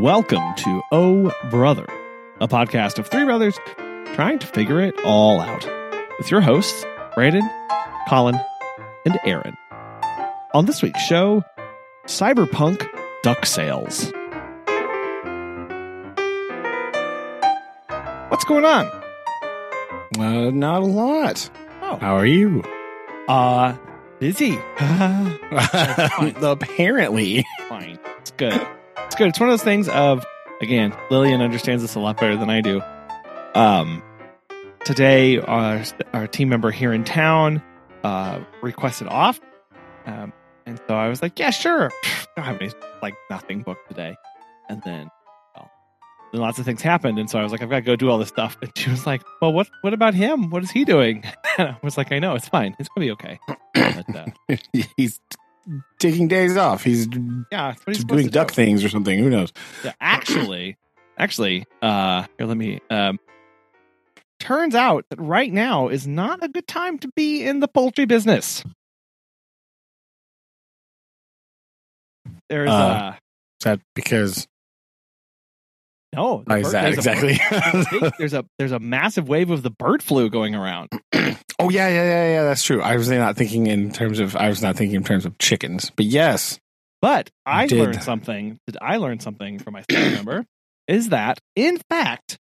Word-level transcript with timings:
Welcome 0.00 0.54
to 0.56 0.82
Oh 0.92 1.30
Brother, 1.50 1.84
a 2.40 2.48
podcast 2.48 2.98
of 2.98 3.06
three 3.06 3.24
brothers 3.26 3.58
trying 4.14 4.38
to 4.38 4.46
figure 4.46 4.80
it 4.80 4.94
all 5.04 5.38
out. 5.42 5.68
With 6.16 6.30
your 6.30 6.40
hosts, 6.40 6.86
Brandon, 7.14 7.46
Colin, 8.08 8.40
and 9.04 9.20
Aaron. 9.26 9.58
On 10.54 10.64
this 10.64 10.80
week's 10.80 11.02
show, 11.02 11.44
Cyberpunk 12.06 12.88
Duck 13.22 13.44
Sales. 13.44 14.10
What's 18.30 18.44
going 18.44 18.64
on? 18.64 18.86
Uh, 20.18 20.50
not 20.50 20.80
a 20.80 20.86
lot. 20.86 21.50
Oh. 21.82 21.96
How 21.96 22.16
are 22.16 22.24
you? 22.24 22.64
Uh, 23.28 23.76
busy. 24.18 24.58
Apparently. 26.40 27.46
Fine. 27.68 27.98
It's 28.20 28.30
good. 28.30 28.66
It's 29.20 29.26
good. 29.26 29.28
It's 29.28 29.40
one 29.40 29.50
of 29.50 29.52
those 29.52 29.62
things 29.62 29.86
of, 29.90 30.24
again, 30.62 30.96
Lillian 31.10 31.42
understands 31.42 31.82
this 31.82 31.94
a 31.94 32.00
lot 32.00 32.18
better 32.18 32.38
than 32.38 32.48
I 32.48 32.62
do. 32.62 32.80
Um, 33.54 34.02
today, 34.86 35.36
our, 35.36 35.82
our 36.14 36.26
team 36.26 36.48
member 36.48 36.70
here 36.70 36.90
in 36.90 37.04
town 37.04 37.62
uh, 38.02 38.40
requested 38.62 39.08
off. 39.08 39.38
Um, 40.06 40.32
and 40.64 40.80
so 40.88 40.94
I 40.94 41.08
was 41.08 41.20
like, 41.20 41.38
yeah, 41.38 41.50
sure. 41.50 41.90
I 42.04 42.26
don't 42.34 42.44
have 42.46 42.62
any, 42.62 42.72
like, 43.02 43.12
nothing 43.28 43.60
booked 43.60 43.88
today. 43.88 44.16
And 44.70 44.80
then, 44.84 45.10
well, 45.54 45.70
then 46.32 46.40
lots 46.40 46.58
of 46.58 46.64
things 46.64 46.80
happened. 46.80 47.18
And 47.18 47.28
so 47.28 47.38
I 47.38 47.42
was 47.42 47.52
like, 47.52 47.60
I've 47.60 47.68
got 47.68 47.76
to 47.76 47.82
go 47.82 47.96
do 47.96 48.08
all 48.08 48.16
this 48.16 48.28
stuff. 48.28 48.56
And 48.62 48.72
she 48.74 48.88
was 48.88 49.04
like, 49.06 49.20
well, 49.42 49.52
what, 49.52 49.68
what 49.82 49.92
about 49.92 50.14
him? 50.14 50.48
What 50.48 50.62
is 50.62 50.70
he 50.70 50.86
doing? 50.86 51.24
And 51.58 51.68
I 51.68 51.76
was 51.82 51.98
like, 51.98 52.10
I 52.10 52.20
know, 52.20 52.36
it's 52.36 52.48
fine. 52.48 52.74
It's 52.78 52.88
to 52.94 53.00
be 53.00 53.10
okay. 53.10 53.38
But, 53.74 54.16
uh, 54.16 54.56
He's 54.96 55.20
taking 55.98 56.28
days 56.28 56.56
off. 56.56 56.84
He's 56.84 57.08
yeah, 57.50 57.74
he's 57.86 58.04
doing 58.04 58.28
duck 58.28 58.48
do. 58.48 58.54
things 58.54 58.84
or 58.84 58.88
something. 58.88 59.18
Who 59.18 59.30
knows? 59.30 59.52
Yeah, 59.84 59.92
actually, 60.00 60.76
actually, 61.18 61.66
uh, 61.82 62.26
here, 62.38 62.46
let 62.46 62.56
me. 62.56 62.80
Um, 62.90 63.18
turns 64.38 64.74
out 64.74 65.04
that 65.10 65.20
right 65.20 65.52
now 65.52 65.88
is 65.88 66.06
not 66.06 66.42
a 66.42 66.48
good 66.48 66.66
time 66.66 66.98
to 66.98 67.08
be 67.14 67.44
in 67.44 67.60
the 67.60 67.68
poultry 67.68 68.06
business. 68.06 68.64
There's 72.48 72.70
Uh, 72.70 72.72
uh, 72.72 73.12
Is 73.60 73.64
that 73.64 73.80
because 73.94 74.48
no. 76.14 76.38
the 76.46 76.54
bird- 76.62 76.64
there's 76.64 76.74
a- 76.74 76.88
exactly? 76.88 77.40
there's 78.18 78.34
a 78.34 78.44
there's 78.58 78.72
a 78.72 78.78
massive 78.78 79.28
wave 79.28 79.50
of 79.50 79.62
the 79.62 79.70
bird 79.70 80.02
flu 80.02 80.28
going 80.30 80.54
around. 80.54 80.88
oh 81.14 81.70
yeah, 81.70 81.88
yeah, 81.88 81.88
yeah, 81.88 82.28
yeah. 82.32 82.42
That's 82.44 82.62
true. 82.62 82.82
I 82.82 82.96
was 82.96 83.08
not 83.10 83.36
thinking 83.36 83.66
in 83.66 83.92
terms 83.92 84.18
of. 84.18 84.34
I 84.36 84.48
was 84.48 84.62
not 84.62 84.76
thinking 84.76 84.96
in 84.96 85.04
terms 85.04 85.24
of 85.26 85.36
chickens. 85.38 85.90
But 85.94 86.06
yes, 86.06 86.58
But 87.02 87.30
I 87.46 87.66
Did- 87.66 87.78
learned 87.78 88.02
something. 88.02 88.58
Did 88.66 88.76
I 88.82 88.96
learn 88.96 89.20
something 89.20 89.58
from 89.58 89.74
my 89.74 89.82
staff 89.82 90.12
member? 90.14 90.44
Is 90.88 91.10
that 91.10 91.38
in 91.54 91.78
fact 91.88 92.36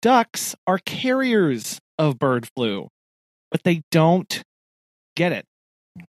ducks 0.00 0.56
are 0.66 0.78
carriers 0.78 1.78
of 1.98 2.18
bird 2.18 2.48
flu, 2.56 2.88
but 3.52 3.62
they 3.62 3.82
don't 3.92 4.42
get 5.14 5.30
it. 5.30 5.44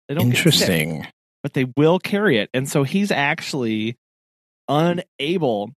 They 0.07 0.15
don't 0.15 0.29
get 0.29 0.37
sick, 0.37 0.45
interesting. 0.45 1.07
but 1.41 1.53
they 1.53 1.65
will 1.75 1.99
carry 1.99 2.37
it, 2.37 2.49
and 2.53 2.69
so 2.69 2.83
he's 2.83 3.11
actually 3.11 3.95
unable 4.69 5.71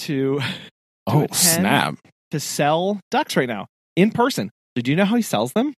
to 0.06 0.40
Oh 1.06 1.26
snap! 1.32 1.96
to 2.30 2.40
sell 2.40 3.00
ducks 3.10 3.36
right 3.36 3.48
now 3.48 3.66
in 3.96 4.10
person. 4.10 4.50
Did 4.74 4.86
you 4.88 4.96
know 4.96 5.04
how 5.04 5.16
he 5.16 5.22
sells 5.22 5.52
them? 5.52 5.72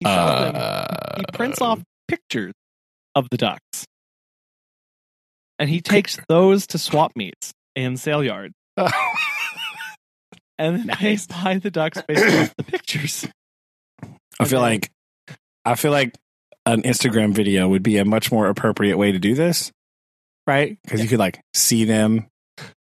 He 0.00 0.06
sells 0.06 0.52
them 0.52 0.52
Uh, 0.56 1.16
he 1.18 1.24
prints 1.32 1.60
off 1.60 1.80
pictures 2.08 2.52
of 3.14 3.28
the 3.30 3.36
ducks 3.36 3.84
and 5.58 5.68
he 5.70 5.80
takes 5.80 6.18
those 6.28 6.66
to 6.68 6.78
swap 6.78 7.12
meets 7.14 7.52
and 7.76 7.98
sale 8.00 8.24
yards 8.24 8.54
and 8.76 8.90
then 10.58 10.86
Nice. 10.86 11.26
they 11.26 11.34
buy 11.34 11.58
the 11.58 11.70
ducks 11.70 12.02
based 12.08 12.24
off 12.24 12.54
the 12.56 12.64
pictures 12.64 13.28
I 14.40 14.44
feel 14.46 14.60
like 14.60 14.90
I 15.64 15.76
feel 15.76 15.92
like 15.92 16.14
an 16.66 16.82
Instagram 16.82 17.32
video 17.32 17.68
would 17.68 17.82
be 17.82 17.98
a 17.98 18.04
much 18.04 18.32
more 18.32 18.48
appropriate 18.48 18.96
way 18.96 19.12
to 19.12 19.18
do 19.18 19.34
this, 19.34 19.70
right? 20.46 20.76
Because 20.84 21.00
you 21.02 21.08
could 21.08 21.18
like 21.20 21.40
see 21.54 21.84
them, 21.84 22.26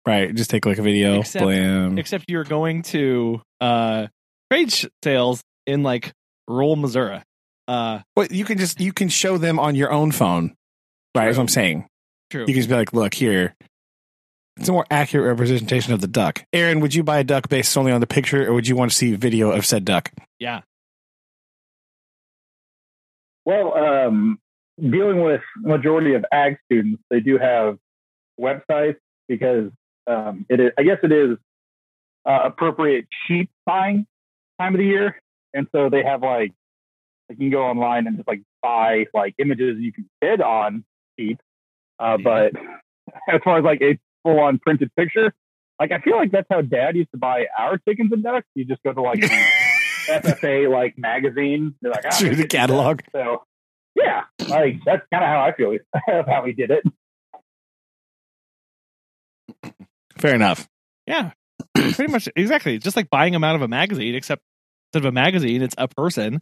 right? 0.06 0.34
Just 0.34 0.50
take 0.50 0.66
like 0.66 0.78
a 0.78 0.82
video, 0.82 1.20
Except- 1.20 1.44
blam. 1.44 1.98
except 1.98 2.26
you're 2.28 2.44
going 2.44 2.82
to 2.84 3.42
uh 3.60 4.08
trade 4.52 4.74
sales 5.04 5.42
in 5.66 5.84
like 5.84 6.12
rural 6.48 6.76
missouri 6.76 7.22
uh 7.68 8.00
But 8.16 8.32
you 8.32 8.44
can 8.46 8.58
just 8.58 8.80
you 8.82 8.92
can 8.92 9.08
show 9.10 9.38
them 9.38 9.60
on 9.60 9.76
your 9.76 9.92
own 9.92 10.12
phone, 10.12 10.56
right? 11.16 11.26
That's 11.26 11.38
what 11.38 11.44
I'm 11.44 11.48
saying. 11.50 11.88
true 12.30 12.42
You 12.42 12.48
can 12.48 12.56
just 12.56 12.70
be 12.70 12.76
like, 12.76 12.94
look 12.94 13.14
here. 13.14 13.56
It's 14.58 14.68
a 14.68 14.74
more 14.74 14.86
accurate 14.92 15.26
representation 15.28 15.94
of 15.94 16.02
the 16.02 16.08
duck. 16.08 16.44
Aaron, 16.52 16.82
would 16.82 16.94
you 16.94 17.04
buy 17.04 17.20
a 17.20 17.24
duck 17.24 17.48
based 17.48 17.72
solely 17.72 17.92
on 17.92 18.02
the 18.02 18.08
picture, 18.08 18.46
or 18.48 18.54
would 18.54 18.68
you 18.68 18.76
want 18.76 18.92
to 18.92 18.98
see 18.98 19.16
video 19.16 19.52
of 19.52 19.66
said 19.66 19.86
duck? 19.86 20.12
yeah 20.40 20.62
Well, 23.46 23.74
um, 23.76 24.40
dealing 24.78 25.22
with 25.24 25.42
majority 25.58 26.14
of 26.16 26.26
ag 26.32 26.58
students, 26.66 27.02
they 27.10 27.20
do 27.22 27.38
have 27.38 27.78
websites 28.40 28.98
because 29.32 29.72
um, 30.08 30.46
it 30.50 30.60
is. 30.60 30.72
I 30.78 30.84
guess 30.84 30.98
it 31.04 31.12
is 31.12 31.38
uh, 32.28 32.40
appropriate 32.44 33.06
sheep 33.28 33.50
buying 33.66 34.06
time 34.60 34.76
of 34.76 34.80
the 34.80 34.86
year, 34.86 35.16
and 35.54 35.68
so 35.72 35.90
they 35.90 36.04
have 36.04 36.22
like 36.22 36.52
you 37.30 37.38
can 37.38 37.50
go 37.50 37.64
online 37.64 38.08
and 38.08 38.18
just 38.18 38.28
like 38.28 38.42
buy 38.62 39.06
like 39.14 39.36
images 39.40 39.78
you 39.80 39.94
can 39.94 40.10
bid 40.20 40.42
on 40.42 40.84
sheep. 41.18 41.40
Uh, 41.98 42.18
But 42.22 42.52
as 43.32 43.40
far 43.44 43.58
as 43.60 43.64
like 43.64 43.82
a 43.82 43.98
full 44.24 44.40
on 44.40 44.60
printed 44.60 44.94
picture, 44.96 45.34
like 45.80 45.94
I 45.94 46.00
feel 46.00 46.18
like 46.18 46.32
that's 46.32 46.48
how 46.50 46.62
Dad 46.62 46.98
used 46.98 47.12
to 47.12 47.18
buy 47.18 47.46
our 47.58 47.78
chickens 47.78 48.12
and 48.12 48.22
ducks. 48.22 48.48
You 48.54 48.66
just 48.66 48.84
go 48.84 48.92
to 48.92 49.02
like 49.02 49.20
FFA 50.10 50.70
like 50.70 50.98
magazine. 50.98 51.76
They're 51.82 51.92
like, 51.92 52.04
ah, 52.06 52.16
Through 52.16 52.36
the 52.36 52.48
catalog. 52.48 53.00
so 53.14 53.44
yeah, 53.96 54.24
like 54.50 54.82
that's 54.86 55.04
kind 55.12 55.24
of 55.24 55.30
how 55.30 55.42
I 55.42 55.54
feel 55.56 55.72
of 56.20 56.28
how 56.28 56.44
he 56.46 56.52
did 56.52 56.72
it. 56.72 56.84
Fair 60.22 60.36
enough. 60.36 60.68
yeah 61.08 61.32
pretty 61.76 62.08
much 62.08 62.28
exactly 62.36 62.78
just 62.80 62.96
like 62.96 63.10
buying 63.10 63.34
them 63.34 63.44
out 63.44 63.56
of 63.56 63.62
a 63.62 63.68
magazine 63.68 64.16
except 64.16 64.42
instead 64.94 65.06
of 65.06 65.10
a 65.10 65.12
magazine 65.12 65.62
it's 65.62 65.76
a 65.78 65.88
person 65.88 66.42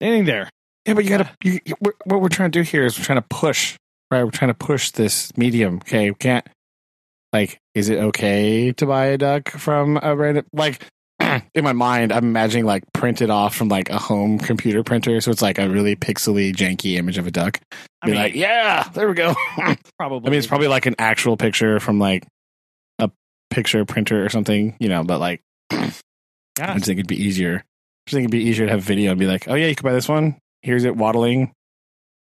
standing 0.00 0.24
there 0.24 0.48
Yeah, 0.86 0.94
but 0.94 1.04
you 1.04 1.10
gotta. 1.10 1.24
Uh, 1.24 1.34
you, 1.42 1.60
you, 1.64 1.74
what 2.04 2.20
we're 2.20 2.28
trying 2.28 2.50
to 2.50 2.58
do 2.58 2.62
here 2.62 2.84
is 2.84 2.98
we're 2.98 3.04
trying 3.04 3.20
to 3.20 3.26
push, 3.28 3.76
right? 4.10 4.24
We're 4.24 4.30
trying 4.30 4.50
to 4.50 4.54
push 4.56 4.90
this 4.92 5.36
medium. 5.36 5.76
Okay, 5.78 6.10
we 6.10 6.14
can't. 6.14 6.46
Like, 7.32 7.58
is 7.74 7.90
it 7.90 7.98
okay 7.98 8.72
to 8.72 8.86
buy 8.86 9.06
a 9.06 9.18
duck 9.18 9.50
from 9.50 9.98
a 10.02 10.16
random? 10.16 10.46
Like, 10.54 10.86
in 11.20 11.62
my 11.64 11.74
mind, 11.74 12.10
I'm 12.12 12.24
imagining 12.24 12.64
like 12.64 12.84
printed 12.94 13.28
off 13.28 13.54
from 13.54 13.68
like 13.68 13.90
a 13.90 13.98
home 13.98 14.38
computer 14.38 14.82
printer, 14.82 15.20
so 15.20 15.30
it's 15.30 15.42
like 15.42 15.58
a 15.58 15.68
really 15.68 15.94
pixely, 15.94 16.54
janky 16.54 16.96
image 16.96 17.18
of 17.18 17.26
a 17.26 17.30
duck. 17.30 17.60
I 18.00 18.06
Be 18.06 18.12
mean, 18.12 18.20
like, 18.22 18.34
yeah, 18.34 18.88
there 18.94 19.08
we 19.08 19.14
go. 19.14 19.34
Probably. 19.98 20.26
I 20.26 20.30
mean, 20.30 20.38
it's 20.38 20.46
probably 20.46 20.68
like 20.68 20.86
an 20.86 20.94
actual 20.98 21.36
picture 21.36 21.80
from 21.80 21.98
like 21.98 22.22
a 22.24 22.28
picture 23.50 23.84
printer 23.84 24.24
or 24.24 24.28
something, 24.28 24.76
you 24.78 24.88
know. 24.88 25.04
But 25.04 25.20
like, 25.20 25.42
I 25.70 25.92
yeah 26.58 26.74
just 26.74 26.86
think 26.86 26.98
it'd 26.98 27.06
be 27.06 27.22
easier. 27.22 27.56
I 27.56 28.10
just 28.10 28.14
think 28.14 28.22
it'd 28.24 28.30
be 28.30 28.44
easier 28.44 28.66
to 28.66 28.72
have 28.72 28.82
video 28.82 29.10
and 29.10 29.20
be 29.20 29.26
like, 29.26 29.48
oh 29.48 29.54
yeah, 29.54 29.66
you 29.66 29.74
can 29.74 29.84
buy 29.84 29.92
this 29.92 30.08
one. 30.08 30.38
Here's 30.62 30.84
it 30.84 30.96
waddling. 30.96 31.40
You 31.40 31.48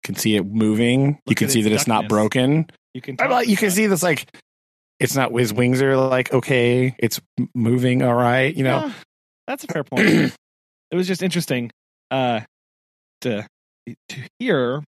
can 0.05 0.15
see 0.15 0.37
it 0.37 0.45
moving. 0.47 1.19
you 1.27 1.35
can 1.35 1.49
see 1.49 1.63
that 1.63 1.73
it's 1.73 1.87
not 1.87 2.09
broken. 2.09 2.71
you 2.95 3.01
can 3.01 3.17
like- 3.17 3.49
you 3.49 3.57
can 3.57 3.71
see 3.71 3.87
this 3.87 4.03
like 4.03 4.29
it's 4.99 5.15
not 5.17 5.33
his 5.33 5.53
wings 5.53 5.81
are 5.83 5.97
like 5.97 6.33
okay, 6.33 6.95
it's 6.99 7.21
moving 7.55 8.03
all 8.03 8.15
right. 8.15 8.55
You 8.55 8.65
know, 8.65 8.87
Yeah, 8.87 8.93
that's 9.47 9.65
a 9.65 9.67
fair 9.69 9.85
point. 9.85 10.07
it 10.91 10.97
was 10.97 11.07
just 11.07 11.23
interesting 11.23 11.71
uh, 12.11 12.41
to 13.23 13.47
to 14.09 14.17
hear 14.39 14.83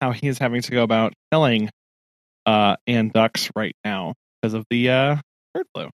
how 0.00 0.12
he 0.12 0.28
is 0.28 0.38
having 0.38 0.60
to 0.62 0.70
go 0.70 0.82
about 0.82 1.14
selling 1.32 1.70
uh, 2.46 2.76
and 2.86 3.12
ducks 3.12 3.50
right 3.56 3.74
now 3.84 4.12
because 4.42 4.52
of 4.54 4.64
the 4.70 4.90
uh, 4.90 5.16
bird 5.54 5.66
flu. 5.74 5.88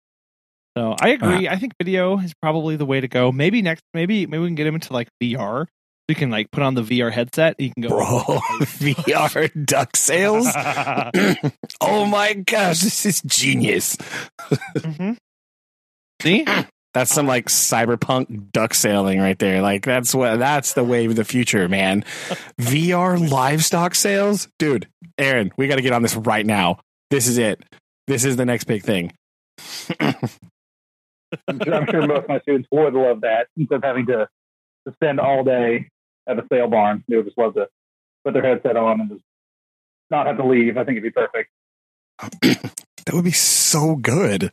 So 0.76 0.94
I 1.00 1.08
agree. 1.08 1.49
I 1.49 1.56
think 1.56 1.72
video 1.82 2.19
is 2.19 2.32
probably 2.40 2.76
the 2.76 2.87
way 2.87 3.00
to 3.00 3.08
go. 3.08 3.32
Maybe 3.32 3.62
next, 3.62 3.82
maybe 3.94 4.26
maybe 4.26 4.43
we 4.43 4.49
can 4.49 4.55
get 4.55 4.66
him 4.66 4.75
into 4.76 4.93
like 4.93 5.08
VR. 5.22 5.66
We 6.08 6.14
can 6.14 6.31
like 6.31 6.50
put 6.52 6.62
on 6.62 6.75
the 6.75 6.82
VR 6.82 7.12
headset. 7.12 7.58
You 7.60 7.70
can 7.75 7.82
go, 7.82 7.88
bro, 7.88 8.06
VR 8.60 9.64
duck 9.66 9.96
sales. 9.96 10.46
oh 11.81 12.06
my 12.06 12.34
gosh, 12.34 12.81
this 12.81 13.05
is 13.05 13.20
genius. 13.22 13.96
Mhm. 14.76 15.16
See, 16.22 16.46
That's 16.94 17.12
some 17.12 17.26
like 17.26 17.46
cyberpunk 17.46 18.50
duck 18.52 18.75
sailing 18.75 19.20
right 19.20 19.38
there. 19.38 19.62
Like 19.62 19.84
that's 19.84 20.14
what 20.14 20.38
that's 20.38 20.72
the 20.72 20.82
wave 20.84 21.11
of 21.11 21.16
the 21.16 21.25
future, 21.25 21.69
man. 21.69 22.04
VR 22.61 23.31
livestock 23.31 23.94
sales, 23.94 24.49
dude. 24.58 24.88
Aaron, 25.19 25.52
we 25.56 25.66
got 25.69 25.76
to 25.76 25.82
get 25.82 25.93
on 25.93 26.02
this 26.02 26.16
right 26.16 26.46
now. 26.46 26.78
This 27.11 27.26
is 27.26 27.38
it. 27.38 27.62
This 28.06 28.25
is 28.25 28.37
the 28.37 28.46
next 28.46 28.64
big 28.64 28.82
thing. 28.82 29.12
I'm 31.49 31.87
sure, 31.90 32.06
most 32.06 32.25
of 32.25 32.28
my 32.28 32.40
students 32.40 32.69
would 32.70 32.94
love 32.94 33.22
that 33.22 33.49
instead 33.56 33.76
of 33.76 33.82
having 33.84 34.06
to, 34.06 34.28
to 34.87 34.94
spend 34.94 35.20
all 35.20 35.44
day 35.44 35.88
at 36.26 36.38
a 36.38 36.44
sale 36.50 36.69
barn. 36.69 37.05
They 37.08 37.16
would 37.16 37.26
just 37.26 37.38
love 37.38 37.55
to 37.55 37.69
put 38.25 38.34
their 38.34 38.43
headset 38.43 38.76
on 38.76 39.00
and 39.00 39.10
just 39.10 39.22
not 40.10 40.26
have 40.26 40.37
to 40.38 40.46
leave. 40.46 40.76
I 40.76 40.84
think 40.84 40.99
it'd 40.99 41.02
be 41.02 41.10
perfect. 41.10 41.50
That 43.08 43.14
would 43.14 43.25
be 43.25 43.31
so 43.31 43.96
good. 43.96 44.52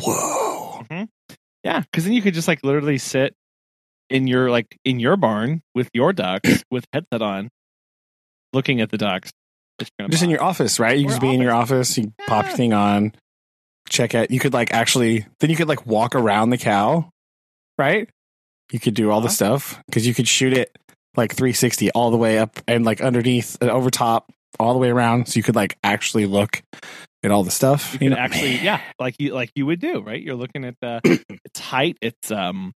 Whoa. 0.00 0.84
Mm-hmm. 0.88 1.34
Yeah, 1.64 1.80
because 1.80 2.04
then 2.04 2.12
you 2.12 2.22
could 2.22 2.34
just 2.34 2.46
like 2.46 2.62
literally 2.62 2.98
sit 2.98 3.34
in 4.10 4.28
your 4.28 4.48
like 4.48 4.78
in 4.84 5.00
your 5.00 5.16
barn 5.16 5.62
with 5.74 5.90
your 5.92 6.12
ducks 6.12 6.62
with 6.70 6.84
headset 6.92 7.20
on, 7.20 7.48
looking 8.52 8.80
at 8.80 8.90
the 8.90 8.96
ducks. 8.96 9.32
that 9.80 9.90
Just 10.08 10.22
in 10.22 10.30
your 10.30 10.40
office, 10.40 10.78
right? 10.78 10.96
You 10.96 11.06
Or 11.06 11.08
just 11.08 11.20
be 11.20 11.34
in 11.34 11.40
your 11.40 11.52
office. 11.52 11.98
You 11.98 12.12
pop 12.28 12.46
your 12.46 12.56
thing 12.56 12.72
on, 12.72 13.12
check 13.88 14.14
it. 14.14 14.30
You 14.30 14.38
could 14.40 14.52
like 14.52 14.72
actually, 14.72 15.26
then 15.40 15.50
you 15.50 15.56
could 15.56 15.68
like 15.68 15.86
walk 15.86 16.14
around 16.14 16.50
the 16.50 16.58
cow, 16.58 17.10
right? 17.78 18.08
You 18.72 18.78
could 18.80 18.94
do 18.94 19.10
all 19.10 19.20
the 19.20 19.26
Uh-huh. 19.26 19.34
stuff 19.34 19.82
because 19.86 20.06
you 20.06 20.14
could 20.14 20.28
shoot 20.28 20.52
it 20.52 20.76
like 21.16 21.34
360 21.34 21.90
all 21.92 22.10
the 22.10 22.16
way 22.16 22.38
up 22.38 22.60
and 22.68 22.84
like 22.84 23.00
underneath 23.00 23.56
and 23.60 23.70
over 23.70 23.90
top, 23.90 24.30
all 24.60 24.72
the 24.72 24.78
way 24.78 24.90
around. 24.90 25.26
So 25.26 25.38
you 25.38 25.42
could 25.42 25.56
like 25.56 25.76
actually 25.82 26.26
look 26.26 26.62
at 27.24 27.30
all 27.30 27.42
the 27.44 27.50
stuff. 27.50 27.94
you 27.94 27.98
can 28.00 28.10
know? 28.10 28.16
actually 28.16 28.56
yeah 28.58 28.80
like 29.00 29.16
you 29.18 29.34
like 29.34 29.50
you 29.56 29.66
would 29.66 29.80
do 29.80 30.00
right 30.00 30.22
you're 30.22 30.36
looking 30.36 30.64
at 30.64 30.76
the 30.80 31.00
its 31.44 31.58
height 31.58 31.96
its 32.00 32.30
um 32.30 32.72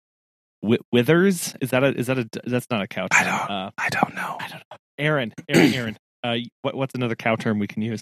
wi- 0.62 0.80
withers 0.90 1.54
is 1.60 1.70
that 1.70 1.84
a 1.84 1.96
is 1.96 2.08
that 2.08 2.18
a 2.18 2.28
that's 2.46 2.66
not 2.68 2.82
a 2.82 2.88
cow 2.88 3.06
I 3.12 3.22
don't- 3.22 3.50
uh 3.50 3.70
I 3.78 3.88
don't 3.90 4.14
know. 4.16 4.36
i 4.40 4.48
don't 4.48 4.62
know 4.68 4.76
aaron 4.98 5.32
aaron 5.48 5.74
aaron 5.74 5.96
uh 6.24 6.36
what, 6.62 6.74
what's 6.74 6.94
another 6.96 7.14
cow 7.14 7.36
term 7.36 7.60
we 7.60 7.68
can 7.68 7.82
use 7.82 8.00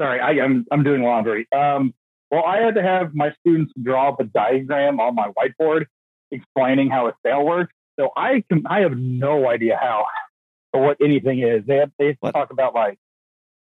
Sorry, 0.00 0.20
I, 0.20 0.44
I'm 0.44 0.66
I'm 0.70 0.82
doing 0.82 1.02
laundry. 1.02 1.46
Um, 1.54 1.94
well, 2.30 2.44
I 2.44 2.58
had 2.58 2.74
to 2.74 2.82
have 2.82 3.14
my 3.14 3.32
students 3.40 3.72
draw 3.80 4.08
up 4.10 4.20
a 4.20 4.24
diagram 4.24 4.98
on 5.00 5.14
my 5.14 5.30
whiteboard 5.38 5.86
explaining 6.30 6.90
how 6.90 7.06
a 7.08 7.12
sale 7.24 7.44
works. 7.44 7.72
So 7.98 8.10
I 8.16 8.42
can 8.48 8.66
I 8.66 8.80
have 8.80 8.96
no 8.96 9.48
idea 9.48 9.78
how 9.80 10.06
or 10.72 10.82
what 10.82 10.96
anything 11.02 11.40
is. 11.40 11.64
They 11.66 11.76
have 11.76 11.92
they 11.98 12.06
have 12.06 12.14
to 12.14 12.18
What? 12.20 12.32
talk 12.32 12.50
about 12.50 12.74
like 12.74 12.98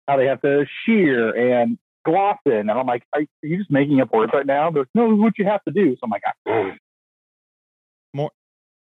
how 0.08 0.18
they 0.18 0.26
have 0.26 0.42
to 0.42 0.66
shear 0.86 1.30
and 1.62 1.78
glossin, 2.08 2.62
and 2.62 2.72
I'm 2.72 2.88
like, 2.88 3.04
are, 3.14 3.22
are 3.22 3.26
you 3.48 3.58
just 3.58 3.72
making 3.72 4.02
up 4.02 4.12
words 4.14 4.32
right 4.34 4.46
now? 4.46 4.72
But 4.72 4.88
no, 4.96 5.08
this 5.10 5.16
is 5.18 5.22
what 5.22 5.38
you 5.38 5.46
have 5.46 5.64
to 5.66 5.72
do. 5.72 5.92
So 5.96 6.00
I'm 6.04 6.10
like, 6.10 6.24
"Ah." 6.48 6.72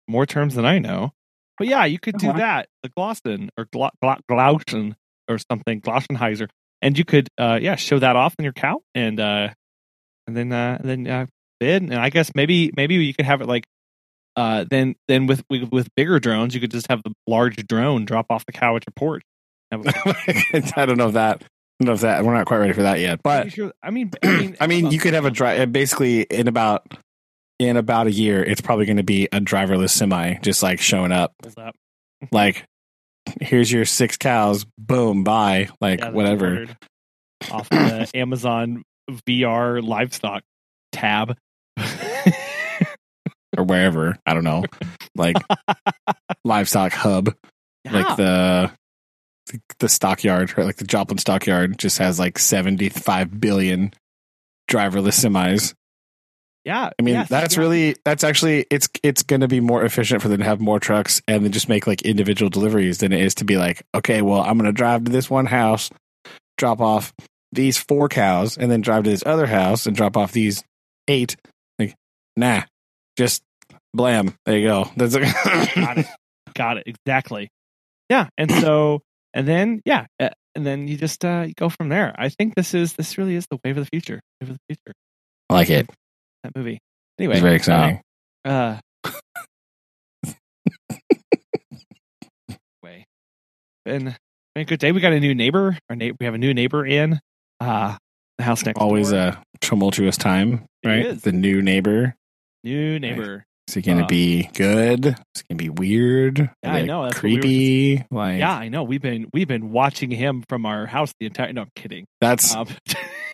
more 0.07 0.25
terms 0.25 0.55
than 0.55 0.65
i 0.65 0.77
know 0.77 1.13
but 1.57 1.67
yeah 1.67 1.85
you 1.85 1.97
could 1.97 2.17
do 2.17 2.27
Uh-huh. 2.29 2.37
that 2.39 2.69
the 2.83 2.89
glossin 2.89 3.49
or 3.57 3.65
glausen 3.65 4.95
or 5.29 5.37
something 5.37 5.79
glossenheiser 5.79 6.49
and 6.81 6.97
you 6.97 7.05
could 7.05 7.27
uh 7.37 7.59
yeah 7.61 7.75
show 7.75 7.99
that 7.99 8.15
off 8.15 8.35
in 8.39 8.43
your 8.43 8.53
cow 8.53 8.81
and 8.95 9.19
uh 9.19 9.49
and 10.27 10.37
then 10.37 10.51
uh 10.51 10.77
and 10.79 10.89
then 10.89 11.07
uh 11.07 11.25
bid 11.59 11.83
and 11.83 11.93
i 11.95 12.09
guess 12.09 12.31
maybe 12.35 12.71
maybe 12.75 12.95
you 12.95 13.13
could 13.13 13.25
have 13.25 13.41
it 13.41 13.47
like 13.47 13.63
uh 14.35 14.65
then 14.69 14.95
then 15.07 15.27
with 15.27 15.43
with, 15.49 15.87
bigger 15.95 16.19
drones 16.19 16.55
you 16.55 16.61
could 16.61 16.71
just 16.71 16.87
have 16.89 17.03
the 17.03 17.11
large 17.27 17.55
drone 17.67 18.05
drop 18.05 18.25
off 18.29 18.45
the 18.45 18.51
cow 18.51 18.75
at 18.75 18.83
your 18.85 18.93
porch 18.95 19.23
a- 19.71 20.73
I 20.75 20.85
don't 20.85 20.97
know 20.97 21.07
if 21.07 21.13
that. 21.13 21.41
I 21.41 21.83
don't 21.83 21.87
know 21.87 21.93
if 21.93 22.01
that. 22.01 22.23
We're 22.25 22.33
not 22.33 22.45
quite 22.45 22.57
ready 22.57 22.73
for 22.73 22.83
that 22.83 22.99
yet. 22.99 23.21
But 23.23 23.53
sure- 23.53 23.71
I 23.81 23.89
mean, 23.89 24.11
I 24.21 24.37
mean, 24.37 24.57
I 24.61 24.67
mean, 24.67 24.91
you 24.91 24.99
could 24.99 25.13
have 25.13 25.25
a 25.25 25.31
drive. 25.31 25.71
Basically, 25.71 26.23
in 26.23 26.47
about 26.47 26.85
in 27.57 27.77
about 27.77 28.07
a 28.07 28.11
year, 28.11 28.43
it's 28.43 28.61
probably 28.61 28.85
going 28.85 28.97
to 28.97 29.03
be 29.03 29.29
a 29.31 29.39
driverless 29.39 29.91
semi, 29.91 30.35
just 30.41 30.61
like 30.61 30.79
showing 30.81 31.11
up. 31.13 31.33
Like, 32.31 32.65
here's 33.41 33.71
your 33.71 33.85
six 33.85 34.17
cows. 34.17 34.65
Boom, 34.77 35.23
bye. 35.23 35.69
Like 35.79 35.99
Yeah, 35.99 36.09
whatever. 36.11 36.67
off 37.51 37.69
the 37.69 38.09
Amazon 38.15 38.83
VR 39.27 39.83
livestock 39.83 40.43
tab. 40.91 41.37
or 43.57 43.63
wherever. 43.63 44.17
I 44.25 44.33
don't 44.33 44.43
know, 44.43 44.63
like 45.15 45.35
livestock 46.45 46.93
hub, 46.93 47.33
Yeah. 47.85 47.91
like 47.91 48.17
the 48.17 48.71
the 49.79 49.89
stockyard, 49.89 50.57
right? 50.57 50.65
Like 50.65 50.77
the 50.77 50.85
Joplin 50.85 51.17
stockyard 51.17 51.77
just 51.77 51.97
has 51.97 52.19
like 52.19 52.39
seventy 52.39 52.89
five 52.89 53.39
billion 53.39 53.93
driverless 54.69 55.19
semis. 55.25 55.73
Yeah, 56.63 56.91
I 56.97 57.01
mean, 57.01 57.15
yes, 57.15 57.29
that's 57.29 57.55
yeah. 57.55 57.61
really 57.61 57.95
that's 58.05 58.23
actually 58.23 58.67
it's 58.69 58.87
it's 59.01 59.23
going 59.23 59.41
to 59.41 59.47
be 59.47 59.59
more 59.59 59.83
efficient 59.83 60.21
for 60.21 60.27
them 60.27 60.39
to 60.39 60.43
have 60.43 60.59
more 60.61 60.79
trucks 60.79 61.21
and 61.27 61.43
then 61.43 61.51
just 61.51 61.67
make 61.67 61.87
like 61.87 62.03
individual 62.03 62.49
deliveries 62.49 62.99
than 62.99 63.11
it 63.11 63.21
is 63.21 63.35
to 63.35 63.45
be 63.45 63.57
like, 63.57 63.83
okay, 63.95 64.21
well, 64.21 64.41
I'm 64.41 64.57
going 64.57 64.69
to 64.69 64.71
drive 64.71 65.05
to 65.05 65.11
this 65.11 65.29
one 65.29 65.47
house, 65.47 65.89
drop 66.57 66.79
off 66.79 67.13
these 67.51 67.77
four 67.77 68.09
cows, 68.09 68.57
and 68.57 68.71
then 68.71 68.81
drive 68.81 69.05
to 69.05 69.09
this 69.09 69.23
other 69.25 69.47
house 69.47 69.87
and 69.87 69.95
drop 69.95 70.15
off 70.15 70.33
these 70.33 70.63
eight. 71.07 71.35
Like, 71.79 71.95
nah, 72.37 72.63
just 73.17 73.41
blam. 73.93 74.35
There 74.45 74.57
you 74.57 74.67
go. 74.67 74.91
That's 74.97 75.15
got 75.15 75.97
it. 75.97 76.05
Got 76.53 76.77
it 76.77 76.83
exactly. 76.85 77.49
Yeah, 78.07 78.27
and 78.37 78.51
so 78.51 79.01
and 79.33 79.47
then 79.47 79.81
yeah, 79.83 80.05
uh, 80.19 80.29
and 80.53 80.63
then 80.63 80.87
you 80.87 80.97
just 80.97 81.25
uh, 81.25 81.45
you 81.47 81.53
go 81.55 81.69
from 81.69 81.89
there. 81.89 82.13
I 82.15 82.29
think 82.29 82.53
this 82.53 82.75
is 82.75 82.93
this 82.93 83.17
really 83.17 83.33
is 83.33 83.47
the 83.49 83.57
wave 83.63 83.77
of 83.77 83.85
the 83.85 83.89
future. 83.91 84.19
Wave 84.39 84.51
of 84.51 84.57
the 84.57 84.75
future. 84.75 84.93
I 85.49 85.53
like 85.55 85.69
it. 85.71 85.89
That 86.43 86.55
movie. 86.55 86.79
Anyway, 87.19 87.35
It's 87.35 87.41
very 87.41 87.55
exciting. 87.55 88.01
Uh, 88.45 88.77
way. 92.83 93.05
Been 93.85 94.15
been 94.55 94.61
a 94.61 94.65
good 94.65 94.79
day. 94.79 94.91
We 94.91 94.99
got 95.01 95.13
a 95.13 95.19
new 95.19 95.33
neighbor. 95.35 95.77
Our 95.89 95.95
na- 95.95 96.11
we 96.19 96.25
have 96.25 96.33
a 96.33 96.37
new 96.39 96.53
neighbor 96.53 96.85
in 96.85 97.19
uh 97.59 97.95
the 98.37 98.43
house 98.43 98.65
next 98.65 98.79
Always 98.79 99.11
door. 99.11 99.19
a 99.19 99.43
tumultuous 99.61 100.17
time, 100.17 100.65
right? 100.85 101.19
The 101.21 101.31
new 101.31 101.61
neighbor. 101.61 102.15
new 102.63 102.99
neighbor. 102.99 103.43
Is 103.67 103.77
it 103.77 103.83
going 103.83 103.99
to 103.99 104.03
Uh, 104.03 104.07
be 104.07 104.49
good? 104.53 105.05
Is 105.05 105.13
it 105.13 105.47
going 105.47 105.57
to 105.57 105.63
be 105.63 105.69
weird? 105.69 106.39
Yeah, 106.63 106.73
I 106.73 106.81
know, 106.81 107.03
that's 107.03 107.15
what 107.17 107.23
we 107.23 107.35
were 107.35 107.41
creepy. 107.41 108.05
like 108.11 108.39
Yeah, 108.39 108.53
I 108.57 108.67
know. 108.69 108.83
We've 108.83 109.01
been 109.01 109.29
we've 109.33 109.47
been 109.47 109.71
watching 109.71 110.11
him 110.11 110.43
from 110.49 110.65
our 110.65 110.87
house 110.87 111.13
the 111.19 111.27
entire. 111.27 111.53
No, 111.53 111.61
I'm 111.61 111.69
kidding. 111.75 112.05
that's 112.19 112.53
Um, 112.55 112.67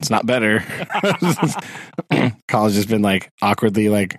it's 0.00 0.10
not 0.10 0.26
better. 0.26 0.64
Colin 2.48 2.72
has 2.72 2.86
been 2.86 3.02
like 3.02 3.30
awkwardly 3.42 3.88
like 3.88 4.18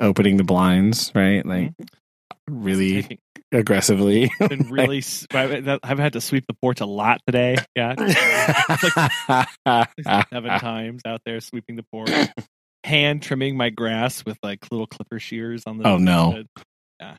opening 0.00 0.36
the 0.36 0.44
blinds, 0.44 1.12
right? 1.14 1.46
Like 1.46 1.70
mm-hmm. 1.70 2.64
really 2.64 3.20
aggressively. 3.52 4.30
been 4.40 4.68
really. 4.70 5.02
I've 5.32 5.98
had 5.98 6.14
to 6.14 6.20
sweep 6.20 6.44
the 6.48 6.54
porch 6.54 6.80
a 6.80 6.86
lot 6.86 7.20
today. 7.26 7.56
Yeah, 7.76 7.94
seven 10.32 10.58
times 10.58 11.02
out 11.06 11.20
there 11.24 11.40
sweeping 11.40 11.76
the 11.76 11.84
porch, 11.84 12.10
hand 12.82 13.22
trimming 13.22 13.56
my 13.56 13.70
grass 13.70 14.24
with 14.24 14.38
like 14.42 14.70
little 14.72 14.88
clipper 14.88 15.20
shears 15.20 15.62
on 15.66 15.78
the. 15.78 15.86
Oh, 15.86 15.98
no. 15.98 16.42
Yeah, 17.00 17.16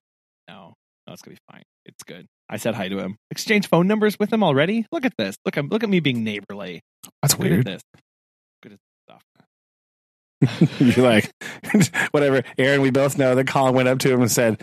no, 0.50 0.74
no, 1.08 1.14
it's 1.14 1.22
gonna 1.22 1.36
be 1.36 1.42
fine. 1.52 1.64
It's 1.86 2.04
good. 2.04 2.28
I 2.50 2.58
said 2.58 2.76
hi 2.76 2.88
to 2.90 2.98
him. 3.00 3.18
Exchange 3.32 3.68
phone 3.68 3.88
numbers 3.88 4.18
with 4.20 4.32
him 4.32 4.44
already. 4.44 4.86
Look 4.92 5.06
at 5.06 5.14
this. 5.18 5.36
Look, 5.46 5.58
I'm 5.58 5.68
look 5.68 5.84
at 5.84 5.90
me 5.90 6.00
being 6.00 6.24
neighborly. 6.24 6.82
That's 7.22 7.34
Good 7.34 7.46
at 7.48 7.52
weird. 7.52 7.66
this. 7.66 7.82
Good 8.64 8.74
at 8.74 8.80
stuff. 9.08 9.22
You're 10.80 11.06
like 11.06 11.32
whatever. 12.12 12.44
Aaron, 12.58 12.82
we 12.82 12.92
both 12.92 13.18
know 13.18 13.36
that 13.36 13.48
Colin 13.48 13.74
went 13.76 13.88
up 13.90 14.00
to 14.00 14.12
him 14.12 14.22
and 14.22 14.32
said, 14.32 14.62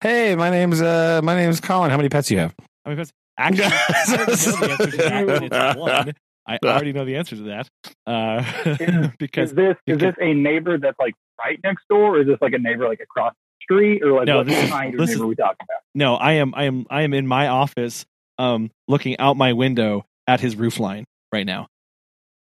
Hey, 0.00 0.34
my 0.36 0.50
name's 0.50 0.80
uh 0.80 1.20
my 1.22 1.34
name's 1.34 1.60
Colin. 1.60 1.90
How 1.90 1.96
many 1.96 2.08
pets 2.08 2.28
do 2.28 2.34
you 2.34 2.40
have? 2.40 2.54
I 2.84 2.94
mean, 2.94 3.04
actually, 3.38 3.66
I 3.66 3.78
already 3.84 4.12
know 4.22 4.64
the 4.64 4.76
answer 4.76 4.96
to 4.96 5.02
that. 5.02 5.42
and 5.42 5.52
It's 5.52 5.76
one. 5.78 6.12
I 6.48 6.58
already 6.64 6.92
know 6.92 7.04
the 7.04 7.16
answer 7.16 7.36
to 7.36 7.42
that. 7.42 7.68
Uh, 8.06 9.10
because 9.18 9.50
is 9.50 9.54
this 9.56 9.76
you 9.86 9.94
is 9.94 10.00
this 10.00 10.14
a 10.20 10.32
neighbor 10.32 10.78
that's 10.78 10.98
like 11.00 11.14
right 11.38 11.58
next 11.64 11.84
door, 11.88 12.16
or 12.16 12.20
is 12.20 12.26
this 12.28 12.38
like 12.40 12.52
a 12.52 12.58
neighbor 12.58 12.88
like 12.88 13.00
across 13.00 13.32
the 13.34 13.45
street, 13.66 14.02
or 14.02 14.12
like 14.12 14.26
No, 14.26 14.38
what 14.38 14.46
this 14.46 14.64
is- 14.64 14.70
kind 14.70 14.94
of 14.94 15.00
this 15.00 15.08
neighbor 15.10 15.16
is- 15.16 15.20
are 15.22 15.26
we 15.26 15.34
talking 15.36 15.56
about? 15.62 15.82
no, 15.94 16.14
I 16.14 16.32
am, 16.34 16.54
I 16.54 16.64
am, 16.64 16.86
I 16.90 17.02
am 17.02 17.12
in 17.14 17.26
my 17.26 17.48
office, 17.48 18.04
um, 18.38 18.70
looking 18.88 19.18
out 19.18 19.36
my 19.36 19.52
window 19.52 20.04
at 20.26 20.40
his 20.40 20.56
roof 20.56 20.78
line 20.80 21.04
right 21.32 21.46
now. 21.46 21.68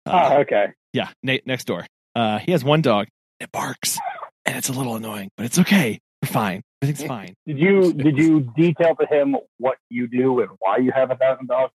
Uh, 0.06 0.30
oh, 0.35 0.40
okay. 0.40 0.66
yeah, 0.92 1.08
na- 1.23 1.38
next 1.46 1.64
door. 1.66 1.87
Uh, 2.14 2.38
he 2.38 2.52
has 2.52 2.62
one 2.64 2.80
dog. 2.82 3.08
It 3.40 3.50
barks, 3.52 3.99
and 4.46 4.56
it's 4.56 4.68
a 4.68 4.73
little 4.73 4.96
annoying, 4.96 5.30
but 5.37 5.44
it's 5.46 5.58
okay. 5.58 5.99
We're 6.23 6.28
fine. 6.28 6.62
Everything's 6.82 7.06
fine. 7.08 7.35
Did 7.46 7.58
you 7.58 7.92
did 7.92 8.16
you 8.16 8.40
detail 8.56 8.94
to 8.96 9.06
him 9.06 9.37
what 9.58 9.76
you 9.90 10.06
do 10.08 10.40
and 10.40 10.50
why 10.61 10.78
you 10.78 10.92
have 10.92 11.11
a 11.11 11.16
thousand 11.16 11.49
dogs 11.49 11.73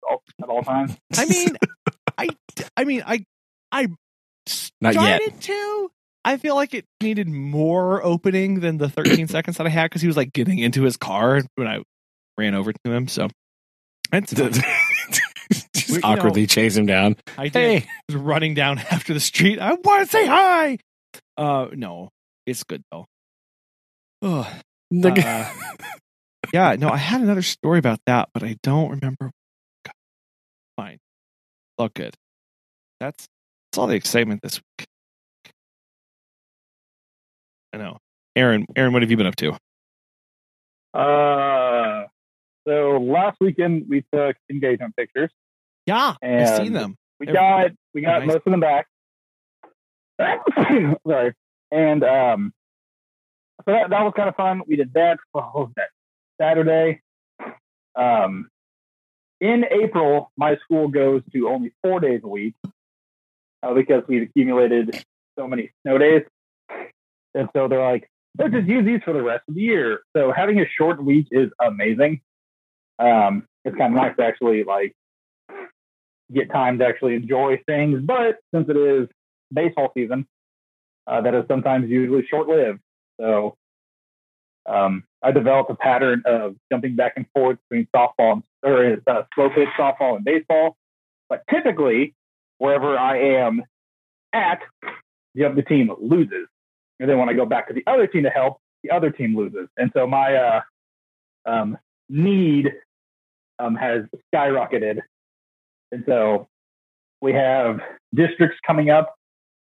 at 0.43 0.49
all 0.49 0.63
times? 0.63 0.97
I 1.17 1.25
mean, 1.27 1.49
I, 2.19 2.29
I 2.77 2.85
mean, 2.85 3.03
I, 3.07 3.25
I 3.73 3.87
Not 4.81 4.93
started 4.95 5.33
yet. 5.33 5.41
to. 5.43 5.91
I 6.27 6.39
feel 6.39 6.57
like 6.57 6.75
it 6.75 6.85
needed 7.01 7.29
more 7.29 8.05
opening 8.05 8.59
than 8.59 8.79
the 8.79 8.89
13 8.89 9.29
seconds 9.29 9.59
that 9.59 9.67
I 9.67 9.71
had 9.71 9.85
because 9.85 10.03
he 10.03 10.09
was 10.09 10.17
like 10.17 10.33
getting 10.33 10.59
into 10.59 10.83
his 10.83 10.97
car 10.97 11.41
when 11.55 11.69
I 11.69 11.83
ran 12.37 12.55
over 12.55 12.73
to 12.73 12.93
him. 12.93 13.07
So 13.07 13.29
fine. 14.11 14.25
Just 15.73 16.01
awkwardly 16.03 16.49
chase 16.49 16.77
him 16.77 16.87
down. 16.87 17.15
I 17.39 17.45
did. 17.45 17.83
Hey, 17.83 17.89
was 18.09 18.17
running 18.17 18.55
down 18.55 18.79
after 18.91 19.15
the 19.15 19.21
street. 19.21 19.61
I 19.61 19.75
want 19.75 20.05
to 20.05 20.11
say 20.11 20.27
hi. 20.27 20.79
Uh, 21.37 21.69
no, 21.73 22.11
it's 22.45 22.65
good 22.65 22.83
though. 22.91 23.07
Ugh. 24.23 24.47
Uh, 24.93 25.53
yeah, 26.53 26.75
no, 26.77 26.89
I 26.89 26.97
had 26.97 27.21
another 27.21 27.43
story 27.43 27.79
about 27.79 28.01
that, 28.07 28.31
but 28.35 28.43
I 28.43 28.57
don't 28.65 28.91
remember. 28.91 29.31
Fine, 30.77 30.99
all 31.79 31.89
good. 31.95 32.15
That's 32.99 33.27
that's 33.71 33.79
all 33.79 33.87
the 33.87 33.95
excitement 33.95 34.43
this 34.43 34.61
week. 34.79 34.86
I 37.77 37.79
know, 37.79 37.99
Aaron. 38.35 38.65
Aaron, 38.75 38.95
what 38.95 39.03
have 39.03 39.11
you 39.11 39.19
been 39.19 39.27
up 39.27 39.37
to? 39.37 39.53
Uh, 40.99 42.07
So 42.67 42.97
last 42.99 43.37
weekend 43.39 43.85
we 43.87 44.03
took 44.15 44.35
engagement 44.51 44.97
pictures. 44.97 45.31
Yeah, 45.85 46.15
I've 46.23 46.57
seen 46.57 46.73
them. 46.73 46.97
We 47.21 47.27
They're- 47.27 47.35
got 47.35 47.71
we 47.93 48.01
got 48.01 48.21
nice. 48.21 48.29
most 48.29 48.47
of 48.47 48.51
them 48.51 48.61
back. 48.61 48.87
Sorry, 51.07 51.35
and 51.71 52.03
um, 52.03 52.53
so 53.67 53.73
that, 53.73 53.91
that 53.91 54.03
was 54.03 54.15
kind 54.17 54.29
of 54.31 54.37
fun. 54.37 54.63
We 54.67 54.77
did 54.77 54.95
that. 54.95 55.19
Was 55.35 55.71
that? 55.77 55.89
Saturday. 56.41 57.03
Um, 57.95 58.49
in 59.41 59.65
April, 59.71 60.33
my 60.39 60.57
school 60.65 60.89
goes 60.89 61.23
to 61.35 61.49
only 61.49 61.73
four 61.83 62.01
days 62.01 62.23
a 62.25 62.29
week 62.29 62.55
uh, 63.63 63.75
because 63.75 64.03
we've 64.09 64.23
accumulated 64.23 65.05
so 65.39 65.47
many 65.47 65.73
snow 65.83 65.99
days, 65.99 66.23
and 67.37 67.49
so 67.55 67.69
they're 67.69 67.83
like, 67.83 68.09
let's 68.39 68.53
just 68.53 68.67
use 68.67 68.85
these 68.85 69.01
for 69.05 69.13
the 69.13 69.23
rest 69.23 69.45
of 69.49 69.55
the 69.55 69.61
year. 69.61 70.01
So 70.17 70.33
having 70.33 70.61
a 70.61 70.67
short 70.79 71.03
week 71.03 71.29
is 71.31 71.51
amazing. 71.65 72.21
Um, 72.99 73.47
it's 73.65 73.77
kind 73.77 73.97
of 73.97 74.03
nice 74.03 74.17
to 74.17 74.25
actually 74.25 74.65
like 74.65 74.95
get 76.33 76.51
time 76.51 76.79
to 76.79 76.87
actually 76.87 77.15
enjoy 77.15 77.61
things. 77.67 78.01
But 78.03 78.39
since 78.55 78.69
it 78.69 78.77
is 78.77 79.09
baseball 79.53 79.93
season, 79.95 80.27
uh, 81.07 81.21
that 81.21 81.35
is 81.35 81.45
sometimes 81.49 81.89
usually 81.89 82.27
short 82.27 82.49
lived. 82.49 82.81
So 83.21 83.57
um, 84.67 85.05
I 85.23 85.31
developed 85.31 85.71
a 85.71 85.77
pattern 85.77 86.23
of 86.27 86.57
jumping 86.71 86.97
back 86.97 87.15
and 87.17 87.27
forth 87.35 87.59
between 87.69 87.87
softball 87.95 88.33
and 88.33 88.43
or 88.63 88.97
uh, 89.07 89.23
slow 89.35 89.51
pitch 89.51 89.69
softball 89.79 90.17
and 90.17 90.25
baseball. 90.25 90.77
But 91.29 91.43
typically, 91.51 92.15
wherever 92.59 92.99
I 92.99 93.19
am 93.39 93.63
at, 94.33 94.61
the 95.35 95.45
other 95.45 95.63
team 95.63 95.91
loses. 96.01 96.49
And 97.01 97.09
then 97.09 97.19
when 97.19 97.29
I 97.29 97.35
go 97.35 97.45
back 97.45 97.69
to 97.69 97.75
the 97.75 97.85
other 97.87 98.07
team 98.07 98.23
to 98.25 98.31
help, 98.31 98.61
the 98.83 98.91
other 98.91 99.11
team 99.11 99.37
loses. 99.37 99.69
And 99.77 99.91
so 99.95 100.07
my 100.07 100.35
uh, 100.35 100.61
um, 101.45 101.79
need 102.09 102.73
um, 103.59 103.75
has 103.77 104.05
skyrocketed. 104.33 105.01
And 105.93 106.05
so 106.07 106.49
we 107.21 107.33
have 107.33 107.81
districts 108.15 108.59
coming 108.67 108.91
up, 108.91 109.15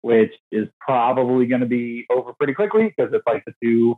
which 0.02 0.32
is 0.52 0.68
probably 0.80 1.46
going 1.46 1.60
to 1.60 1.66
be 1.66 2.06
over 2.10 2.32
pretty 2.34 2.54
quickly 2.54 2.92
because 2.96 3.12
it's 3.12 3.26
like 3.26 3.44
the 3.44 3.54
two 3.62 3.96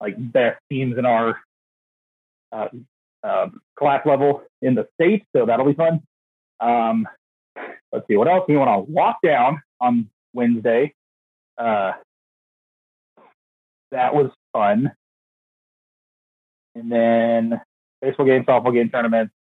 like 0.00 0.14
best 0.32 0.58
teams 0.70 0.98
in 0.98 1.06
our 1.06 1.38
uh, 2.52 2.68
um, 3.22 3.60
class 3.78 4.04
level 4.04 4.42
in 4.60 4.74
the 4.74 4.86
state. 4.94 5.24
So 5.34 5.46
that'll 5.46 5.66
be 5.66 5.74
fun. 5.74 6.00
Um, 6.60 7.06
let's 7.92 8.06
see 8.08 8.16
what 8.16 8.28
else 8.28 8.44
we 8.48 8.56
want 8.56 8.86
to 8.86 8.92
walk 8.92 9.18
down 9.24 9.62
on 9.80 10.08
Wednesday. 10.32 10.94
Uh, 11.58 11.92
that 13.92 14.14
was 14.14 14.30
fun. 14.52 14.90
And 16.74 16.90
then 16.90 17.60
baseball 18.00 18.26
game, 18.26 18.44
softball 18.44 18.72
game 18.74 18.90
tournaments, 18.90 19.32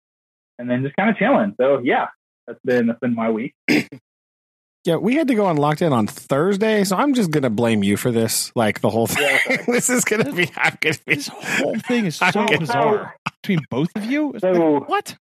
and 0.59 0.69
then 0.69 0.83
just 0.83 0.97
kind 0.97 1.11
of 1.11 1.17
chilling. 1.17 1.55
So 1.61 1.81
yeah, 1.83 2.09
that's 2.47 2.59
been 2.65 2.89
that's 2.89 2.99
been 3.01 3.15
my 3.15 3.31
week. 3.31 3.55
Yeah, 4.87 4.97
we 4.97 5.15
had 5.15 5.29
to 5.29 5.35
go 5.35 5.45
on 5.45 5.59
lockdown 5.59 5.93
on 5.93 6.07
Thursday, 6.07 6.85
so 6.85 6.97
I'm 6.97 7.13
just 7.13 7.31
gonna 7.31 7.51
blame 7.51 7.83
you 7.85 7.99
for 7.99 8.11
this. 8.11 8.51
Like 8.57 8.81
the 8.81 8.89
whole 8.89 9.07
thing. 9.07 9.39
Yeah, 9.51 9.57
this 9.69 9.91
is 9.91 10.07
gonna 10.07 10.33
be. 10.33 10.51
I'm 10.57 10.79
gonna 10.81 10.95
be. 11.07 11.17
This 11.17 11.29
whole 11.29 11.79
thing 11.81 12.07
is 12.07 12.17
so 12.33 12.47
bizarre 12.59 13.15
between 13.43 13.61
both 13.69 13.91
of 13.95 14.07
you. 14.07 14.33
It's 14.33 14.43
like, 14.43 14.55
So- 14.55 14.81
what? 14.87 15.17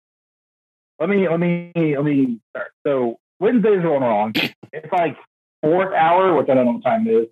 let 1.00 1.10
me 1.10 1.28
let 1.28 1.40
me 1.40 1.72
let 1.76 2.04
me 2.06 2.40
start. 2.52 2.68
So 2.86 3.18
Wednesday's 3.40 3.84
rolling 3.84 4.02
wrong. 4.04 4.34
It's 4.74 4.92
like 4.92 5.18
fourth 5.64 5.92
hour, 5.92 6.36
which 6.38 6.50
I 6.50 6.54
don't 6.54 6.66
know 6.68 6.72
what 6.74 6.84
time 6.84 7.08
it 7.08 7.12
is. 7.12 7.28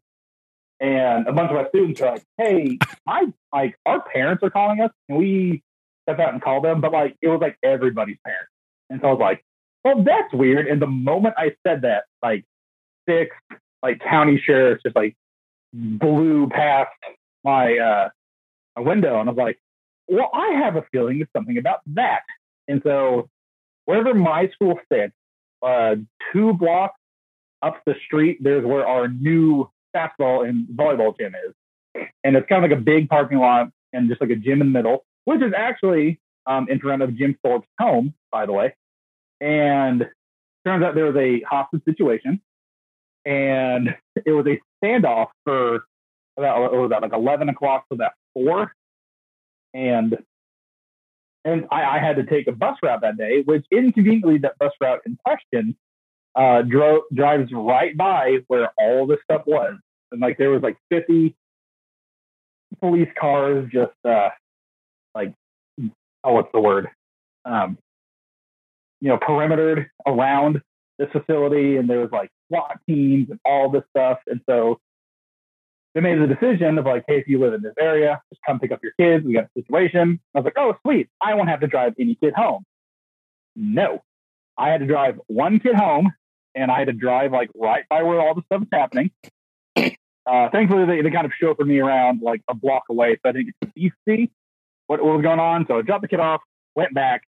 And 0.79 1.27
a 1.27 1.33
bunch 1.33 1.51
of 1.51 1.55
my 1.55 1.67
students 1.69 2.01
are 2.01 2.13
like, 2.13 2.23
"Hey, 2.37 2.77
my 3.05 3.25
like 3.53 3.77
our 3.85 4.01
parents 4.01 4.43
are 4.43 4.49
calling 4.49 4.81
us, 4.81 4.91
and 5.07 5.17
we 5.17 5.63
step 6.03 6.19
out 6.19 6.33
and 6.33 6.41
call 6.41 6.61
them." 6.61 6.81
But 6.81 6.91
like 6.91 7.15
it 7.21 7.29
was 7.29 7.39
like 7.41 7.57
everybody's 7.63 8.17
parents, 8.25 8.51
and 8.89 8.99
so 9.01 9.07
I 9.07 9.11
was 9.11 9.19
like, 9.19 9.45
"Well, 9.83 10.03
that's 10.03 10.33
weird." 10.33 10.67
And 10.67 10.81
the 10.81 10.87
moment 10.87 11.35
I 11.37 11.55
said 11.65 11.83
that, 11.83 12.03
like 12.21 12.43
six 13.07 13.35
like 13.81 13.99
county 13.99 14.41
sheriffs 14.43 14.83
just 14.83 14.95
like 14.95 15.15
blew 15.73 16.49
past 16.49 16.91
my 17.43 17.77
uh 17.77 18.09
my 18.75 18.81
window, 18.81 19.19
and 19.19 19.29
I 19.29 19.31
was 19.31 19.37
like, 19.37 19.59
"Well, 20.07 20.29
I 20.33 20.59
have 20.63 20.75
a 20.75 20.83
feeling 20.91 21.19
there's 21.19 21.29
something 21.33 21.57
about 21.57 21.79
that." 21.93 22.23
And 22.67 22.81
so 22.83 23.29
wherever 23.85 24.13
my 24.13 24.49
school 24.49 24.79
sits, 24.91 25.13
uh, 25.61 25.95
two 26.33 26.53
blocks 26.53 26.99
up 27.61 27.81
the 27.85 27.95
street, 28.05 28.39
there's 28.41 28.65
where 28.65 28.85
our 28.85 29.07
new 29.07 29.69
basketball 29.95 30.43
and 30.43 30.67
volleyball 30.67 31.17
gym 31.17 31.33
is. 31.47 31.53
And 32.23 32.35
it's 32.35 32.47
kind 32.47 32.63
of 32.63 32.69
like 32.69 32.77
a 32.77 32.81
big 32.81 33.09
parking 33.09 33.39
lot 33.39 33.69
and 33.93 34.09
just 34.09 34.21
like 34.21 34.29
a 34.29 34.35
gym 34.35 34.61
in 34.61 34.67
the 34.67 34.73
middle, 34.77 35.05
which 35.23 35.41
is 35.41 35.53
actually 35.57 36.19
um, 36.45 36.67
in 36.69 36.79
front 36.79 37.01
of 37.01 37.17
Jim 37.17 37.37
Thorpe's 37.43 37.67
home, 37.79 38.13
by 38.31 38.45
the 38.45 38.51
way. 38.51 38.75
And 39.39 40.05
turns 40.65 40.83
out 40.83 40.95
there 40.95 41.11
was 41.11 41.15
a 41.15 41.41
hostage 41.41 41.83
situation, 41.85 42.41
and 43.25 43.95
it 44.25 44.31
was 44.31 44.45
a 44.45 44.59
standoff 44.83 45.27
for 45.45 45.85
about 46.37 46.71
was 46.73 46.89
that 46.89 47.01
like 47.01 47.13
eleven 47.13 47.49
o'clock 47.49 47.87
to 47.89 47.95
about 47.95 48.11
four, 48.33 48.73
and 49.73 50.17
and 51.43 51.65
I, 51.71 51.97
I 51.97 51.99
had 51.99 52.15
to 52.17 52.23
take 52.23 52.47
a 52.47 52.51
bus 52.51 52.77
route 52.83 53.01
that 53.01 53.17
day, 53.17 53.41
which 53.43 53.65
inconveniently 53.71 54.39
that 54.39 54.57
bus 54.59 54.73
route 54.81 55.01
in 55.05 55.17
question 55.25 55.75
uh, 56.35 56.61
drives 56.61 57.51
right 57.53 57.95
by 57.95 58.37
where 58.47 58.71
all 58.77 59.07
this 59.07 59.19
stuff 59.23 59.43
was, 59.45 59.77
and 60.11 60.21
like 60.21 60.37
there 60.37 60.49
was 60.49 60.61
like 60.61 60.77
fifty 60.89 61.35
police 62.81 63.09
cars 63.19 63.69
just 63.71 63.93
uh, 64.03 64.29
like 65.13 65.33
oh 66.23 66.33
what's 66.33 66.51
the 66.53 66.59
word 66.59 66.89
um, 67.45 67.77
you 69.01 69.09
know 69.09 69.17
perimetered 69.17 69.89
around 70.05 70.61
this 70.97 71.09
facility, 71.11 71.77
and 71.77 71.89
there 71.89 71.99
was 71.99 72.11
like 72.11 72.29
SWAT 72.47 72.79
teams 72.87 73.29
and 73.29 73.39
all 73.45 73.69
this 73.69 73.83
stuff, 73.91 74.19
and 74.27 74.41
so 74.49 74.79
they 75.95 76.01
made 76.01 76.19
the 76.19 76.27
decision 76.27 76.77
of 76.77 76.85
like, 76.85 77.05
hey, 77.07 77.19
if 77.19 77.27
you 77.27 77.39
live 77.39 77.53
in 77.53 77.61
this 77.61 77.73
area, 77.79 78.21
just 78.29 78.41
come 78.45 78.59
pick 78.59 78.73
up 78.73 78.81
your 78.83 78.91
kids. 78.99 79.25
We 79.25 79.33
got 79.33 79.45
a 79.45 79.61
situation. 79.61 80.19
I 80.35 80.39
was 80.39 80.43
like, 80.43 80.57
oh, 80.57 80.75
sweet. 80.81 81.07
I 81.21 81.33
won't 81.35 81.47
have 81.47 81.61
to 81.61 81.67
drive 81.67 81.93
any 81.97 82.15
kid 82.15 82.33
home. 82.35 82.65
No, 83.55 84.03
I 84.57 84.69
had 84.69 84.81
to 84.81 84.85
drive 84.85 85.19
one 85.27 85.59
kid 85.59 85.75
home, 85.75 86.11
and 86.55 86.71
I 86.71 86.79
had 86.79 86.87
to 86.87 86.93
drive 86.93 87.31
like 87.31 87.49
right 87.55 87.83
by 87.89 88.03
where 88.03 88.19
all 88.19 88.33
the 88.33 88.43
stuff 88.43 88.63
is 88.63 88.69
happening. 88.71 89.11
Uh, 90.27 90.49
thankfully, 90.49 90.87
they, 90.87 91.01
they 91.03 91.11
kind 91.11 91.27
of 91.27 91.31
chauffeured 91.39 91.67
me 91.67 91.77
around 91.77 92.19
like 92.23 92.41
a 92.49 92.55
block 92.55 92.81
away, 92.89 93.15
so 93.21 93.29
I 93.29 93.31
didn't 93.31 93.53
get 93.61 93.75
to 93.75 93.91
see 94.07 94.31
what, 94.87 94.99
what 94.99 95.17
was 95.17 95.21
going 95.21 95.39
on. 95.39 95.65
So 95.67 95.77
I 95.77 95.83
dropped 95.83 96.01
the 96.01 96.07
kid 96.07 96.19
off, 96.19 96.41
went 96.75 96.95
back, 96.95 97.21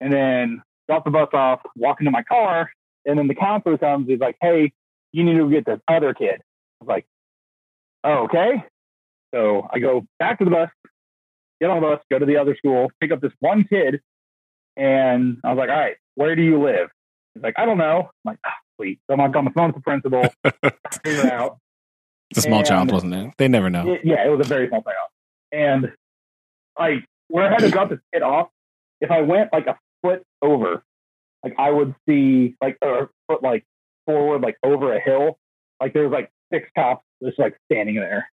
and 0.00 0.12
then 0.12 0.62
dropped 0.88 1.06
the 1.06 1.10
bus 1.10 1.30
off, 1.32 1.62
walked 1.74 2.00
into 2.00 2.12
my 2.12 2.22
car, 2.22 2.70
and 3.04 3.18
then 3.18 3.26
the 3.26 3.34
counselor 3.34 3.78
comes. 3.78 4.06
He's 4.06 4.20
like, 4.20 4.36
"Hey, 4.40 4.72
you 5.10 5.24
need 5.24 5.38
to 5.38 5.50
get 5.50 5.66
this 5.66 5.80
other 5.88 6.14
kid." 6.14 6.40
I 6.40 6.84
was 6.84 6.88
like, 6.88 7.06
oh, 8.04 8.24
"Okay." 8.26 8.62
So 9.34 9.66
I 9.72 9.80
go 9.80 10.06
back 10.20 10.38
to 10.38 10.44
the 10.44 10.52
bus, 10.52 10.70
get 11.60 11.70
on 11.70 11.80
the 11.80 11.88
bus, 11.88 12.00
go 12.12 12.20
to 12.20 12.26
the 12.26 12.36
other 12.36 12.54
school, 12.54 12.92
pick 13.00 13.10
up 13.10 13.22
this 13.22 13.32
one 13.40 13.64
kid, 13.64 14.00
and 14.76 15.38
I 15.42 15.48
was 15.48 15.58
like, 15.58 15.68
"All 15.68 15.74
right, 15.74 15.96
where 16.14 16.36
do 16.36 16.42
you 16.42 16.62
live?" 16.62 16.90
He's 17.34 17.42
like, 17.42 17.54
"I 17.58 17.64
don't 17.66 17.78
know." 17.78 18.00
I'm 18.24 18.30
like, 18.32 18.38
ah, 18.46 18.52
"Sweet." 18.76 19.00
So 19.06 19.14
I'm 19.14 19.20
like 19.20 19.36
on 19.36 19.44
the 19.44 19.50
phone 19.50 19.66
with 19.72 19.76
the 19.76 19.82
principal, 19.82 20.22
figure 21.02 21.26
it 21.26 21.32
out. 21.32 21.58
It's 22.30 22.38
a 22.38 22.42
small 22.42 22.58
And- 22.60 22.66
child, 22.68 22.92
wasn't 22.92 23.14
it? 23.14 23.32
They 23.38 23.48
never 23.48 23.70
know. 23.70 23.92
It- 23.94 24.00
yeah, 24.04 24.24
it 24.26 24.28
was 24.30 24.44
a 24.44 24.48
very 24.48 24.68
small 24.68 24.82
child. 24.82 25.08
And 25.52 25.92
like 26.78 27.04
where 27.28 27.46
I 27.46 27.50
had 27.50 27.60
to 27.60 27.70
drop 27.70 27.90
this 27.90 28.00
kid 28.12 28.22
off, 28.22 28.48
if 29.00 29.10
I 29.10 29.20
went 29.22 29.52
like 29.52 29.66
a 29.66 29.76
foot 30.02 30.22
over, 30.42 30.82
like 31.42 31.54
I 31.58 31.70
would 31.70 31.94
see 32.08 32.56
like 32.62 32.76
a 32.82 33.08
foot 33.28 33.42
like 33.42 33.64
forward, 34.06 34.42
like 34.42 34.56
over 34.64 34.94
a 34.94 35.00
hill, 35.00 35.38
like 35.80 35.92
there 35.92 36.02
was 36.08 36.12
like 36.12 36.30
six 36.52 36.68
cops 36.76 37.04
just 37.22 37.38
like 37.38 37.56
standing 37.70 37.96
there. 37.96 38.30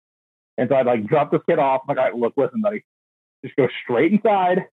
And 0.57 0.69
so 0.69 0.75
I'd 0.75 0.85
like 0.85 1.05
drop 1.07 1.31
this 1.31 1.41
kid 1.47 1.59
off. 1.59 1.81
I'm 1.87 1.95
like, 1.95 1.97
all 1.97 2.11
right, 2.11 2.15
look, 2.19 2.33
listen, 2.37 2.61
buddy, 2.61 2.83
just 3.43 3.55
go 3.55 3.67
straight 3.83 4.11
inside. 4.11 4.65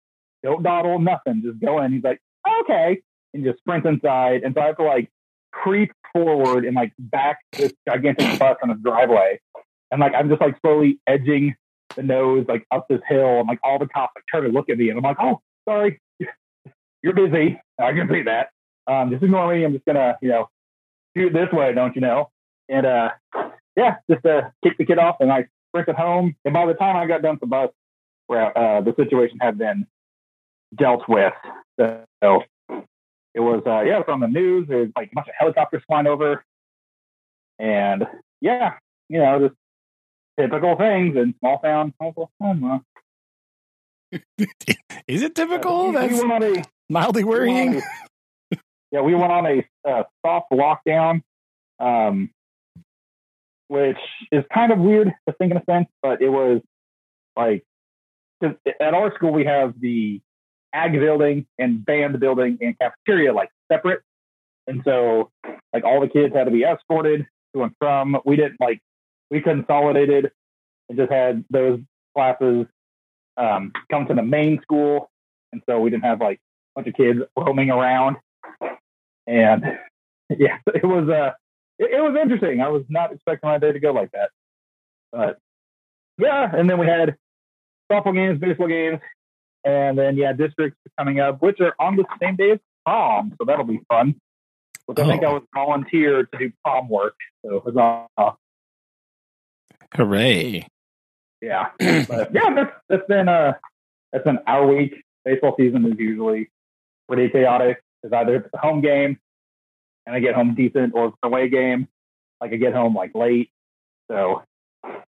Don't 0.43 0.63
dawdle, 0.63 0.99
nothing. 0.99 1.43
Just 1.45 1.61
go 1.61 1.81
in. 1.83 1.93
He's 1.93 2.03
like, 2.05 2.21
okay. 2.63 3.03
And 3.37 3.45
just 3.45 3.59
sprint 3.59 3.85
inside. 3.87 4.43
And 4.43 4.55
so 4.55 4.61
I 4.61 4.67
have 4.67 4.77
to 4.79 4.85
like 4.85 5.11
creep 5.53 5.93
forward 6.13 6.65
and 6.65 6.75
like 6.75 6.93
back 6.99 7.39
this 7.53 7.73
gigantic 7.89 8.39
bus 8.39 8.57
on 8.63 8.71
a 8.71 8.75
driveway. 8.75 9.41
And 9.91 10.01
like 10.01 10.13
I'm 10.15 10.29
just 10.29 10.41
like 10.41 10.57
slowly 10.61 10.99
edging 11.07 11.55
the 11.95 12.03
nose 12.03 12.45
like 12.49 12.67
up 12.71 12.87
this 12.89 13.01
hill 13.09 13.41
and 13.41 13.49
like 13.49 13.61
all 13.63 13.79
the 13.79 13.87
cops 13.87 14.13
like 14.17 14.25
turn 14.33 14.45
to 14.45 14.51
look 14.51 14.69
at 14.69 14.79
me 14.79 14.91
and 14.91 14.99
I'm 14.99 15.05
like, 15.05 15.19
oh, 15.21 15.41
sorry, 15.69 16.01
you're 17.03 17.15
busy. 17.15 17.61
I 17.79 17.93
can 17.93 18.09
see 18.11 18.23
that. 18.23 18.49
Um, 18.87 19.11
just 19.11 19.23
ignore 19.23 19.55
me. 19.55 19.65
I'm 19.65 19.73
just 19.73 19.85
gonna, 19.85 20.17
you 20.21 20.29
know, 20.29 20.49
shoot 21.17 21.33
this 21.33 21.49
way, 21.53 21.73
don't 21.75 21.95
you 21.95 22.01
know? 22.01 22.31
And 22.69 22.87
uh, 22.87 23.11
yeah, 23.77 23.97
just 24.11 24.25
uh, 24.25 24.51
kick 24.65 24.79
the 24.79 24.85
kid 24.85 24.99
off 24.99 25.17
and 25.21 25.33
I 25.33 25.47
sprinted 25.71 25.97
home. 25.97 26.35
And 26.45 26.55
by 26.55 26.67
the 26.67 26.75
time 26.75 26.97
I 26.97 27.07
got 27.07 27.23
done 27.23 27.35
with 27.35 27.41
the 27.41 27.47
bus, 27.47 27.71
where 28.27 28.57
uh, 28.57 28.81
the 28.81 28.95
situation 28.97 29.39
had 29.41 29.57
been 29.57 29.87
dealt 30.77 31.09
with, 31.09 31.33
so 31.79 32.43
it 33.37 33.41
was 33.41 33.63
uh, 33.67 33.83
yeah, 33.83 33.97
it 33.97 33.99
was 33.99 34.07
on 34.09 34.21
the 34.21 34.29
news. 34.29 34.67
There 34.67 34.79
was 34.79 34.89
like 34.97 35.11
a 35.13 35.15
bunch 35.15 35.29
of 35.29 35.35
helicopters 35.39 35.83
flying 35.87 36.07
over, 36.07 36.43
and 37.59 38.07
yeah, 38.41 38.73
you 39.11 39.19
know, 39.19 39.39
just 39.49 39.55
typical 40.41 40.75
things 40.77 41.17
in 41.17 41.35
small 41.39 41.59
town 41.59 41.93
Oklahoma. 42.03 42.83
Is 45.07 45.23
it 45.23 45.35
typical? 45.35 45.89
we, 45.89 45.95
That's 45.95 46.15
we 46.15 46.21
on 46.33 46.43
a 46.43 46.65
mildly 46.89 47.25
we 47.25 47.31
worrying. 47.31 47.83
a- 48.53 48.57
yeah, 48.91 49.03
we 49.03 49.15
went 49.15 49.31
on 49.31 49.47
a 49.47 49.69
uh, 49.87 50.05
soft 50.25 50.51
lockdown, 50.51 51.21
um, 51.79 52.31
which 53.69 53.99
is 54.33 54.45
kind 54.53 54.73
of 54.73 54.79
weird 54.79 55.13
to 55.29 55.35
think 55.35 55.51
in 55.51 55.59
a 55.59 55.65
sense, 55.71 55.89
but 56.03 56.23
it 56.23 56.31
was 56.31 56.63
like 57.37 57.65
at 58.43 58.95
our 58.95 59.15
school 59.15 59.33
we 59.33 59.45
have 59.45 59.79
the 59.79 60.23
ag 60.73 60.93
building 60.93 61.47
and 61.59 61.85
band 61.85 62.19
building 62.21 62.59
and 62.61 62.79
cafeteria 62.79 63.33
like 63.33 63.51
separate, 63.71 64.03
and 64.67 64.83
so 64.85 65.31
like 65.73 65.85
all 65.85 66.01
the 66.01 66.09
kids 66.09 66.35
had 66.35 66.45
to 66.45 66.51
be 66.51 66.65
escorted 66.65 67.27
to 67.55 67.63
and 67.63 67.73
from. 67.79 68.17
We 68.25 68.37
didn't 68.37 68.61
like 68.61 68.81
we 69.31 69.41
consolidated 69.41 70.31
and 70.89 70.99
just 70.99 71.11
had 71.11 71.45
those 71.51 71.81
classes 72.15 72.67
um, 73.37 73.73
come 73.91 74.07
to 74.07 74.15
the 74.15 74.23
main 74.23 74.61
school, 74.63 75.11
and 75.53 75.63
so 75.69 75.81
we 75.81 75.91
didn't 75.91 76.05
have 76.05 76.21
like 76.21 76.39
a 76.39 76.81
bunch 76.81 76.89
of 76.89 76.95
kids 76.95 77.21
roaming 77.37 77.71
around. 77.71 78.17
And 79.27 79.65
yeah, 80.31 80.59
it 80.67 80.85
was 80.85 81.09
uh, 81.09 81.33
it, 81.79 81.91
it 81.93 82.01
was 82.01 82.17
interesting. 82.21 82.61
I 82.61 82.69
was 82.69 82.85
not 82.89 83.13
expecting 83.13 83.49
my 83.49 83.59
day 83.59 83.73
to 83.73 83.81
go 83.81 83.93
like 83.93 84.13
that, 84.13 84.31
but 85.13 85.39
yeah. 86.19 86.51
And 86.55 86.69
then 86.69 86.79
we 86.79 86.87
had 86.87 87.17
softball 87.91 88.15
games, 88.15 88.41
baseball 88.41 88.69
games, 88.69 89.01
and 89.67 89.99
then 89.99 90.17
yeah, 90.17 90.33
districts 90.33 90.79
are 90.87 91.05
coming 91.05 91.21
up, 91.21 91.43
which 91.43 91.61
are 91.61 91.75
on 91.79 91.97
the 91.97 92.05
same 92.23 92.37
day 92.37 92.53
as 92.53 92.59
prom, 92.87 93.35
so 93.37 93.45
that'll 93.45 93.65
be 93.67 93.81
fun. 93.89 94.15
Which 94.87 94.99
I 95.01 95.07
think 95.07 95.25
Oh. 95.25 95.31
I 95.31 95.33
was 95.33 95.43
volunteered 95.53 96.31
to 96.33 96.39
do 96.39 96.53
prom 96.65 96.89
work, 96.89 97.17
so 97.45 97.59
uh, 98.17 98.31
Hooray! 99.97 100.67
yeah. 101.43 101.71
but 102.09 102.33
yeah, 102.33 102.55
that's 102.55 102.73
that's 102.89 103.07
been 103.09 103.29
uh 103.29 103.55
that's 104.13 104.25
been 104.25 104.39
our 104.47 104.67
week. 104.67 105.03
Baseball 105.25 105.55
season 105.59 105.85
is 105.87 105.99
usually 105.99 106.49
pretty 107.09 107.29
chaotic. 107.29 107.83
It's 108.05 108.13
either 108.13 108.37
it's 108.37 108.49
a 108.55 108.59
home 108.59 108.81
game 108.81 109.19
and 110.07 110.15
I 110.15 110.21
get 110.21 110.37
home 110.37 110.55
decent, 110.55 110.95
or 110.95 111.07
it's 111.07 111.17
an 111.23 111.27
away 111.29 111.49
game, 111.49 111.89
like 112.41 112.53
I 112.53 112.57
get 112.57 112.73
home 112.73 112.95
like 112.95 113.13
late. 113.15 113.51
So, 114.09 114.45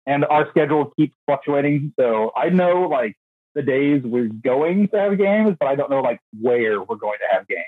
and 0.06 0.26
our 0.26 0.50
schedule 0.50 0.92
keeps 0.98 1.16
fluctuating. 1.26 1.94
So 1.98 2.32
I 2.36 2.50
know 2.50 2.82
like 2.90 3.16
the 3.56 3.62
days 3.62 4.02
we're 4.04 4.28
going 4.28 4.88
to 4.90 4.98
have 5.00 5.18
games, 5.18 5.58
but 5.60 5.68
I 5.68 5.76
don't 5.76 5.90
know 5.90 6.02
like 6.02 6.20
where 6.40 6.82
we're 6.82 6.96
going 6.96 7.18
to 7.20 7.36
have 7.36 7.48
games. 7.48 7.66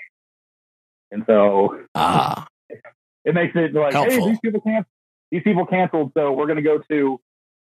And 1.10 1.24
so 1.26 1.80
Ah, 1.94 2.46
it 3.24 3.34
makes 3.34 3.54
it 3.54 3.74
like, 3.74 3.92
Helpful. 3.92 4.24
hey, 4.24 4.30
these 4.30 4.40
people 4.40 4.60
can't, 4.60 4.86
these 5.30 5.42
people 5.42 5.66
canceled, 5.66 6.12
so 6.16 6.32
we're 6.32 6.46
going 6.46 6.56
to 6.56 6.62
go 6.62 6.78
to 6.90 7.20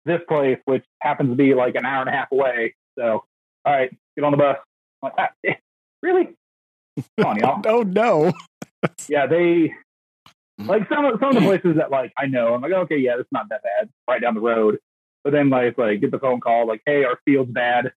this 0.06 0.22
place, 0.27 0.60
which 0.65 0.84
happens 1.01 1.30
to 1.32 1.36
be 1.36 1.53
like 1.53 1.75
an 1.75 1.86
hour 1.86 2.01
and 2.01 2.10
a 2.10 2.13
half 2.13 2.32
away. 2.32 2.75
So, 2.98 3.24
all 3.65 3.74
right, 3.74 3.96
get 4.15 4.25
on 4.25 4.32
the 4.32 4.38
bus. 4.38 4.58
I'm 5.03 5.12
like, 5.12 5.13
ah, 5.18 5.30
eh, 5.46 5.53
really? 6.01 6.30
Come 7.18 7.27
on, 7.27 7.38
y'all. 7.39 7.62
oh 7.65 7.84
no! 7.84 8.34
Yeah, 9.08 9.25
they 9.27 9.74
like 10.60 10.88
some 10.89 11.06
of 11.06 11.20
some 11.20 11.30
of 11.30 11.36
the 11.36 11.41
places 11.41 11.77
that 11.77 11.89
like 11.89 12.12
I 12.18 12.25
know. 12.25 12.53
I'm 12.53 12.62
like, 12.62 12.74
okay, 12.74 12.98
yeah, 12.98 13.15
it's 13.18 13.30
not 13.32 13.48
that 13.50 13.62
bad, 13.63 13.89
right 14.08 14.22
down 14.22 14.36
the 14.36 14.41
road. 14.41 14.77
But 15.24 15.32
then 15.34 15.50
like 15.50 15.77
like 15.77 16.01
get 16.01 16.12
the 16.12 16.20
phone 16.20 16.39
call 16.41 16.68
like, 16.68 16.82
hey, 16.86 17.03
our 17.06 17.20
field's 17.25 17.51
bad. 17.51 17.94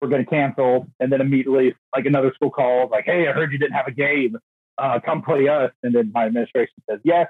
We're 0.00 0.08
going 0.08 0.24
to 0.24 0.30
cancel, 0.30 0.88
and 0.98 1.12
then 1.12 1.20
immediately 1.20 1.74
like 1.94 2.06
another 2.06 2.32
school 2.34 2.50
calls 2.50 2.90
like, 2.90 3.04
hey, 3.04 3.28
I 3.28 3.32
heard 3.32 3.52
you 3.52 3.58
didn't 3.58 3.74
have 3.74 3.86
a 3.86 3.92
game. 3.92 4.36
Uh, 4.78 4.98
come 5.04 5.20
play 5.22 5.46
us. 5.46 5.72
And 5.82 5.94
then 5.94 6.10
my 6.14 6.24
administration 6.26 6.74
says 6.88 7.00
yes. 7.04 7.28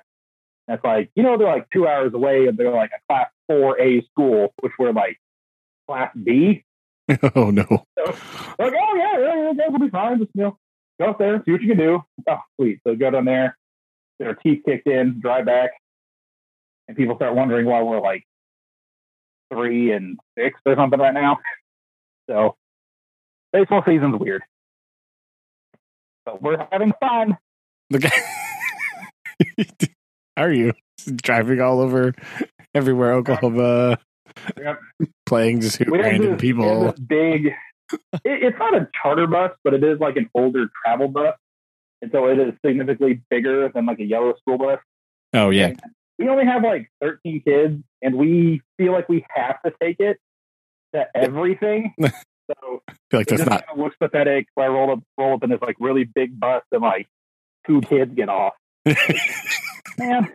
And 0.69 0.77
it's 0.77 0.85
like 0.85 1.11
you 1.17 1.23
know 1.23 1.37
they're 1.37 1.49
like 1.49 1.69
two 1.71 1.89
hours 1.89 2.15
away, 2.15 2.47
and 2.47 2.57
they're 2.57 2.71
like 2.71 2.91
a 2.97 3.01
class 3.09 3.29
four 3.49 3.81
A 3.81 4.03
school, 4.13 4.55
which 4.61 4.73
we're 4.79 4.93
like 4.93 5.19
class 5.89 6.11
B. 6.23 6.65
Oh 7.35 7.51
no! 7.51 7.67
Like, 7.99 8.73
oh 8.73 8.95
yeah, 8.97 9.19
yeah, 9.19 9.53
yeah, 9.57 9.69
will 9.69 9.81
be 9.81 9.89
fine. 9.89 10.21
Just 10.21 10.31
you 10.35 10.45
know, 10.45 10.59
go 11.01 11.11
up 11.11 11.19
there, 11.19 11.43
see 11.45 11.51
what 11.51 11.61
you 11.61 11.69
can 11.69 11.79
do. 11.79 12.05
Oh, 12.29 12.39
sweet. 12.57 12.79
So 12.87 12.95
go 12.95 13.11
down 13.11 13.25
there, 13.25 13.57
get 14.21 14.29
our 14.29 14.35
teeth 14.35 14.63
kicked 14.65 14.87
in, 14.87 15.19
drive 15.19 15.47
back, 15.47 15.71
and 16.87 16.97
people 16.97 17.17
start 17.17 17.35
wondering 17.35 17.67
why 17.67 17.83
we're 17.83 18.01
like 18.01 18.23
three 19.53 19.93
and 19.93 20.19
six 20.39 20.61
or 20.65 20.77
something 20.77 21.01
right 21.01 21.15
now. 21.15 21.39
So 22.29 22.57
baseball 23.53 23.83
season's 23.87 24.19
weird, 24.19 24.43
but 26.25 26.43
we're 26.43 26.67
having 26.71 26.93
fun. 27.01 27.37
Look, 27.91 28.03
how 30.37 30.45
are 30.45 30.53
you 30.53 30.73
driving 31.17 31.61
all 31.61 31.81
over 31.81 32.15
everywhere 32.75 33.15
Oklahoma, 33.15 33.99
Yep. 34.59 34.79
playing 35.27 35.61
just 35.61 35.81
random 35.81 36.33
this, 36.33 36.41
people? 36.41 36.93
big. 37.07 37.47
It, 37.93 37.99
it's 38.25 38.59
not 38.59 38.75
a 38.75 38.89
charter 39.03 39.27
bus, 39.27 39.51
but 39.65 39.75
it 39.75 39.83
is 39.83 39.99
like 39.99 40.17
an 40.17 40.31
older 40.35 40.71
travel 40.85 41.09
bus, 41.09 41.35
and 42.03 42.13
so 42.13 42.27
it 42.27 42.39
is 42.39 42.55
significantly 42.65 43.21
bigger 43.31 43.69
than 43.75 43.87
like 43.87 43.99
a 43.99 44.05
yellow 44.05 44.35
school 44.41 44.59
bus. 44.59 44.79
Oh 45.35 45.51
yeah, 45.51 45.73
we 46.19 46.29
only 46.29 46.45
have 46.45 46.63
like 46.63 46.91
13 47.01 47.43
kids 47.45 47.83
and 48.03 48.15
we 48.15 48.63
feel 48.79 48.93
like 48.93 49.09
we 49.09 49.27
have 49.35 49.61
to 49.63 49.73
take 49.83 49.99
it 49.99 50.19
to 50.95 51.07
everything. 51.17 51.95
so 52.61 52.83
I 52.89 52.93
feel 53.11 53.21
like 53.21 53.27
that's 53.27 53.41
not. 53.43 53.67
kind 53.67 53.73
of 53.73 53.79
looks 53.79 53.97
pathetic. 53.97 54.47
So 54.57 54.63
I 54.63 54.69
roll 54.69 54.93
up, 54.93 55.01
roll 55.19 55.35
up 55.35 55.45
in 55.45 55.51
this 55.51 55.61
like 55.63 55.77
really 55.79 56.05
big 56.05 56.39
bus 56.39 56.63
and 56.73 56.83
like 56.83 57.09
two 57.67 57.81
kids 57.83 58.13
get 58.15 58.29
off. 58.29 58.55
Man. 59.99 60.33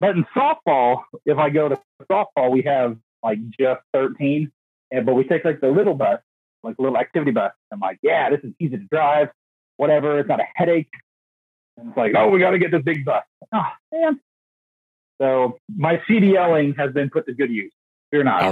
but 0.00 0.16
in 0.16 0.24
softball, 0.36 1.02
if 1.24 1.38
I 1.38 1.50
go 1.50 1.68
to 1.68 1.78
softball, 2.10 2.50
we 2.50 2.62
have 2.62 2.96
like 3.22 3.38
just 3.58 3.80
13. 3.94 4.50
And, 4.90 5.06
but 5.06 5.14
we 5.14 5.24
take 5.24 5.44
like 5.44 5.60
the 5.60 5.68
little 5.68 5.94
bus, 5.94 6.20
like 6.62 6.76
little 6.78 6.98
activity 6.98 7.30
bus. 7.30 7.52
I'm 7.72 7.80
like, 7.80 7.98
yeah, 8.02 8.30
this 8.30 8.40
is 8.42 8.52
easy 8.58 8.76
to 8.76 8.84
drive, 8.90 9.28
whatever. 9.76 10.18
It's 10.18 10.28
not 10.28 10.40
a 10.40 10.46
headache. 10.54 10.90
And 11.78 11.88
it's 11.88 11.96
like, 11.96 12.12
oh, 12.16 12.28
we 12.28 12.40
got 12.40 12.50
to 12.50 12.58
get 12.58 12.70
this 12.70 12.82
big 12.82 13.04
bus. 13.04 13.24
Oh, 13.52 13.62
man. 13.92 14.20
So 15.20 15.58
my 15.74 16.02
CDLing 16.08 16.76
has 16.78 16.92
been 16.92 17.08
put 17.08 17.26
to 17.26 17.34
good 17.34 17.50
use. 17.50 17.72
Fear 18.10 18.24
not. 18.24 18.42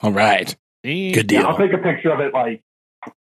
all 0.00 0.12
right, 0.12 0.56
Good 0.82 0.90
Yeah, 0.90 1.22
deal. 1.22 1.46
I'll 1.46 1.58
take 1.58 1.72
a 1.72 1.78
picture 1.78 2.10
of 2.10 2.20
it, 2.20 2.32
like 2.32 2.62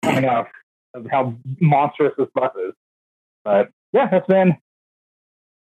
coming 0.04 0.24
up, 0.24 0.48
of 0.94 1.06
how 1.10 1.34
monstrous 1.60 2.12
this 2.16 2.28
bus 2.34 2.52
is. 2.56 2.74
But 3.44 3.70
yeah, 3.92 4.08
that's 4.10 4.26
been 4.26 4.56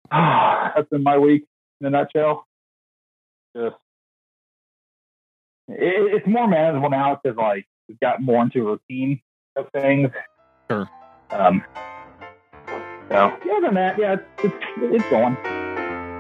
that's 0.12 0.90
been 0.90 1.04
my 1.04 1.18
week 1.18 1.46
in 1.82 1.88
a 1.88 1.90
nutshell. 1.90 2.46
Just 3.56 3.76
it, 5.68 6.14
it's 6.16 6.28
more 6.28 6.48
manageable 6.48 6.90
now 6.90 7.20
because 7.22 7.38
like 7.38 7.66
we've 7.88 8.00
got 8.00 8.22
more 8.22 8.44
into 8.44 8.68
a 8.68 8.72
routine 8.90 9.22
of 9.56 9.68
things. 9.72 10.10
Sure. 10.70 10.90
Um. 11.32 11.64
So 13.10 13.16
yeah, 13.46 13.58
other 13.58 13.68
than 13.68 13.76
that, 13.76 14.00
yeah, 14.00 14.14
it's 14.14 14.24
it's, 14.44 14.56
it's 14.78 15.10
going. 15.10 15.38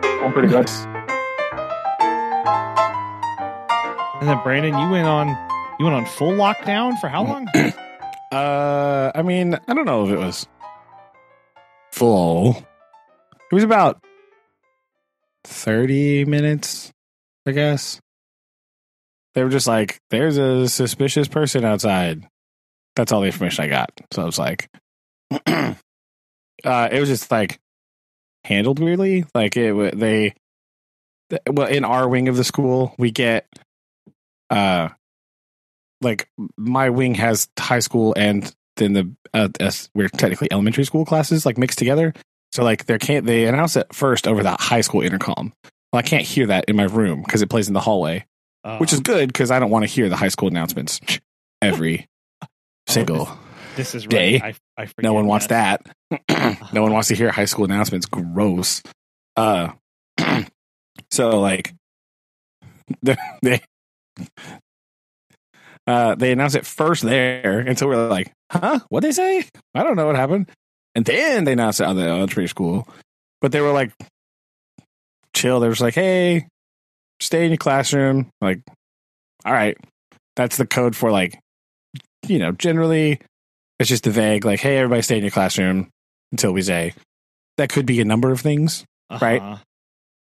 Going 0.01 0.33
pretty 0.33 0.49
good. 0.49 0.69
And 4.25 4.31
then 4.31 4.43
Brandon, 4.43 4.75
you 4.75 4.89
went 4.89 5.05
on 5.05 5.27
you 5.77 5.85
went 5.85 5.97
on 5.97 6.05
full 6.07 6.31
lockdown 6.31 6.99
for 6.99 7.07
how 7.07 7.23
long? 7.23 7.47
Uh, 8.31 9.11
I 9.13 9.21
mean, 9.21 9.53
I 9.53 9.73
don't 9.73 9.85
know 9.85 10.07
if 10.07 10.11
it 10.11 10.17
was 10.17 10.47
full. 11.93 12.57
It 13.49 13.55
was 13.55 13.63
about 13.63 14.03
thirty 15.45 16.25
minutes, 16.25 16.91
I 17.45 17.51
guess. 17.51 18.01
They 19.35 19.43
were 19.43 19.51
just 19.51 19.67
like, 19.67 19.99
"There's 20.09 20.37
a 20.37 20.67
suspicious 20.67 21.27
person 21.27 21.63
outside." 21.63 22.27
That's 22.95 23.11
all 23.11 23.21
the 23.21 23.27
information 23.27 23.65
I 23.65 23.67
got. 23.67 23.91
So 24.11 24.23
I 24.23 24.25
was 24.25 24.39
like, 24.39 24.69
uh, 25.45 25.75
it 26.65 26.99
was 26.99 27.07
just 27.07 27.29
like 27.31 27.59
handled 28.43 28.79
weirdly. 28.79 29.25
Like 29.35 29.55
it, 29.55 29.97
they, 29.97 30.33
th- 31.29 31.41
well, 31.47 31.67
in 31.67 31.85
our 31.85 32.09
wing 32.09 32.27
of 32.27 32.35
the 32.35 32.43
school, 32.43 32.95
we 32.97 33.11
get, 33.11 33.47
uh, 34.49 34.89
like 36.01 36.27
my 36.57 36.89
wing 36.89 37.15
has 37.15 37.47
high 37.59 37.79
school 37.79 38.13
and 38.17 38.53
then 38.77 38.93
the 38.93 39.11
uh, 39.33 39.47
we're 39.93 40.09
technically 40.09 40.47
elementary 40.51 40.83
school 40.83 41.05
classes 41.05 41.45
like 41.45 41.57
mixed 41.57 41.77
together. 41.79 42.13
So 42.51 42.63
like 42.63 42.85
there 42.85 42.97
can't 42.99 43.25
they 43.25 43.45
announce 43.45 43.75
it 43.75 43.93
first 43.93 44.27
over 44.27 44.43
the 44.43 44.51
high 44.59 44.81
school 44.81 45.01
intercom. 45.01 45.53
Well, 45.91 45.99
I 45.99 46.03
can't 46.03 46.23
hear 46.23 46.47
that 46.47 46.65
in 46.65 46.75
my 46.75 46.83
room 46.83 47.21
because 47.23 47.41
it 47.41 47.49
plays 47.49 47.67
in 47.67 47.73
the 47.73 47.79
hallway, 47.79 48.25
Uh, 48.63 48.77
which 48.79 48.91
is 48.93 48.99
good 48.99 49.27
because 49.27 49.51
I 49.51 49.59
don't 49.59 49.69
want 49.71 49.83
to 49.83 49.87
hear 49.87 50.09
the 50.09 50.15
high 50.17 50.27
school 50.29 50.47
announcements 50.49 50.99
every 51.61 52.07
single. 52.87 53.29
this 53.75 53.95
is 53.95 54.05
day. 54.05 54.39
right. 54.39 54.55
I, 54.77 54.83
I 54.83 54.87
No 55.01 55.13
one 55.13 55.25
wants 55.27 55.47
that. 55.47 55.85
that. 56.29 56.69
no 56.73 56.81
one 56.83 56.93
wants 56.93 57.07
to 57.09 57.15
hear 57.15 57.31
high 57.31 57.45
school 57.45 57.65
announcements. 57.65 58.05
Gross. 58.05 58.83
Uh, 59.37 59.69
so 61.11 61.39
like 61.39 61.73
they 63.01 63.15
they 63.41 63.61
uh 65.87 66.15
they 66.15 66.31
announced 66.31 66.55
it 66.55 66.65
first 66.65 67.03
there, 67.03 67.59
and 67.59 67.77
so 67.77 67.87
we're 67.87 68.07
like, 68.07 68.31
huh? 68.51 68.79
What 68.89 69.01
they 69.01 69.11
say? 69.11 69.45
I 69.73 69.83
don't 69.83 69.95
know 69.95 70.07
what 70.07 70.15
happened. 70.15 70.49
And 70.95 71.05
then 71.05 71.43
they 71.43 71.53
announced 71.53 71.81
it 71.81 71.87
on 71.87 71.97
the 71.97 72.03
elementary 72.03 72.47
school, 72.47 72.87
but 73.41 73.51
they 73.51 73.61
were 73.61 73.71
like 73.71 73.91
chill. 75.33 75.59
They 75.59 75.67
were 75.67 75.73
just 75.73 75.81
like, 75.81 75.95
hey, 75.95 76.47
stay 77.19 77.43
in 77.43 77.51
your 77.51 77.57
classroom. 77.57 78.29
Like, 78.39 78.61
all 79.43 79.53
right, 79.53 79.77
that's 80.35 80.57
the 80.57 80.65
code 80.65 80.95
for 80.95 81.11
like 81.11 81.39
you 82.27 82.39
know, 82.39 82.51
generally 82.51 83.19
it's 83.79 83.89
just 83.89 84.07
a 84.07 84.11
vague 84.11 84.45
like, 84.45 84.59
hey, 84.59 84.77
everybody 84.77 85.01
stay 85.01 85.17
in 85.17 85.23
your 85.23 85.31
classroom 85.31 85.89
until 86.31 86.51
we 86.51 86.61
say. 86.61 86.93
That 87.57 87.69
could 87.69 87.85
be 87.85 88.01
a 88.01 88.05
number 88.05 88.31
of 88.31 88.41
things. 88.41 88.85
Right. 89.09 89.41
Uh-huh. 89.41 89.57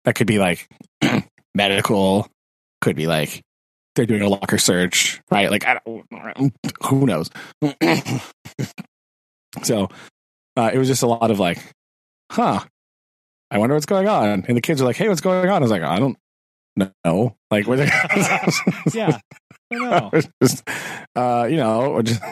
That 0.04 0.14
could 0.14 0.26
be 0.26 0.38
like 0.38 0.68
medical, 1.54 2.26
could 2.80 2.96
be 2.96 3.06
like 3.06 3.42
they're 4.00 4.18
doing 4.18 4.22
a 4.22 4.28
locker 4.28 4.56
search, 4.56 5.20
right? 5.30 5.50
Like, 5.50 5.66
I 5.66 5.78
don't, 5.84 6.54
who 6.84 7.04
knows? 7.04 7.28
so 9.62 9.88
uh, 10.56 10.70
it 10.72 10.78
was 10.78 10.88
just 10.88 11.02
a 11.02 11.06
lot 11.06 11.30
of 11.30 11.38
like, 11.38 11.58
huh, 12.32 12.60
I 13.50 13.58
wonder 13.58 13.74
what's 13.74 13.84
going 13.86 14.08
on. 14.08 14.46
And 14.48 14.56
the 14.56 14.62
kids 14.62 14.80
are 14.80 14.86
like, 14.86 14.96
hey, 14.96 15.08
what's 15.08 15.20
going 15.20 15.48
on? 15.48 15.56
I 15.56 15.58
was 15.58 15.70
like, 15.70 15.82
I 15.82 15.98
don't 15.98 16.16
know. 17.04 17.36
Like, 17.50 17.66
what 17.66 17.78
Yeah. 18.94 19.18
I 19.72 19.76
don't 19.76 19.90
know. 19.90 20.10
just, 20.42 20.68
uh, 21.14 21.46
you 21.50 21.56
know, 21.56 21.82
or 21.92 22.02
just, 22.02 22.22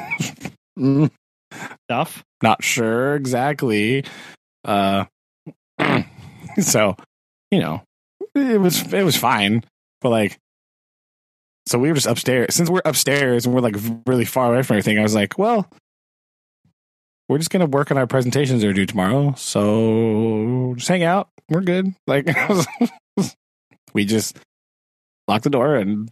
Stuff. 1.84 2.24
not 2.42 2.64
sure 2.64 3.14
exactly. 3.14 4.04
Uh, 4.64 5.04
so, 6.60 6.96
you 7.50 7.60
know, 7.60 7.82
it 8.34 8.60
was 8.60 8.92
it 8.92 9.02
was 9.02 9.16
fine, 9.16 9.64
but 10.00 10.10
like, 10.10 10.38
so 11.68 11.78
we 11.78 11.88
were 11.88 11.94
just 11.94 12.06
upstairs. 12.06 12.54
Since 12.54 12.70
we're 12.70 12.80
upstairs 12.84 13.44
and 13.44 13.54
we're 13.54 13.60
like 13.60 13.76
really 14.06 14.24
far 14.24 14.52
away 14.52 14.62
from 14.62 14.76
everything, 14.76 14.98
I 14.98 15.02
was 15.02 15.14
like, 15.14 15.38
well, 15.38 15.68
we're 17.28 17.38
just 17.38 17.50
gonna 17.50 17.66
work 17.66 17.90
on 17.90 17.98
our 17.98 18.06
presentations 18.06 18.62
that 18.62 18.68
are 18.68 18.72
due 18.72 18.86
tomorrow. 18.86 19.34
So 19.36 20.74
just 20.76 20.88
hang 20.88 21.02
out. 21.02 21.28
We're 21.48 21.60
good. 21.60 21.94
Like, 22.06 22.26
we 23.94 24.04
just 24.04 24.38
locked 25.26 25.44
the 25.44 25.50
door 25.50 25.76
and 25.76 26.10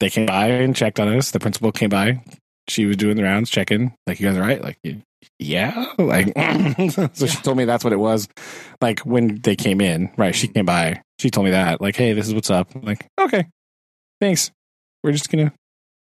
they 0.00 0.08
came 0.08 0.26
by 0.26 0.46
and 0.48 0.74
checked 0.74 1.00
on 1.00 1.08
us. 1.08 1.30
The 1.32 1.40
principal 1.40 1.72
came 1.72 1.90
by. 1.90 2.22
She 2.68 2.86
was 2.86 2.96
doing 2.96 3.16
the 3.16 3.24
rounds, 3.24 3.50
checking. 3.50 3.94
Like, 4.06 4.20
you 4.20 4.28
guys 4.28 4.36
are 4.36 4.42
right. 4.42 4.62
Like, 4.62 4.78
yeah. 5.38 5.92
Like, 5.98 6.32
so 7.14 7.26
she 7.26 7.42
told 7.42 7.56
me 7.56 7.64
that's 7.64 7.84
what 7.84 7.92
it 7.92 7.98
was. 7.98 8.28
Like 8.80 9.00
when 9.00 9.40
they 9.42 9.56
came 9.56 9.80
in, 9.80 10.10
right? 10.16 10.34
She 10.34 10.48
mm. 10.48 10.54
came 10.54 10.66
by. 10.66 11.02
She 11.18 11.30
told 11.30 11.44
me 11.46 11.50
that. 11.50 11.80
Like, 11.80 11.96
hey, 11.96 12.12
this 12.12 12.28
is 12.28 12.34
what's 12.34 12.50
up. 12.50 12.74
I'm 12.74 12.82
like, 12.82 13.06
okay, 13.18 13.46
thanks. 14.20 14.50
We're 15.02 15.12
just 15.12 15.30
gonna 15.30 15.52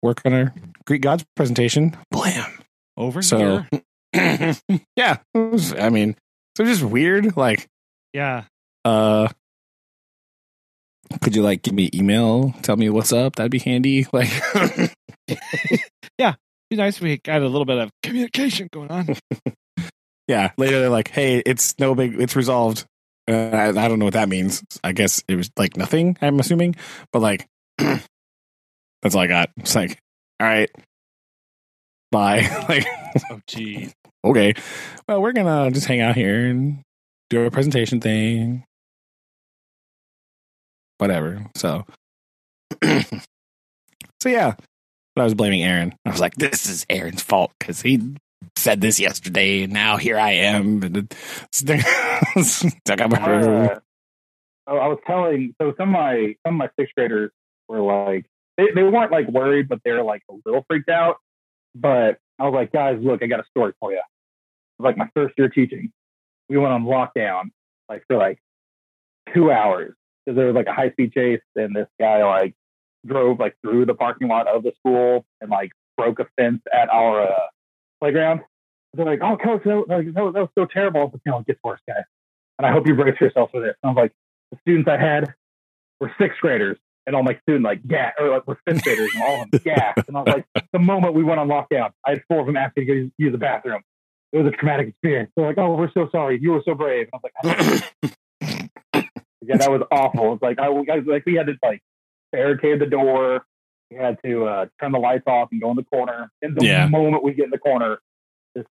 work 0.02 0.22
on 0.26 0.34
our 0.34 0.54
Greek 0.86 1.02
gods 1.02 1.26
presentation. 1.36 1.96
Blam. 2.12 2.52
Over 2.98 3.22
So, 3.22 3.66
here. 4.14 4.56
yeah. 4.96 5.18
was- 5.34 5.74
I 5.74 5.90
mean, 5.90 6.16
so 6.58 6.64
just 6.64 6.84
weird. 6.84 7.36
Like, 7.36 7.68
Yeah. 8.14 8.44
uh, 8.86 9.28
could 11.22 11.36
you 11.36 11.42
like 11.42 11.62
give 11.62 11.74
me 11.74 11.90
email? 11.94 12.54
Tell 12.62 12.78
me 12.78 12.90
what's 12.90 13.12
up. 13.14 13.36
That'd 13.36 13.52
be 13.52 13.60
handy. 13.60 14.06
Like, 14.14 14.30
yeah, 16.18 16.36
Be 16.70 16.78
nice 16.78 16.98
if 16.98 17.02
we 17.04 17.18
got 17.18 17.42
a 17.42 17.48
little 17.48 17.66
bit 17.66 17.78
of 17.78 17.92
communication 18.04 18.70
going 18.72 18.90
on. 18.92 19.08
yeah. 20.28 20.52
Later, 20.58 20.80
they're 20.82 20.90
like, 20.90 21.10
hey, 21.10 21.42
it's 21.46 21.76
no 21.80 21.96
big. 21.96 22.20
It's 22.20 22.36
resolved. 22.36 22.86
Uh, 23.28 23.34
I, 23.34 23.68
I 23.70 23.88
don't 23.88 23.98
know 24.00 24.06
what 24.06 24.14
that 24.14 24.30
means. 24.30 24.64
I 24.84 24.92
guess 24.94 25.24
it 25.28 25.36
was 25.36 25.50
like 25.58 25.78
nothing. 25.78 26.16
I'm 26.22 26.40
assuming, 26.40 26.76
but 27.12 27.22
like, 27.22 27.48
that's 29.02 29.16
all 29.16 29.22
I 29.22 29.28
got. 29.28 29.50
It's 29.58 29.76
like, 29.76 30.00
all 30.40 30.48
right, 30.48 30.70
bye. 32.12 32.42
like, 32.70 32.86
oh, 33.32 33.40
geez. 33.48 33.94
okay. 34.24 34.54
Well, 35.08 35.22
we're 35.22 35.34
gonna 35.34 35.72
just 35.72 35.88
hang 35.88 36.02
out 36.02 36.16
here 36.16 36.46
and 36.48 36.82
do 37.30 37.46
a 37.46 37.52
presentation 37.52 38.00
thing. 38.02 38.64
Whatever. 40.98 41.46
So, 41.56 41.86
so 42.84 44.30
yeah. 44.30 44.56
But 45.16 45.22
I 45.22 45.26
was 45.26 45.34
blaming 45.34 45.64
Aaron. 45.64 45.96
I 46.06 46.12
was 46.12 46.20
like, 46.20 46.36
"This 46.36 46.68
is 46.68 46.86
Aaron's 46.90 47.22
fault 47.22 47.52
because 47.60 47.82
he 47.82 48.16
said 48.58 48.82
this 48.82 49.00
yesterday, 49.00 49.64
and 49.64 49.74
now 49.74 49.98
here 49.98 50.18
I 50.18 50.32
am." 50.32 50.84
And 50.84 50.98
it- 50.98 51.16
stuck 51.52 53.02
up 53.02 53.12
my 53.12 53.26
room. 53.26 53.70
Uh, 53.70 53.80
oh, 54.68 54.78
I 54.78 54.88
was 54.88 55.00
telling 55.08 55.54
so 55.62 55.74
some 55.78 55.90
of 55.90 55.94
my 55.94 56.36
some 56.46 56.56
of 56.56 56.60
my 56.60 56.70
sixth 56.78 56.96
graders 56.96 57.32
were 57.68 57.82
like 57.82 58.26
they, 58.58 58.68
they 58.74 58.84
weren't 58.84 59.12
like 59.12 59.28
worried, 59.28 59.68
but 59.68 59.80
they're 59.84 60.04
like 60.04 60.24
a 60.30 60.36
little 60.46 60.64
freaked 60.70 60.90
out. 60.90 61.18
But 61.76 62.20
I 62.40 62.44
was 62.46 62.54
like, 62.54 62.72
guys, 62.72 62.98
look, 63.02 63.22
I 63.24 63.28
got 63.28 63.40
a 63.42 63.46
story 63.50 63.74
for 63.80 63.92
you. 63.92 64.02
Like 64.80 64.98
my 64.98 65.10
first 65.16 65.36
year 65.38 65.50
teaching, 65.50 65.92
we 66.50 66.58
went 66.58 66.74
on 66.74 66.84
lockdown 66.86 67.46
like 67.90 68.04
for 68.08 68.18
like 68.18 68.40
two 69.34 69.52
hours 69.52 69.94
because 70.26 70.38
there 70.38 70.48
was 70.48 70.56
like 70.56 70.68
a 70.68 70.74
high 70.74 70.92
speed 70.92 71.14
chase, 71.14 71.42
and 71.56 71.76
this 71.76 71.88
guy 72.00 72.24
like 72.24 72.54
drove 73.06 73.40
like 73.40 73.56
through 73.62 73.86
the 73.86 73.94
parking 73.94 74.28
lot 74.28 74.48
of 74.48 74.64
the 74.64 74.72
school 74.80 75.26
and 75.42 75.50
like 75.50 75.72
broke 75.98 76.20
a 76.20 76.26
fence 76.38 76.62
at 76.74 76.90
our 76.90 77.24
uh, 77.24 77.48
playground. 78.02 78.42
They're 78.94 79.06
like, 79.06 79.20
"Oh, 79.22 79.38
coach, 79.38 79.64
that, 79.66 79.84
that, 79.90 80.24
was- 80.24 80.34
that 80.34 80.42
was 80.42 80.50
so 80.58 80.66
terrible." 80.66 81.02
Was 81.02 81.12
like, 81.14 81.22
"No, 81.26 81.40
it 81.40 81.46
gets 81.48 81.60
worse, 81.64 81.82
guys." 81.88 82.04
And 82.58 82.66
I 82.66 82.72
hope 82.72 82.88
you 82.88 82.96
brace 82.96 83.20
yourself 83.20 83.52
for 83.52 83.60
this. 83.62 83.76
And 83.84 83.90
I 83.90 83.94
was 83.94 83.98
like, 84.04 84.14
the 84.52 84.58
students 84.62 84.90
I 84.90 84.98
had 84.98 85.34
were 86.00 86.12
sixth 86.20 86.40
graders, 86.40 86.78
and 87.08 87.16
all 87.16 87.24
my 87.24 87.38
students 87.44 87.64
like 87.66 87.86
gas 87.88 88.14
or 88.20 88.30
like 88.30 88.48
were 88.48 88.58
fifth 88.68 88.84
graders, 88.84 89.12
and 89.14 89.24
all 89.24 89.42
of 89.44 89.52
them 89.52 89.62
gassed. 89.64 90.08
And 90.08 90.18
I 90.18 90.22
was 90.22 90.34
like, 90.56 90.66
the 90.74 90.80
moment 90.80 91.14
we 91.14 91.24
went 91.24 91.40
on 91.40 91.48
lockdown, 91.48 91.92
I 92.06 92.12
had 92.12 92.24
four 92.28 92.40
of 92.42 92.46
them 92.48 92.58
asking 92.58 92.88
to 92.88 92.94
go 93.06 93.10
use- 93.18 93.32
the 93.32 93.38
bathroom. 93.38 93.82
It 94.34 94.40
was 94.40 94.48
a 94.48 94.56
traumatic 94.58 94.90
experience. 94.90 95.32
They're 95.36 95.46
like, 95.48 95.58
"Oh, 95.58 95.76
we're 95.76 95.92
so 95.94 96.10
sorry. 96.12 96.40
You 96.42 96.52
were 96.52 96.62
so 96.66 96.74
brave." 96.76 97.08
And 97.14 97.22
I 97.44 97.64
was 97.72 97.84
like, 98.04 98.12
"Yeah, 99.42 99.58
that 99.58 99.72
was 99.72 99.82
awful." 99.92 100.34
It's 100.34 100.42
like 100.42 100.60
I, 100.60 100.66
I 100.66 101.00
like 101.06 101.26
we 101.26 101.36
had 101.36 101.46
to 101.48 101.54
like 101.64 101.82
barricade 102.34 102.80
the 102.82 102.86
door. 102.86 103.46
We 103.92 103.98
had 103.98 104.18
to 104.26 104.46
uh, 104.46 104.66
turn 104.82 104.92
the 104.92 105.00
lights 105.00 105.24
off 105.28 105.50
and 105.52 105.62
go 105.62 105.70
in 105.70 105.78
the 105.78 105.84
corner. 105.84 106.32
And 106.42 106.56
the 106.58 106.66
Yeah. 106.66 106.88
moment 106.88 107.24
we 107.24 107.34
get 107.34 107.46
in 107.46 107.52
the 107.52 107.60
corner, 107.60 108.00
just 108.58 108.68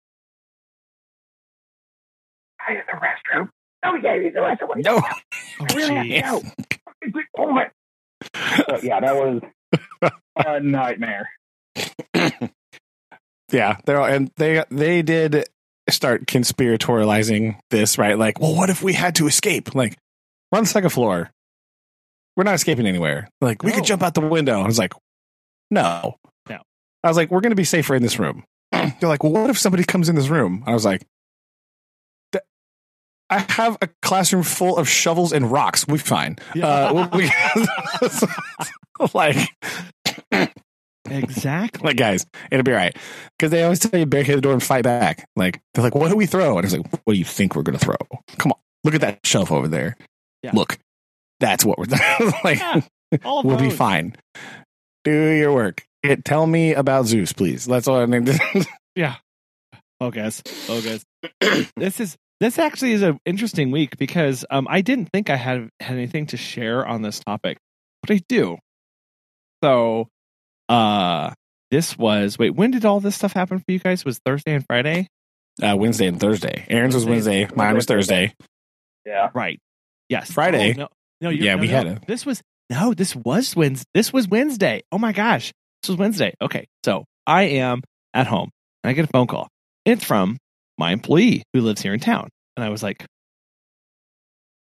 I 2.68 2.74
use 2.74 2.84
the 2.88 2.98
restroom. 2.98 3.50
No, 3.86 3.96
yeah, 3.96 4.18
the 4.18 4.40
restroom. 4.40 4.84
No. 4.84 5.02
Really? 5.76 6.20
No. 6.22 6.42
Oh 7.38 7.52
my. 7.52 7.70
So, 8.36 8.80
yeah, 8.82 9.00
that 9.00 9.16
was 9.16 9.42
a 10.38 10.60
nightmare. 10.60 11.30
yeah, 13.52 13.78
they're 13.86 14.00
all, 14.00 14.06
and 14.08 14.32
they 14.38 14.64
they 14.70 15.02
did 15.02 15.48
start 15.90 16.26
conspiratorializing 16.26 17.60
this, 17.70 17.98
right? 17.98 18.18
Like, 18.18 18.40
well, 18.40 18.56
what 18.56 18.70
if 18.70 18.82
we 18.82 18.94
had 18.94 19.16
to 19.16 19.28
escape? 19.28 19.76
Like, 19.76 19.98
we're 20.52 20.58
on 20.58 20.64
the 20.64 20.70
second 20.70 20.90
floor. 20.92 21.30
We're 22.36 22.44
not 22.46 22.56
escaping 22.56 22.88
anywhere. 22.88 23.28
Like, 23.42 23.64
we 23.64 23.72
could 23.72 23.84
jump 23.84 24.02
out 24.02 24.14
the 24.16 24.22
window. 24.22 24.60
I 24.60 24.66
was 24.66 24.80
like, 24.80 24.94
no, 25.70 26.16
No. 26.50 26.60
I 27.04 27.08
was 27.08 27.18
like, 27.18 27.30
we're 27.30 27.42
going 27.42 27.52
to 27.52 27.56
be 27.56 27.64
safer 27.64 27.94
in 27.96 28.02
this 28.02 28.18
room. 28.18 28.44
They're 28.72 28.96
like, 29.02 29.24
well, 29.24 29.34
what 29.34 29.50
if 29.52 29.60
somebody 29.60 29.84
comes 29.84 30.10
in 30.10 30.16
this 30.16 30.30
room? 30.30 30.64
I 30.66 30.74
was 30.74 30.84
like, 30.86 31.00
"Th- 31.02 31.08
I 33.34 33.46
have 33.54 33.78
a 33.82 33.90
classroom 34.02 34.44
full 34.44 34.78
of 34.78 34.88
shovels 34.88 35.34
and 35.34 35.52
rocks. 35.52 35.88
We're 35.88 35.98
fine. 35.98 36.38
Yeah. 36.54 36.68
Uh, 36.68 37.10
we, 37.16 37.32
like, 39.14 39.38
exactly. 41.10 41.86
like 41.88 41.98
guys, 41.98 42.26
it'll 42.52 42.64
be 42.64 42.72
all 42.72 42.78
right. 42.78 42.96
Because 43.38 43.52
they 43.52 43.64
always 43.64 43.80
tell 43.80 44.00
you 44.00 44.06
barricade 44.06 44.38
the 44.38 44.42
door 44.42 44.54
and 44.54 44.62
fight 44.64 44.84
back. 44.84 45.28
Like 45.36 45.62
they're 45.74 45.84
like, 45.84 45.96
what 45.96 46.10
do 46.10 46.16
we 46.16 46.26
throw? 46.26 46.58
And 46.58 46.60
I 46.60 46.62
was 46.62 46.78
like, 46.78 46.92
what 47.06 47.14
do 47.14 47.20
you 47.20 47.26
think 47.26 47.56
we're 47.56 47.64
gonna 47.64 47.80
throw? 47.80 47.96
Come 48.38 48.52
on, 48.52 48.60
look 48.84 48.96
at 48.96 49.02
that 49.02 49.20
shelf 49.26 49.52
over 49.52 49.68
there. 49.68 49.98
Yeah. 50.44 50.52
Look, 50.54 50.78
that's 51.40 51.66
what 51.66 51.78
we're 51.80 51.86
like. 52.44 52.60
Yeah, 52.60 52.82
we'll 53.24 53.58
be 53.58 53.70
fine. 53.70 54.16
Do 55.04 55.12
your 55.12 55.54
work. 55.54 55.84
It, 56.04 56.24
tell 56.26 56.46
me 56.46 56.74
about 56.74 57.06
Zeus, 57.08 57.34
please. 57.34 57.66
That's 57.66 57.88
all 57.88 57.98
I 57.98 58.06
need. 58.06 58.26
to- 58.28 58.66
Focus. 60.00 60.42
Focus. 60.42 61.06
this 61.78 62.02
is 62.02 62.18
this 62.40 62.60
actually 62.60 62.92
is 62.94 63.02
an 63.02 63.20
interesting 63.26 63.72
week 63.72 63.98
because 63.98 64.46
um, 64.50 64.68
I 64.70 64.82
didn't 64.82 65.10
think 65.14 65.30
I 65.30 65.36
had 65.36 65.70
had 65.80 65.98
anything 65.98 66.28
to 66.28 66.38
share 66.38 66.86
on 66.86 67.02
this 67.02 67.20
topic, 67.20 67.58
but 68.02 68.14
I 68.14 68.22
do. 68.28 68.58
So, 69.64 70.08
uh, 70.70 71.32
this 71.72 71.98
was 71.98 72.38
wait. 72.38 72.52
When 72.52 72.72
did 72.72 72.86
all 72.86 73.00
this 73.00 73.16
stuff 73.16 73.34
happen 73.34 73.60
for 73.60 73.72
you 73.72 73.80
guys? 73.80 74.04
Was 74.04 74.20
Thursday 74.26 74.54
and 74.54 74.66
Friday? 74.68 75.08
uh, 75.62 75.76
Wednesday 75.78 76.08
and 76.08 76.20
Thursday. 76.20 76.66
Aaron's 76.70 76.96
was 76.96 77.06
Wednesday. 77.06 77.48
Mine 77.56 77.76
was 77.76 77.86
Thursday. 77.86 78.34
Yeah. 79.06 79.30
Right. 79.34 79.60
Yes. 80.10 80.32
Friday. 80.32 80.74
Oh, 80.74 80.82
no, 80.82 80.88
no. 81.22 81.30
Yeah, 81.30 81.56
no, 81.56 81.62
we 81.62 81.68
no. 81.68 81.74
had 81.74 81.88
it. 81.88 82.08
This 82.08 82.26
was 82.26 82.42
no. 82.70 82.94
This 82.94 83.16
was 83.16 83.56
Wednesday. 83.56 83.86
This 83.94 84.12
was 84.12 84.28
Wednesday. 84.28 84.84
Oh 84.92 84.98
my 84.98 85.12
gosh. 85.12 85.54
This 85.82 85.90
was 85.90 85.98
Wednesday. 85.98 86.34
Okay. 86.42 86.68
So 86.84 87.06
I 87.28 87.44
am 87.44 87.82
at 88.14 88.28
home 88.28 88.50
and 88.84 88.90
I 88.90 88.94
get 88.94 89.06
a 89.06 89.10
phone 89.10 89.28
call. 89.28 89.50
It's 89.86 90.04
from 90.04 90.38
my 90.78 90.92
employee 90.92 91.44
who 91.54 91.62
lives 91.62 91.82
here 91.82 91.94
in 91.94 92.00
town, 92.00 92.30
and 92.58 92.64
I 92.64 92.70
was 92.70 92.84
like, 92.84 93.06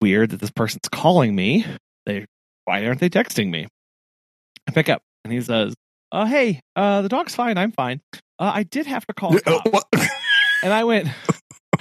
weird 0.01 0.31
that 0.31 0.39
this 0.41 0.51
person's 0.51 0.89
calling 0.89 1.35
me. 1.35 1.65
They 2.05 2.25
why 2.65 2.85
aren't 2.85 2.99
they 2.99 3.09
texting 3.09 3.49
me? 3.49 3.67
I 4.67 4.71
pick 4.71 4.89
up 4.89 5.01
and 5.23 5.33
he 5.33 5.41
says, 5.41 5.73
"Uh, 6.11 6.25
hey, 6.25 6.59
uh, 6.75 7.01
the 7.01 7.09
dog's 7.09 7.35
fine. 7.35 7.57
I'm 7.57 7.71
fine. 7.71 8.01
Uh, 8.39 8.51
I 8.53 8.63
did 8.63 8.85
have 8.87 9.05
to 9.07 9.13
call." 9.13 9.35
Uh, 9.45 9.81
And 10.63 10.71
I 10.71 10.83
went, 10.83 11.07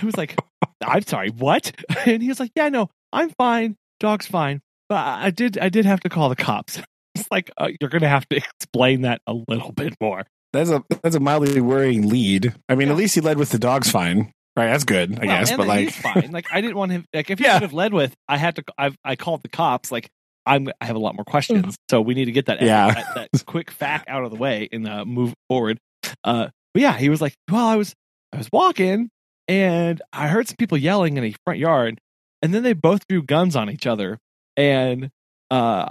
I 0.00 0.04
was 0.06 0.16
like, 0.16 0.37
I'm 0.85 1.02
sorry, 1.02 1.28
what? 1.30 1.72
And 2.06 2.22
he 2.22 2.28
was 2.28 2.40
like, 2.40 2.50
Yeah, 2.56 2.68
no, 2.70 2.88
I'm 3.12 3.30
fine. 3.38 3.76
Dog's 3.98 4.26
fine. 4.26 4.61
But 4.88 4.96
I 4.96 5.26
I 5.26 5.30
did, 5.30 5.59
I 5.59 5.68
did 5.68 5.85
have 5.85 6.00
to 6.00 6.09
call 6.09 6.28
the 6.28 6.37
cops. 6.37 6.80
It's 7.16 7.26
like 7.30 7.50
uh, 7.59 7.68
you're 7.80 7.90
gonna 7.90 8.09
have 8.09 8.26
to 8.28 8.37
explain 8.37 9.02
that 9.02 9.20
a 9.26 9.35
little 9.48 9.72
bit 9.72 9.94
more. 10.00 10.24
That's 10.52 10.70
a 10.70 10.82
that's 11.02 11.16
a 11.16 11.20
mildly 11.20 11.60
worrying 11.60 12.08
lead. 12.08 12.54
I 12.68 12.74
mean, 12.74 12.88
Yeah. 12.88 12.92
at 12.94 12.98
least 12.98 13.14
he 13.14 13.20
led 13.20 13.38
with 13.38 13.50
the 13.50 13.58
dog's 13.58 13.90
fine. 13.90 14.32
Right, 14.56 14.66
that's 14.66 14.84
good, 14.84 15.12
I 15.20 15.26
Well, 15.26 15.38
guess. 15.38 15.56
But 15.56 15.66
like, 15.68 15.90
fine. 15.90 16.30
Like 16.32 16.46
I 16.52 16.60
didn't 16.60 16.76
want 16.76 16.90
him. 16.92 17.04
Like 17.14 17.30
if 17.30 17.38
he 17.38 17.44
Yeah. 17.46 17.60
have 17.60 17.72
led 17.72 17.92
with, 17.92 18.14
I 18.28 18.36
had 18.36 18.56
to. 18.56 18.64
I 18.76 18.90
I 19.04 19.16
called 19.16 19.42
the 19.42 19.48
cops. 19.48 19.92
Like 19.92 20.08
I'm. 20.44 20.68
I 20.80 20.86
have 20.86 20.96
a 20.96 21.00
lot 21.00 21.14
more 21.14 21.24
questions, 21.24 21.76
so 21.90 22.00
we 22.00 22.14
need 22.14 22.24
to 22.26 22.32
get 22.32 22.46
that. 22.46 22.60
Yeah. 22.60 22.92
that, 23.14 23.30
that 23.32 23.46
quick 23.46 23.70
fact 23.70 24.08
out 24.08 24.24
of 24.24 24.30
the 24.30 24.36
way 24.36 24.68
and 24.72 24.86
uh, 24.88 25.04
move 25.04 25.34
forward. 25.48 25.78
Uh, 26.24 26.48
but 26.74 26.82
yeah, 26.82 26.96
he 26.96 27.08
was 27.08 27.20
like, 27.20 27.34
well, 27.50 27.66
I 27.66 27.76
was 27.76 27.94
I 28.32 28.38
was 28.38 28.48
walking 28.52 29.08
and 29.48 30.02
I 30.12 30.28
heard 30.28 30.48
some 30.48 30.56
people 30.56 30.78
yelling 30.78 31.16
in 31.16 31.24
a 31.24 31.34
front 31.44 31.58
yard, 31.60 32.00
and 32.42 32.52
then 32.52 32.62
they 32.64 32.72
both 32.72 33.06
drew 33.08 33.22
guns 33.22 33.54
on 33.54 33.70
each 33.70 33.86
other, 33.86 34.18
and 34.56 35.10
uh, 35.50 35.88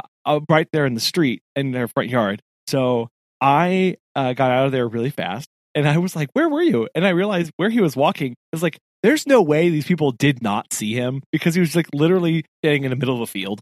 right 0.49 0.67
there 0.73 0.85
in 0.85 0.93
the 0.95 0.99
street 0.99 1.41
in 1.55 1.71
their 1.71 1.87
front 1.87 2.09
yard. 2.09 2.41
So 2.67 3.09
I 3.41 3.97
uh, 4.15 4.33
got 4.33 4.51
out 4.51 4.65
of 4.67 4.71
there 4.71 4.87
really 4.87 5.09
fast. 5.09 5.47
And 5.75 5.87
I 5.87 5.97
was 5.99 6.15
like, 6.15 6.29
where 6.33 6.49
were 6.49 6.63
you? 6.63 6.89
And 6.95 7.05
I 7.05 7.09
realized 7.09 7.51
where 7.57 7.69
he 7.69 7.79
was 7.79 7.95
walking. 7.95 8.31
I 8.31 8.55
was 8.55 8.63
like, 8.63 8.79
there's 9.03 9.27
no 9.27 9.41
way 9.41 9.69
these 9.69 9.85
people 9.85 10.11
did 10.11 10.41
not 10.41 10.73
see 10.73 10.93
him 10.93 11.21
because 11.31 11.53
he 11.53 11.61
was 11.61 11.75
like 11.75 11.87
literally 11.93 12.43
standing 12.61 12.83
in 12.85 12.89
the 12.89 12.95
middle 12.95 13.15
of 13.15 13.21
a 13.21 13.27
field 13.27 13.61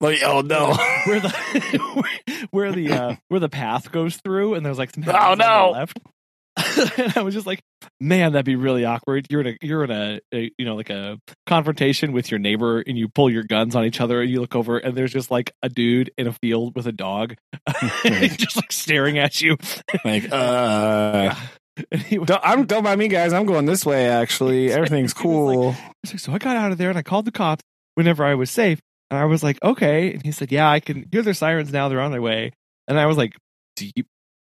like, 0.00 0.18
oh 0.24 0.40
no, 0.40 0.74
where 1.04 1.20
the 1.20 2.04
where 2.50 2.72
the 2.72 2.92
uh, 2.92 3.16
where 3.28 3.40
the 3.40 3.48
path 3.48 3.90
goes 3.90 4.16
through, 4.16 4.54
and 4.54 4.64
there's 4.64 4.78
like 4.78 4.94
some 4.94 5.04
Oh, 5.06 5.34
no. 5.34 5.72
the 5.72 5.78
left. 5.78 5.98
And 6.98 7.12
I 7.16 7.22
was 7.22 7.34
just 7.34 7.46
like, 7.46 7.60
man, 8.00 8.32
that'd 8.32 8.44
be 8.46 8.56
really 8.56 8.84
awkward. 8.84 9.26
You're 9.30 9.40
in 9.42 9.46
a 9.48 9.56
you're 9.62 9.84
in 9.84 9.90
a, 9.90 10.20
a 10.32 10.50
you 10.58 10.64
know 10.64 10.76
like 10.76 10.90
a 10.90 11.18
confrontation 11.46 12.12
with 12.12 12.30
your 12.30 12.38
neighbor, 12.38 12.80
and 12.80 12.98
you 12.98 13.08
pull 13.08 13.30
your 13.30 13.42
guns 13.44 13.74
on 13.74 13.84
each 13.84 14.00
other, 14.00 14.20
and 14.20 14.30
you 14.30 14.40
look 14.40 14.54
over, 14.54 14.78
and 14.78 14.96
there's 14.96 15.12
just 15.12 15.30
like 15.30 15.52
a 15.62 15.68
dude 15.68 16.10
in 16.18 16.26
a 16.26 16.32
field 16.32 16.76
with 16.76 16.86
a 16.86 16.92
dog, 16.92 17.34
just 18.04 18.56
like 18.56 18.72
staring 18.72 19.18
at 19.18 19.40
you. 19.40 19.56
like, 20.04 20.30
uh, 20.32 21.34
don't, 22.10 22.40
I'm 22.42 22.66
don't 22.66 22.84
mind 22.84 22.98
me, 22.98 23.08
guys. 23.08 23.32
I'm 23.32 23.46
going 23.46 23.66
this 23.66 23.86
way. 23.86 24.08
Actually, 24.08 24.72
everything's 24.72 25.14
was 25.14 25.24
like- 25.24 25.56
cool. 25.56 25.76
So 26.04 26.32
I 26.32 26.38
got 26.38 26.56
out 26.56 26.72
of 26.72 26.78
there 26.78 26.90
and 26.90 26.98
I 26.98 27.02
called 27.02 27.24
the 27.24 27.32
cops 27.32 27.62
whenever 27.94 28.24
I 28.24 28.34
was 28.34 28.50
safe. 28.50 28.80
And 29.10 29.18
I 29.18 29.24
was 29.24 29.42
like, 29.42 29.58
okay. 29.62 30.12
And 30.12 30.22
he 30.22 30.32
said, 30.32 30.52
yeah, 30.52 30.70
I 30.70 30.80
can 30.80 31.08
hear 31.10 31.22
their 31.22 31.34
sirens 31.34 31.72
now. 31.72 31.88
They're 31.88 32.00
on 32.00 32.12
their 32.12 32.22
way. 32.22 32.52
And 32.86 32.98
I 32.98 33.06
was 33.06 33.16
like, 33.16 33.36
do 33.76 33.86
you, 33.94 34.04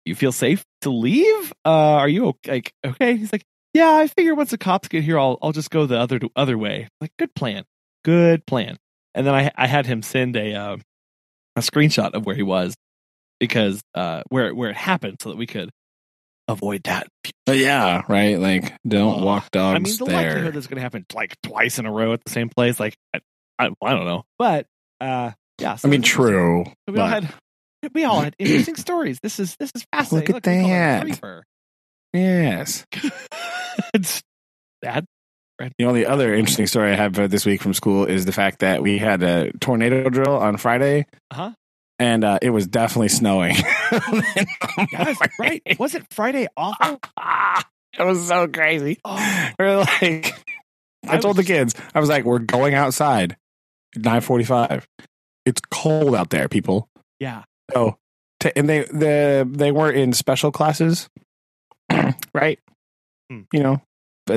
you 0.05 0.15
feel 0.15 0.31
safe 0.31 0.63
to 0.81 0.89
leave? 0.89 1.53
Uh, 1.65 1.69
are 1.69 2.09
you 2.09 2.27
okay? 2.27 2.51
like, 2.51 2.73
okay? 2.85 3.15
He's 3.17 3.31
like, 3.31 3.43
yeah, 3.73 3.91
I 3.93 4.07
figure 4.07 4.35
once 4.35 4.51
the 4.51 4.57
cops 4.57 4.87
get 4.87 5.03
here, 5.03 5.17
I'll, 5.17 5.37
I'll 5.41 5.51
just 5.51 5.69
go 5.69 5.85
the 5.85 5.97
other, 5.97 6.19
other 6.35 6.57
way. 6.57 6.89
Like, 6.99 7.11
good 7.17 7.33
plan. 7.33 7.63
Good 8.03 8.45
plan. 8.45 8.77
And 9.15 9.25
then 9.25 9.33
I, 9.33 9.51
I 9.55 9.67
had 9.67 9.85
him 9.85 10.01
send 10.01 10.35
a, 10.35 10.53
uh, 10.53 10.77
a 11.55 11.61
screenshot 11.61 12.11
of 12.13 12.25
where 12.25 12.35
he 12.35 12.43
was 12.43 12.75
because, 13.39 13.81
uh, 13.95 14.23
where, 14.29 14.53
where 14.53 14.69
it 14.69 14.75
happened 14.75 15.17
so 15.21 15.29
that 15.29 15.37
we 15.37 15.47
could 15.47 15.69
avoid 16.47 16.83
that. 16.83 17.07
But 17.45 17.57
yeah, 17.57 18.01
right. 18.07 18.39
Like, 18.39 18.73
don't 18.87 19.19
Ugh. 19.19 19.23
walk 19.23 19.51
dogs 19.51 19.75
I 19.75 19.79
mean, 19.79 19.97
the 19.97 20.05
there. 20.05 20.27
likelihood 20.29 20.53
that's 20.53 20.67
going 20.67 20.77
to 20.77 20.81
happen 20.81 21.05
like 21.13 21.35
twice 21.43 21.79
in 21.79 21.85
a 21.85 21.91
row 21.91 22.13
at 22.13 22.23
the 22.25 22.31
same 22.31 22.49
place, 22.49 22.79
like 22.79 22.95
I, 23.13 23.19
I, 23.59 23.69
I 23.81 23.91
don't 23.91 24.05
know, 24.05 24.23
but 24.37 24.65
uh, 24.99 25.31
yeah. 25.59 25.75
so 25.75 25.87
I 25.87 25.91
mean, 25.91 26.01
true. 26.01 26.59
interesting. 26.59 26.93
We 26.93 26.99
all 26.99 27.07
had 27.07 27.33
we 27.93 28.03
all 28.03 28.21
had 28.21 28.35
interesting 28.39 28.75
stories. 28.75 29.19
This 29.21 29.39
is 29.39 29.55
this 29.57 29.71
is 29.75 29.85
fascinating. 29.91 30.35
Look 30.35 30.47
at 30.47 30.59
call 30.61 30.69
that. 30.69 31.43
Yes. 32.13 32.85
it's 33.93 34.21
that 34.81 35.05
The 35.77 35.85
only 35.85 36.05
other 36.05 36.33
interesting 36.33 36.67
story 36.67 36.91
I 36.91 36.95
have 36.95 37.17
uh, 37.17 37.27
this 37.27 37.45
week 37.45 37.61
from 37.61 37.73
school 37.73 38.05
is 38.05 38.25
the 38.25 38.31
fact 38.31 38.59
that 38.59 38.81
we 38.81 38.97
had 38.97 39.23
a 39.23 39.51
tornado 39.59 40.09
drill 40.09 40.35
on 40.35 40.57
Friday, 40.57 41.05
uh-huh. 41.29 41.51
and 41.99 42.23
uh, 42.23 42.39
it 42.41 42.49
was 42.49 42.67
definitely 42.67 43.09
snowing. 43.09 43.55
Yes, 44.93 45.17
right. 45.37 45.61
Was 45.79 45.95
it 45.95 46.05
Friday 46.11 46.47
awful? 46.55 46.99
it 47.99 48.03
was 48.03 48.25
so 48.25 48.47
crazy. 48.47 48.97
Oh, 49.03 49.49
We're 49.59 49.77
like, 49.79 50.33
I, 51.05 51.15
I 51.15 51.17
told 51.17 51.35
the 51.35 51.43
kids, 51.43 51.75
I 51.93 51.99
was 51.99 52.07
like, 52.07 52.23
we're 52.23 52.39
going 52.39 52.73
outside. 52.73 53.35
Nine 53.97 54.21
forty-five. 54.21 54.87
It's 55.45 55.59
cold 55.69 56.15
out 56.15 56.29
there, 56.29 56.47
people. 56.47 56.87
yeah. 57.19 57.43
So, 57.73 57.97
t- 58.39 58.51
and 58.55 58.67
they 58.69 58.79
the 58.83 59.47
they 59.49 59.71
weren't 59.71 59.97
in 59.97 60.13
special 60.13 60.51
classes, 60.51 61.09
right? 62.33 62.59
Hmm. 63.29 63.41
You 63.51 63.63
know, 63.63 63.81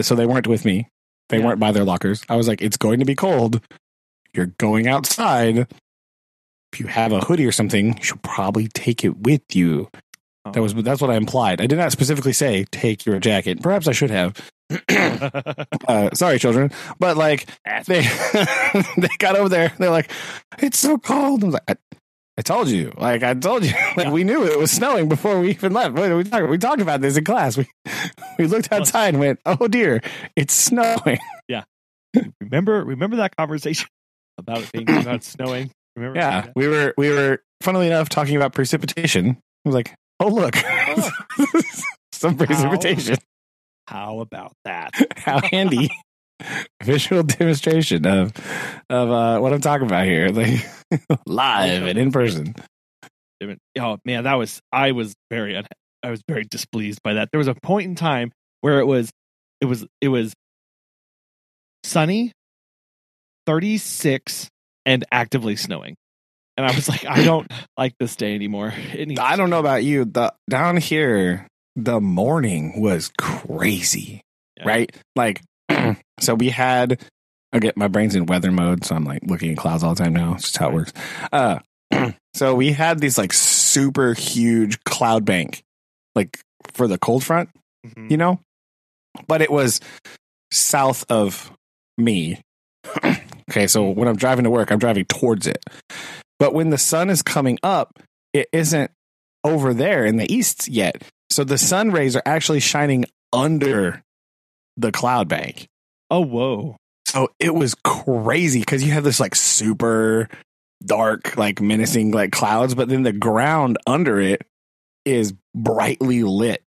so 0.03 0.15
they 0.15 0.27
weren't 0.27 0.47
with 0.47 0.65
me. 0.65 0.89
They 1.29 1.39
Yeah. 1.39 1.47
weren't 1.47 1.61
by 1.61 1.73
their 1.73 1.85
lockers. 1.85 2.23
I 2.29 2.37
was 2.37 2.49
like, 2.49 2.61
it's 2.63 2.77
going 2.77 2.99
to 3.01 3.07
be 3.07 3.15
cold. 3.15 3.61
You're 4.35 4.53
going 4.59 4.87
outside. 4.89 5.67
If 6.73 6.81
you 6.81 6.87
have 6.89 7.13
a 7.13 7.21
hoodie 7.21 7.47
or 7.47 7.53
something, 7.53 7.97
you 7.97 8.03
should 8.03 8.23
probably 8.23 8.67
take 8.69 9.05
it 9.05 9.19
with 9.19 9.43
you. 9.55 9.89
That 10.53 10.61
was 10.61 10.75
that's 10.75 11.01
what 11.01 11.11
I 11.11 11.15
implied. 11.15 11.61
I 11.63 11.67
did 11.67 11.79
not 11.79 11.93
specifically 11.93 12.33
say 12.35 12.67
take 12.71 13.07
your 13.07 13.19
jacket. 13.21 13.63
Perhaps 13.63 13.89
I 13.89 13.93
should 13.93 14.11
have. 14.11 14.35
uh, 15.89 16.11
sorry, 16.15 16.39
children, 16.39 16.71
but 16.99 17.17
like 17.17 17.47
they 17.87 18.03
they 18.99 19.09
got 19.19 19.37
over 19.37 19.49
there. 19.49 19.73
They're 19.79 19.91
like, 19.91 20.11
it's 20.59 20.79
so 20.79 20.99
cold. 20.99 21.45
I 21.45 21.47
was 21.47 21.55
like, 21.69 21.79
I, 22.37 22.43
told 22.43 22.69
you. 22.69 22.93
Like 22.97 23.23
I 23.23 23.35
told 23.35 23.65
you. 23.65 23.73
Like 23.97 24.13
we 24.13 24.25
knew 24.25 24.45
it 24.45 24.59
was 24.59 24.71
snowing 24.71 25.09
before 25.09 25.41
we 25.41 25.51
even 25.51 25.73
left. 25.73 25.95
Wait, 25.95 26.13
We 26.13 26.25
talked, 26.25 26.49
we 26.49 26.59
talked 26.59 26.81
about 26.81 27.01
this 27.01 27.17
in 27.17 27.25
class. 27.25 27.57
We 27.57 27.69
we 28.39 28.47
looked 28.47 28.73
outside 28.73 29.09
and 29.15 29.21
went, 29.21 29.41
oh 29.47 29.69
dear, 29.69 30.01
it's 30.37 30.55
snowing. 30.55 31.19
Yeah. 31.49 31.65
Remember 32.41 32.83
remember 32.85 33.17
that 33.17 33.37
conversation 33.37 33.89
about 34.39 34.63
it 34.63 34.73
being 34.73 34.89
about 34.89 35.23
snowing? 35.25 35.71
Remember? 35.97 36.19
Yeah, 36.19 36.47
we 36.57 36.69
were 36.69 36.95
we 36.97 37.11
were 37.11 37.43
funnily 37.61 37.87
enough 37.89 38.09
talking 38.09 38.37
about 38.37 38.53
precipitation. 38.55 39.31
I 39.31 39.69
was 39.69 39.75
like, 39.75 39.95
oh 40.21 40.29
look, 40.29 40.55
oh, 40.57 41.11
some 42.13 42.37
precipitation. 42.37 43.17
How 43.87 44.21
about 44.21 44.53
that? 44.65 44.93
How 45.17 45.41
handy. 45.41 45.91
Visual 46.83 47.23
demonstration 47.23 48.07
of 48.07 48.33
of 48.91 49.11
uh, 49.11 49.39
what 49.39 49.53
I'm 49.53 49.61
talking 49.61 49.87
about 49.87 50.05
here, 50.07 50.29
like 50.29 50.67
live 51.27 51.85
and 51.85 51.99
in 51.99 52.13
person. 52.13 52.55
oh 53.79 53.99
man, 54.05 54.25
that 54.25 54.35
was 54.35 54.61
I 54.73 54.93
was 54.93 55.15
very 55.31 55.57
un- 55.57 55.67
I 56.03 56.11
was 56.11 56.23
very 56.29 56.45
displeased 56.45 57.01
by 57.03 57.15
that. 57.15 57.29
There 57.33 57.39
was 57.39 57.49
a 57.49 57.55
point 57.55 57.87
in 57.87 57.95
time 57.95 58.33
where 58.61 58.81
it 58.81 58.87
was 58.87 59.11
it 59.61 59.67
was 59.67 59.87
it 60.01 60.09
was 60.09 60.35
sunny, 61.85 62.33
36 63.47 64.49
and 64.87 65.05
actively 65.11 65.57
snowing. 65.57 65.95
And 66.57 66.67
I 66.67 66.75
was 66.75 66.89
like, 66.89 67.05
I 67.07 67.25
don't 67.25 67.51
like 67.79 67.95
this 67.99 68.17
day 68.17 68.35
anymore. 68.35 68.73
I 69.19 69.37
don't 69.37 69.51
know 69.51 69.59
about 69.61 69.83
you. 69.85 70.05
The 70.05 70.33
down 70.49 70.77
here, 70.77 71.49
the 71.77 72.01
morning 72.01 72.81
was 72.81 73.11
crazy, 73.19 74.21
Yeah. 74.57 74.69
right? 74.69 74.97
Like, 75.17 75.43
so 76.21 76.35
we 76.35 76.51
had. 76.51 77.01
I 77.53 77.61
get 77.61 77.77
my 77.77 77.87
brain's 77.87 78.17
in 78.17 78.27
weather 78.27 78.51
mode, 78.51 78.85
so 78.85 78.97
I'm 78.97 79.05
like 79.05 79.21
looking 79.27 79.53
at 79.53 79.57
clouds 79.59 79.85
all 79.85 79.95
the 79.95 80.03
time 80.03 80.13
now. 80.13 80.35
It's 80.35 80.43
just 80.43 80.57
how 80.57 80.71
it 80.71 80.75
works. 80.75 80.93
Uh, 81.33 81.61
so 82.35 82.55
we 82.57 82.73
had 82.73 82.99
these 82.99 83.17
like 83.17 83.33
super 83.33 84.13
huge 84.13 84.83
cloud 84.83 85.25
bank, 85.25 85.63
like 86.17 86.37
for 86.73 86.89
the 86.89 86.99
cold 86.99 87.23
front, 87.23 87.51
Mhm. 87.87 88.11
you 88.11 88.17
know, 88.17 88.41
but 89.29 89.41
it 89.41 89.53
was 89.53 89.81
south 90.53 91.05
of 91.09 91.53
me. 91.97 92.41
okay, 93.51 93.69
so 93.69 93.89
when 93.91 94.09
I'm 94.09 94.17
driving 94.17 94.45
to 94.45 94.51
work, 94.51 94.73
I'm 94.73 94.81
driving 94.81 95.05
towards 95.05 95.47
it. 95.47 95.63
But 96.41 96.55
when 96.55 96.71
the 96.71 96.79
sun 96.79 97.09
is 97.09 97.23
coming 97.23 97.59
up, 97.63 98.01
it 98.33 98.49
isn't 98.53 98.91
over 99.45 99.73
there 99.73 100.05
in 100.05 100.17
the 100.17 100.33
east 100.33 100.67
yet. 100.67 101.05
So 101.31 101.45
the 101.45 101.59
sun 101.59 101.93
rays 101.93 102.17
are 102.17 102.23
actually 102.27 102.61
shining 102.61 103.05
under 103.33 104.03
the 104.77 104.93
cloud 104.93 105.29
bank. 105.29 105.67
Oh 106.11 106.21
whoa. 106.21 106.77
So 107.09 107.29
it 107.39 107.55
was 107.55 107.75
crazy 107.85 108.61
because 108.61 108.83
you 108.83 108.93
have 108.93 109.05
this 109.05 109.21
like 109.21 109.35
super 109.35 110.29
dark, 110.85 111.37
like 111.37 111.61
menacing 111.61 112.11
like 112.11 112.33
clouds, 112.33 112.75
but 112.75 112.89
then 112.89 113.03
the 113.05 113.13
ground 113.13 113.79
under 113.87 114.21
it 114.21 114.43
is 115.05 115.35
brightly 115.55 116.23
lit 116.23 116.63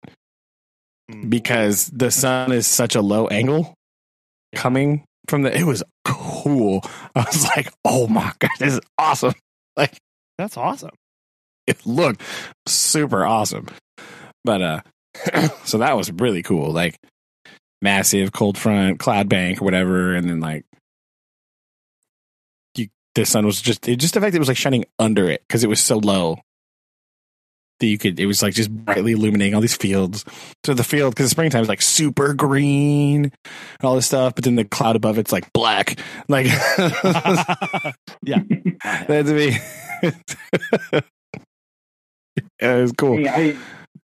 Mm. 1.11 1.29
because 1.29 1.85
the 1.93 2.09
sun 2.09 2.51
is 2.51 2.65
such 2.65 2.95
a 2.95 3.01
low 3.01 3.27
angle 3.27 3.75
coming 4.55 5.03
from 5.29 5.43
the 5.43 5.55
it 5.55 5.63
was 5.63 5.83
cool. 6.03 6.81
I 7.15 7.19
was 7.21 7.43
like, 7.55 7.71
oh 7.85 8.07
my 8.07 8.31
god, 8.39 8.49
this 8.59 8.73
is 8.73 8.79
awesome. 8.97 9.33
Like 9.77 9.97
That's 10.39 10.57
awesome. 10.57 10.95
it 11.67 11.85
looked 11.85 12.21
super 12.67 13.23
awesome. 13.23 13.67
But 14.43 14.61
uh 14.63 14.81
so 15.65 15.77
that 15.77 15.95
was 15.95 16.11
really 16.11 16.41
cool. 16.41 16.71
Like 16.71 16.97
massive 17.85 18.31
cold 18.31 18.57
front, 18.57 18.99
cloud 18.99 19.29
bank, 19.29 19.61
or 19.61 19.65
whatever, 19.65 20.15
and 20.15 20.27
then 20.27 20.39
like 20.39 20.65
you 22.75 22.87
the 23.13 23.25
sun 23.25 23.45
was 23.45 23.61
just 23.61 23.87
it 23.87 23.97
just 23.97 24.15
the 24.15 24.19
fact 24.19 24.31
that 24.31 24.37
it 24.37 24.39
was 24.39 24.47
like 24.47 24.57
shining 24.57 24.85
under 24.99 25.29
it 25.29 25.41
because 25.47 25.63
it 25.63 25.69
was 25.69 25.79
so 25.79 25.97
low 25.97 26.39
that 27.79 27.87
you 27.87 27.97
could 27.97 28.19
it 28.19 28.25
was 28.25 28.41
like 28.41 28.53
just 28.53 28.71
brightly 28.71 29.11
illuminating 29.11 29.53
all 29.53 29.61
these 29.61 29.77
fields. 29.77 30.25
So 30.65 30.73
the 30.73 30.83
field 30.83 31.13
because 31.13 31.29
springtime 31.29 31.61
is 31.61 31.69
like 31.69 31.81
super 31.81 32.33
green 32.33 33.25
and 33.25 33.83
all 33.83 33.95
this 33.95 34.07
stuff, 34.07 34.33
but 34.35 34.43
then 34.43 34.55
the 34.55 34.65
cloud 34.65 34.95
above 34.95 35.17
it's 35.19 35.31
like 35.31 35.53
black. 35.53 35.99
Like 36.27 36.47
yeah. 38.23 38.41
That's 39.07 39.29
me. 39.29 39.57
yeah, 42.61 42.77
it 42.77 42.81
was 42.81 42.93
cool. 42.93 43.27
I 43.27 43.55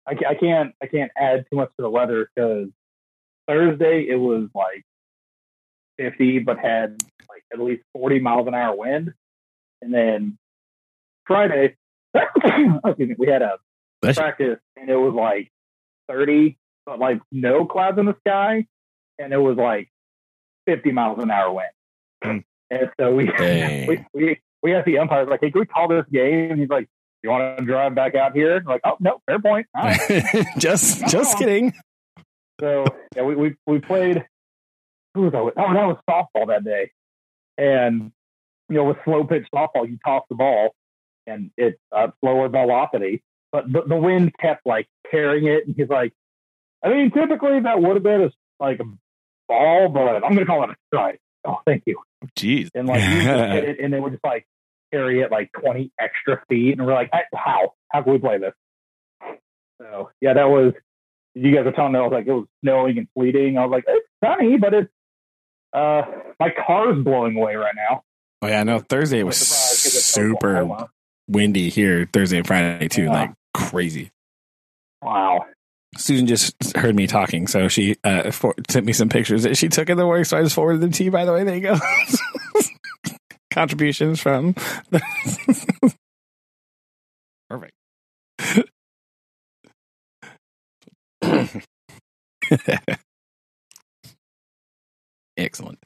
I, 0.07 0.11
I 0.11 0.35
can't 0.35 0.73
I 0.81 0.87
can't 0.87 1.11
add 1.17 1.45
too 1.49 1.57
much 1.57 1.69
to 1.77 1.81
the 1.81 1.89
weather 1.89 2.29
because 2.35 2.69
Thursday 3.47 4.07
it 4.09 4.15
was 4.15 4.49
like 4.53 4.83
50, 5.97 6.39
but 6.39 6.57
had 6.59 7.01
like 7.29 7.43
at 7.53 7.59
least 7.59 7.83
40 7.93 8.19
miles 8.19 8.47
an 8.47 8.53
hour 8.53 8.75
wind, 8.75 9.13
and 9.81 9.93
then 9.93 10.37
Friday, 11.25 11.75
excuse 12.15 13.09
me, 13.09 13.15
we 13.17 13.27
had 13.27 13.41
a 13.41 13.57
you. 14.03 14.13
practice 14.13 14.59
and 14.75 14.89
it 14.89 14.95
was 14.95 15.13
like 15.13 15.51
30, 16.09 16.57
but 16.85 16.99
like 16.99 17.21
no 17.31 17.65
clouds 17.65 17.97
in 17.97 18.05
the 18.05 18.15
sky, 18.27 18.65
and 19.19 19.33
it 19.33 19.37
was 19.37 19.57
like 19.57 19.89
50 20.67 20.91
miles 20.91 21.19
an 21.21 21.31
hour 21.31 21.51
wind. 21.51 21.69
Mm. 22.23 22.43
And 22.71 22.91
so 22.99 23.13
we, 23.13 23.25
we 23.87 24.05
we 24.13 24.39
we 24.63 24.73
asked 24.73 24.85
the 24.85 24.97
umpire 24.97 25.25
like, 25.25 25.41
"Hey, 25.41 25.51
can 25.51 25.61
we 25.61 25.65
call 25.65 25.87
this 25.87 26.05
game?" 26.11 26.51
And 26.51 26.59
he's 26.59 26.69
like, 26.69 26.87
"You 27.23 27.29
want 27.29 27.59
to 27.59 27.65
drive 27.65 27.95
back 27.95 28.15
out 28.15 28.35
here?" 28.35 28.57
I'm 28.57 28.65
like, 28.65 28.81
"Oh 28.83 28.97
no, 28.99 29.21
fair 29.27 29.39
point." 29.39 29.67
All 29.75 29.83
right. 29.83 30.45
just 30.57 31.07
just 31.07 31.37
kidding. 31.37 31.73
So 32.59 32.85
yeah, 33.15 33.23
we 33.23 33.35
we 33.35 33.55
we 33.65 33.79
played. 33.79 34.25
Who 35.13 35.21
was 35.21 35.33
with? 35.33 35.53
Oh, 35.57 35.73
that 35.73 35.85
was 35.85 35.97
softball 36.09 36.47
that 36.47 36.63
day. 36.65 36.91
And 37.57 38.11
you 38.69 38.75
know, 38.75 38.85
with 38.85 38.97
slow 39.05 39.23
pitch 39.23 39.47
softball, 39.53 39.87
you 39.87 39.97
toss 40.03 40.23
the 40.29 40.35
ball, 40.35 40.75
and 41.27 41.51
it's 41.57 41.79
uh, 41.91 42.07
slower 42.21 42.49
velocity, 42.49 43.23
but 43.51 43.71
the, 43.71 43.83
the 43.87 43.95
wind 43.95 44.33
kept 44.39 44.65
like 44.65 44.87
carrying 45.09 45.47
it. 45.47 45.65
And 45.65 45.75
he's 45.75 45.89
like, 45.89 46.13
I 46.83 46.89
mean, 46.89 47.11
typically 47.11 47.61
that 47.61 47.81
would 47.81 47.95
have 47.95 48.03
been 48.03 48.23
a, 48.23 48.31
like 48.59 48.79
a 48.79 48.85
ball, 49.47 49.89
but 49.89 50.15
I'm 50.15 50.33
going 50.33 50.39
to 50.39 50.45
call 50.45 50.63
it 50.63 50.71
a 50.71 50.75
strike. 50.87 51.19
Oh, 51.45 51.59
thank 51.65 51.83
you. 51.85 51.99
Jeez. 52.37 52.69
And 52.73 52.87
like, 52.87 53.01
it, 53.01 53.79
and 53.83 53.93
they 53.93 53.99
would 53.99 54.13
just 54.13 54.23
like 54.23 54.45
carry 54.91 55.21
it 55.21 55.31
like 55.31 55.51
20 55.61 55.91
extra 55.99 56.41
feet, 56.49 56.73
and 56.77 56.85
we're 56.85 56.93
like, 56.93 57.11
how? 57.33 57.73
How 57.89 58.01
can 58.01 58.13
we 58.13 58.19
play 58.19 58.39
this? 58.39 58.53
So 59.81 60.11
yeah, 60.21 60.33
that 60.33 60.49
was. 60.49 60.73
You 61.35 61.53
guys 61.53 61.65
were 61.65 61.71
telling 61.73 61.91
me 61.93 61.99
I 61.99 62.03
was 62.03 62.11
like 62.13 62.27
it 62.27 62.31
was 62.33 62.47
snowing 62.63 62.97
and 62.97 63.07
sleeting. 63.17 63.57
I 63.57 63.65
was 63.65 63.71
like, 63.71 63.83
it's 63.87 64.07
sunny, 64.23 64.57
but 64.57 64.73
it's 64.73 64.91
uh 65.73 66.03
my 66.39 66.49
car's 66.65 67.03
blowing 67.03 67.35
away 67.37 67.55
right 67.55 67.75
now. 67.75 68.03
Oh 68.41 68.47
yeah, 68.47 68.61
I 68.61 68.63
know 68.63 68.79
Thursday 68.79 69.21
was 69.23 69.37
Surprised 69.37 69.83
'cause 69.83 69.95
it's 69.95 70.05
super 70.05 70.87
windy 71.27 71.69
here. 71.69 72.07
Thursday 72.11 72.37
and 72.37 72.47
Friday 72.47 72.87
too, 72.87 73.03
Yeah. 73.03 73.11
like 73.11 73.31
crazy. 73.53 74.11
Wow. 75.01 75.45
Susan 75.97 76.27
just 76.27 76.75
heard 76.75 76.95
me 76.95 77.07
talking, 77.07 77.47
so 77.47 77.67
she 77.69 77.95
uh, 78.03 78.29
for- 78.31 78.55
sent 78.69 78.85
me 78.85 78.91
some 78.93 79.07
pictures 79.09 79.43
that 79.43 79.55
she 79.57 79.69
took 79.69 79.89
in 79.89 79.97
the 79.97 80.05
work. 80.05 80.25
So 80.25 80.37
I 80.37 80.43
just 80.43 80.55
forwarded 80.55 80.81
them 80.81 80.91
to 80.91 81.03
you. 81.05 81.11
By 81.11 81.23
the 81.25 81.31
way, 81.33 81.43
there 81.45 81.55
you 81.55 81.61
go. 81.61 81.77
Contributions 83.51 84.19
from. 84.19 84.55
Excellent. 95.37 95.79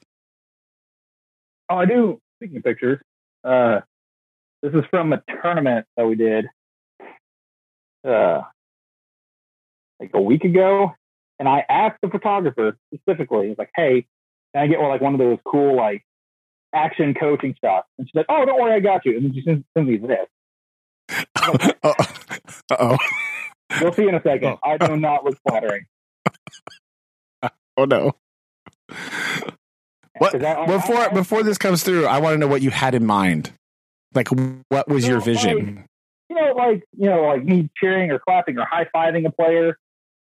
Oh, 1.68 1.76
I 1.76 1.86
do. 1.86 2.20
Speaking 2.38 2.58
of 2.58 2.64
pictures, 2.64 3.00
uh, 3.44 3.80
this 4.62 4.72
is 4.74 4.82
from 4.90 5.12
a 5.12 5.22
tournament 5.42 5.86
that 5.96 6.06
we 6.06 6.14
did, 6.14 6.46
uh, 8.06 8.42
like 9.98 10.10
a 10.14 10.20
week 10.20 10.44
ago, 10.44 10.94
and 11.38 11.48
I 11.48 11.64
asked 11.68 11.98
the 12.02 12.08
photographer 12.08 12.76
specifically, 12.94 13.46
I 13.46 13.48
was 13.50 13.58
like, 13.58 13.70
"Hey, 13.74 14.06
can 14.54 14.64
I 14.64 14.66
get 14.66 14.80
like 14.80 15.00
one 15.00 15.14
of 15.14 15.18
those 15.18 15.38
cool 15.44 15.76
like 15.76 16.04
action 16.72 17.14
coaching 17.14 17.54
shots?" 17.62 17.88
And 17.98 18.06
she's 18.06 18.14
like, 18.14 18.26
"Oh, 18.28 18.44
don't 18.44 18.60
worry, 18.60 18.74
I 18.74 18.80
got 18.80 19.04
you." 19.04 19.16
And 19.16 19.24
then 19.26 19.34
she 19.34 19.42
sends, 19.42 19.64
sends 19.76 19.88
me 19.90 19.96
this. 19.96 20.28
oh, 21.82 21.94
oh, 22.78 22.96
You'll 23.80 23.92
see 23.92 24.08
in 24.08 24.14
a 24.14 24.22
second. 24.22 24.58
I 24.64 24.76
do 24.76 24.96
not 24.96 25.24
look 25.24 25.38
flattering. 25.48 25.86
oh 27.76 27.84
no! 27.84 28.12
What 30.18 30.32
'Cause 30.32 30.42
I- 30.42 30.62
I- 30.62 30.66
before 30.66 30.96
I- 30.96 31.08
before 31.08 31.42
this 31.42 31.58
comes 31.58 31.82
through? 31.82 32.06
I 32.06 32.18
want 32.18 32.34
to 32.34 32.38
know 32.38 32.46
what 32.48 32.62
you 32.62 32.70
had 32.70 32.94
in 32.94 33.06
mind. 33.06 33.52
Like, 34.14 34.28
what 34.68 34.88
was 34.88 35.06
your 35.06 35.18
No, 35.18 35.24
vision? 35.24 35.84
you 36.28 36.36
know, 36.36 36.52
like 36.56 36.82
you 36.96 37.08
know, 37.08 37.22
like 37.22 37.44
me 37.44 37.70
cheering 37.76 38.10
or 38.10 38.18
clapping 38.18 38.58
or 38.58 38.64
high 38.64 38.86
fiving 38.94 39.26
a 39.26 39.30
player, 39.30 39.78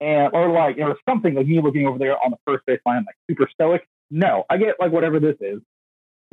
and 0.01 0.33
or 0.33 0.49
like 0.49 0.77
you 0.77 0.83
know 0.83 0.95
something 1.07 1.33
like 1.35 1.45
me 1.47 1.61
looking 1.61 1.85
over 1.87 1.97
there 1.99 2.13
on 2.23 2.31
the 2.31 2.37
first 2.45 2.65
base 2.65 2.79
line, 2.85 3.05
like 3.05 3.15
super 3.29 3.47
stoic. 3.53 3.87
No, 4.09 4.45
I 4.49 4.57
get 4.57 4.75
like 4.79 4.91
whatever 4.91 5.19
this 5.19 5.35
is. 5.41 5.61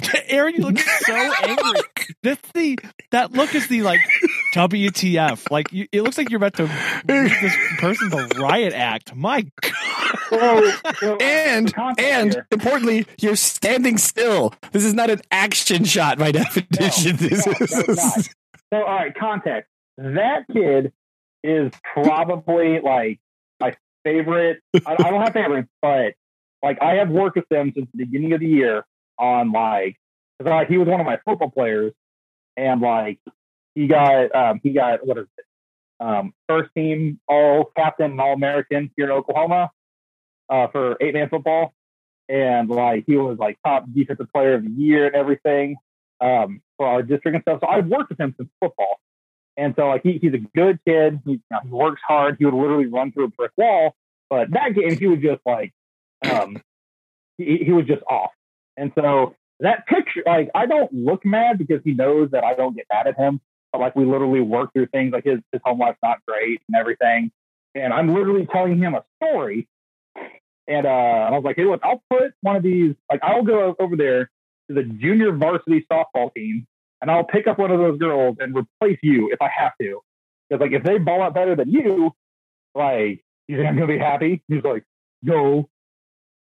Aaron, 0.28 0.54
you 0.54 0.62
look 0.64 0.78
so 0.78 1.14
angry. 1.42 1.80
That's 2.22 2.50
the 2.52 2.78
that 3.12 3.32
look 3.32 3.54
is 3.54 3.68
the 3.68 3.82
like 3.82 4.00
WTF. 4.54 5.50
Like 5.50 5.72
you, 5.72 5.88
it 5.90 6.02
looks 6.02 6.16
like 6.16 6.30
you're 6.30 6.38
about 6.38 6.54
to 6.54 6.64
lead 7.08 7.30
this 7.42 7.56
person 7.78 8.10
to 8.10 8.28
riot 8.40 8.72
act. 8.72 9.14
My 9.14 9.42
God. 9.42 9.72
So, 10.30 10.72
so, 11.00 11.16
and 11.16 11.74
and 11.98 12.32
here- 12.32 12.46
importantly, 12.52 13.06
you're 13.20 13.36
standing 13.36 13.98
still. 13.98 14.54
This 14.70 14.84
is 14.84 14.94
not 14.94 15.10
an 15.10 15.20
action 15.30 15.84
shot 15.84 16.18
by 16.18 16.30
definition. 16.32 17.16
this 17.16 17.46
no, 17.46 17.52
is 17.60 17.88
no, 17.88 17.94
so 18.72 18.86
all 18.86 18.96
right, 18.96 19.14
context. 19.14 19.68
That 19.98 20.46
kid 20.52 20.92
is 21.42 21.72
probably 21.92 22.80
like 22.80 23.18
my 23.60 23.76
favorite. 24.04 24.60
I, 24.86 24.96
I 24.98 25.10
don't 25.10 25.20
have 25.20 25.32
favorites, 25.32 25.68
but 25.82 26.14
like 26.62 26.80
I 26.80 26.94
have 26.94 27.10
worked 27.10 27.36
with 27.36 27.48
them 27.48 27.72
since 27.74 27.88
the 27.92 28.04
beginning 28.04 28.32
of 28.32 28.40
the 28.40 28.48
year 28.48 28.84
on 29.18 29.50
like 29.50 29.96
because 30.38 30.50
like, 30.50 30.68
he 30.68 30.78
was 30.78 30.88
one 30.88 31.00
of 31.00 31.06
my 31.06 31.18
football 31.24 31.50
players, 31.50 31.92
and 32.56 32.80
like 32.80 33.18
he 33.74 33.86
got 33.86 34.34
um, 34.34 34.60
he 34.62 34.70
got 34.70 35.06
what 35.06 35.18
is 35.18 35.26
it 35.38 35.44
um, 36.00 36.34
first 36.48 36.70
team 36.76 37.20
all 37.28 37.70
captain 37.76 38.18
all 38.20 38.32
American 38.34 38.90
here 38.96 39.06
in 39.06 39.12
Oklahoma 39.12 39.70
uh, 40.48 40.66
for 40.68 40.96
eight 41.00 41.14
man 41.14 41.28
football, 41.28 41.74
and 42.28 42.68
like 42.68 43.04
he 43.06 43.16
was 43.16 43.38
like 43.38 43.58
top 43.64 43.84
defensive 43.94 44.26
player 44.32 44.54
of 44.54 44.64
the 44.64 44.70
year 44.70 45.06
and 45.06 45.14
everything 45.14 45.76
um, 46.20 46.60
for 46.76 46.86
our 46.86 47.02
district 47.02 47.34
and 47.34 47.42
stuff. 47.42 47.60
So 47.62 47.68
I've 47.68 47.86
worked 47.86 48.10
with 48.10 48.20
him 48.20 48.34
since 48.36 48.48
football. 48.60 49.00
And 49.56 49.74
so 49.76 49.88
like 49.88 50.02
he, 50.02 50.18
he's 50.20 50.34
a 50.34 50.42
good 50.56 50.78
kid. 50.86 51.20
He, 51.24 51.32
you 51.32 51.40
know, 51.50 51.60
he 51.62 51.70
works 51.70 52.00
hard. 52.06 52.36
He 52.38 52.44
would 52.44 52.54
literally 52.54 52.86
run 52.86 53.12
through 53.12 53.26
a 53.26 53.28
brick 53.28 53.52
wall. 53.56 53.94
But 54.30 54.50
that 54.50 54.74
game, 54.74 54.98
he 54.98 55.06
was 55.06 55.20
just 55.20 55.40
like, 55.46 55.72
um, 56.28 56.56
he, 57.38 57.58
he 57.64 57.72
was 57.72 57.86
just 57.86 58.02
off. 58.10 58.32
And 58.76 58.92
so 58.96 59.36
that 59.60 59.86
picture, 59.86 60.22
like, 60.26 60.50
I 60.54 60.66
don't 60.66 60.92
look 60.92 61.24
mad 61.24 61.58
because 61.58 61.80
he 61.84 61.92
knows 61.92 62.30
that 62.32 62.42
I 62.42 62.54
don't 62.54 62.74
get 62.74 62.86
mad 62.92 63.06
at 63.06 63.16
him. 63.16 63.40
But 63.74 63.80
like, 63.80 63.96
we 63.96 64.04
literally 64.06 64.40
work 64.40 64.72
through 64.72 64.86
things 64.86 65.12
like 65.12 65.24
his, 65.24 65.40
his 65.52 65.60
home 65.64 65.80
life's 65.80 65.98
not 66.04 66.18
great 66.28 66.62
and 66.68 66.76
everything. 66.76 67.32
And 67.74 67.92
I'm 67.92 68.14
literally 68.14 68.46
telling 68.46 68.78
him 68.78 68.94
a 68.94 69.04
story. 69.20 69.66
And, 70.68 70.86
uh, 70.86 70.90
I 70.90 71.30
was 71.32 71.42
like, 71.44 71.56
hey, 71.56 71.64
look, 71.64 71.80
I'll 71.82 72.04
put 72.08 72.32
one 72.42 72.54
of 72.56 72.62
these, 72.62 72.94
like, 73.10 73.20
I'll 73.24 73.42
go 73.42 73.74
over 73.80 73.96
there 73.96 74.30
to 74.68 74.74
the 74.76 74.84
junior 74.84 75.32
varsity 75.32 75.84
softball 75.92 76.32
team 76.34 76.68
and 77.02 77.10
I'll 77.10 77.24
pick 77.24 77.48
up 77.48 77.58
one 77.58 77.72
of 77.72 77.80
those 77.80 77.98
girls 77.98 78.36
and 78.40 78.56
replace 78.56 79.00
you 79.02 79.30
if 79.32 79.42
I 79.42 79.50
have 79.58 79.72
to. 79.82 80.00
Because 80.48 80.60
like 80.62 80.72
if 80.72 80.84
they 80.84 80.98
ball 80.98 81.22
out 81.22 81.34
better 81.34 81.56
than 81.56 81.70
you, 81.70 82.12
like 82.76 83.24
you 83.48 83.56
think 83.56 83.68
I'm 83.68 83.74
gonna 83.74 83.88
be 83.88 83.98
happy? 83.98 84.42
He's 84.48 84.62
like, 84.62 84.84
no. 85.22 85.68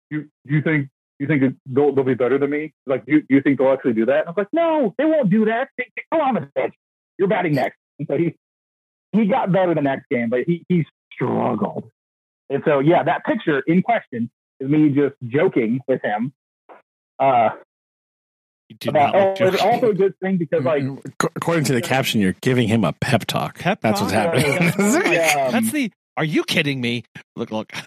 You 0.10 0.30
you 0.46 0.62
think 0.62 0.90
you 1.20 1.28
think 1.28 1.56
they'll, 1.66 1.94
they'll 1.94 2.06
be 2.06 2.14
better 2.16 2.38
than 2.40 2.50
me? 2.50 2.74
Like 2.86 3.04
you 3.08 3.24
you 3.30 3.42
think 3.42 3.60
they'll 3.60 3.74
actually 3.74 3.94
do 3.94 4.06
that? 4.08 4.22
And 4.22 4.28
I 4.30 4.32
was 4.32 4.38
like, 4.38 4.54
no, 4.54 4.96
they 4.98 5.06
won't 5.06 5.30
do 5.30 5.46
that. 5.46 5.70
They- 5.78 5.92
they- 5.96 6.04
Go 6.12 6.22
on 6.22 6.50
bench. 6.56 6.74
You're 7.18 7.28
batting 7.28 7.54
next. 7.54 7.78
And 8.00 8.08
so 8.08 8.18
he 8.18 8.36
he 9.12 9.26
got 9.26 9.52
better 9.52 9.74
the 9.74 9.82
next 9.82 10.08
game, 10.10 10.30
but 10.30 10.42
he 10.46 10.64
he 10.70 10.86
struggled. 11.14 11.90
And 12.50 12.64
so 12.66 12.80
yeah, 12.80 13.04
that 13.04 13.26
picture 13.26 13.60
in 13.66 13.82
question 13.82 14.30
is 14.60 14.70
me 14.70 14.90
just 14.90 15.16
joking 15.28 15.80
with 15.88 16.02
him. 16.04 16.34
Uh, 17.20 17.50
about, 18.88 19.14
not 19.14 19.16
oh, 19.16 19.46
look 19.46 19.54
it's 19.54 19.64
also 19.64 19.90
a 19.90 19.94
good 19.94 20.14
thing 20.20 20.38
because 20.38 20.64
like 20.64 20.84
According 21.36 21.64
to 21.66 21.74
the 21.74 21.82
caption, 21.82 22.22
you're 22.22 22.36
giving 22.42 22.68
him 22.68 22.84
a 22.84 22.94
pep 22.94 23.26
talk. 23.26 23.60
Pep 23.60 23.82
That's 23.82 24.02
what's 24.02 24.14
happening. 24.14 24.46
Yeah. 25.12 25.52
That's 25.52 25.72
the. 25.72 25.92
Are 26.18 26.26
you 26.26 26.44
kidding 26.44 26.82
me? 26.82 27.04
Look, 27.36 27.52
look. 27.52 27.72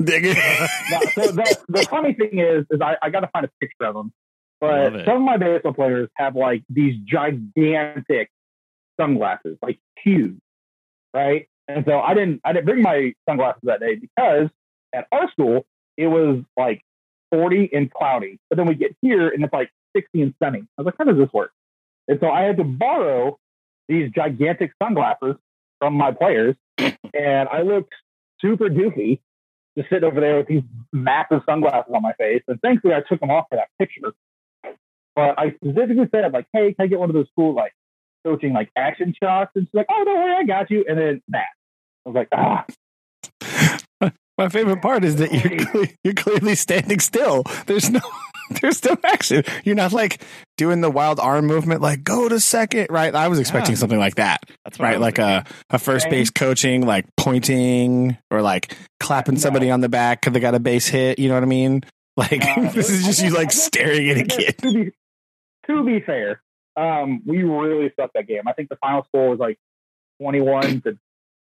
Now, 0.00 1.00
so 1.14 1.30
the, 1.30 1.58
the 1.68 1.86
funny 1.88 2.12
thing 2.12 2.40
is, 2.40 2.66
is 2.70 2.80
I, 2.80 2.96
I 3.00 3.10
got 3.10 3.20
to 3.20 3.28
find 3.28 3.46
a 3.46 3.50
picture 3.60 3.84
of 3.84 3.94
them. 3.94 4.12
Love 4.60 4.92
But 4.92 5.04
some 5.04 5.18
of 5.18 5.22
my 5.22 5.36
baseball 5.36 5.72
players 5.72 6.08
have 6.16 6.34
like 6.34 6.64
these 6.68 6.96
gigantic 7.04 8.28
sunglasses, 9.00 9.56
like 9.62 9.78
huge, 10.02 10.38
right? 11.14 11.48
And 11.68 11.84
so 11.86 12.00
I 12.00 12.14
didn't, 12.14 12.40
I 12.44 12.52
didn't 12.52 12.66
bring 12.66 12.82
my 12.82 13.12
sunglasses 13.28 13.62
that 13.64 13.80
day 13.80 13.96
because 13.96 14.48
at 14.94 15.06
our 15.12 15.30
school 15.30 15.66
it 15.96 16.06
was 16.06 16.42
like 16.56 16.82
40 17.32 17.70
and 17.72 17.90
cloudy, 17.90 18.38
but 18.48 18.56
then 18.56 18.66
we 18.66 18.74
get 18.74 18.96
here 19.02 19.28
and 19.28 19.44
it's 19.44 19.52
like 19.52 19.70
60 19.96 20.22
and 20.22 20.34
sunny. 20.42 20.60
I 20.60 20.82
was 20.82 20.86
like, 20.86 20.94
how 20.98 21.04
does 21.04 21.18
this 21.18 21.32
work? 21.32 21.52
And 22.08 22.18
so 22.20 22.30
I 22.30 22.42
had 22.42 22.56
to 22.56 22.64
borrow 22.64 23.38
these 23.88 24.10
gigantic 24.10 24.72
sunglasses 24.82 25.36
from 25.78 25.94
my 25.94 26.12
players, 26.12 26.56
and 26.78 27.48
I 27.48 27.62
looked 27.62 27.94
super 28.40 28.68
doofy 28.68 29.20
just 29.76 29.90
sitting 29.90 30.04
over 30.04 30.20
there 30.20 30.36
with 30.36 30.46
these 30.46 30.62
massive 30.92 31.42
sunglasses 31.46 31.92
on 31.94 32.02
my 32.02 32.12
face. 32.14 32.42
And 32.48 32.60
thankfully, 32.60 32.94
I 32.94 33.02
took 33.08 33.20
them 33.20 33.30
off 33.30 33.46
for 33.48 33.56
that 33.56 33.68
picture. 33.78 34.12
But 35.14 35.38
I 35.38 35.50
specifically 35.52 36.08
said, 36.12 36.32
like, 36.32 36.46
hey, 36.52 36.72
can 36.74 36.84
I 36.84 36.86
get 36.86 36.98
one 36.98 37.10
of 37.10 37.14
those 37.14 37.28
cool, 37.36 37.54
like, 37.54 37.72
coaching, 38.26 38.52
like, 38.52 38.70
action 38.76 39.14
shots? 39.22 39.52
And 39.54 39.66
she's 39.66 39.74
like, 39.74 39.86
oh, 39.90 40.04
don't 40.04 40.18
worry, 40.18 40.34
I 40.36 40.44
got 40.44 40.70
you. 40.70 40.84
And 40.88 40.98
then 40.98 41.22
that. 41.28 41.46
I 42.06 42.08
was 42.08 42.14
like, 42.14 42.28
ah, 42.32 42.64
My 44.38 44.48
favorite 44.48 44.80
part 44.80 45.04
is 45.04 45.16
that 45.16 45.32
you're 45.32 45.86
you're 46.04 46.14
clearly 46.14 46.54
standing 46.54 47.00
still. 47.00 47.42
There's 47.66 47.90
no 47.90 47.98
there's 48.62 48.84
no 48.84 48.96
action. 49.04 49.42
You're 49.64 49.74
not 49.74 49.92
like 49.92 50.22
doing 50.56 50.80
the 50.80 50.90
wild 50.90 51.18
arm 51.18 51.46
movement, 51.46 51.82
like 51.82 52.04
go 52.04 52.28
to 52.28 52.38
second, 52.38 52.86
right? 52.88 53.12
I 53.12 53.26
was 53.26 53.40
expecting 53.40 53.72
Yeah. 53.72 53.78
something 53.80 53.98
like 53.98 54.14
that, 54.14 54.42
That's 54.64 54.78
what 54.78 54.84
right? 54.86 54.92
was 54.98 55.00
Like 55.02 55.18
a 55.18 55.44
a 55.70 55.78
first 55.80 56.04
Same. 56.04 56.10
base 56.12 56.30
coaching, 56.30 56.86
like 56.86 57.04
pointing 57.16 58.16
or 58.30 58.40
like 58.40 58.76
clapping 59.00 59.34
No. 59.34 59.40
somebody 59.40 59.72
on 59.72 59.80
the 59.80 59.88
back 59.88 60.20
because 60.20 60.34
they 60.34 60.40
got 60.40 60.54
a 60.54 60.60
base 60.60 60.86
hit. 60.86 61.18
You 61.18 61.28
know 61.28 61.34
what 61.34 61.42
I 61.42 61.46
mean? 61.46 61.82
Like 62.16 62.40
Uh, 62.46 62.70
this 62.72 62.90
is 62.90 63.04
just 63.04 63.20
you 63.22 63.30
like 63.30 63.50
staring 63.66 64.08
at 64.08 64.18
a 64.18 64.24
kid. 64.24 64.56
To 64.58 64.72
be, 64.72 64.90
to 65.66 65.84
be 65.84 66.00
fair, 66.00 66.40
um, 66.78 67.22
we 67.26 67.42
really 67.42 67.92
sucked 67.98 68.14
that 68.14 68.26
game. 68.26 68.42
I 68.46 68.52
think 68.52 68.68
the 68.68 68.76
final 68.76 69.04
score 69.04 69.30
was 69.30 69.38
like 69.38 69.58
twenty-one 70.20 70.82
to 70.82 70.98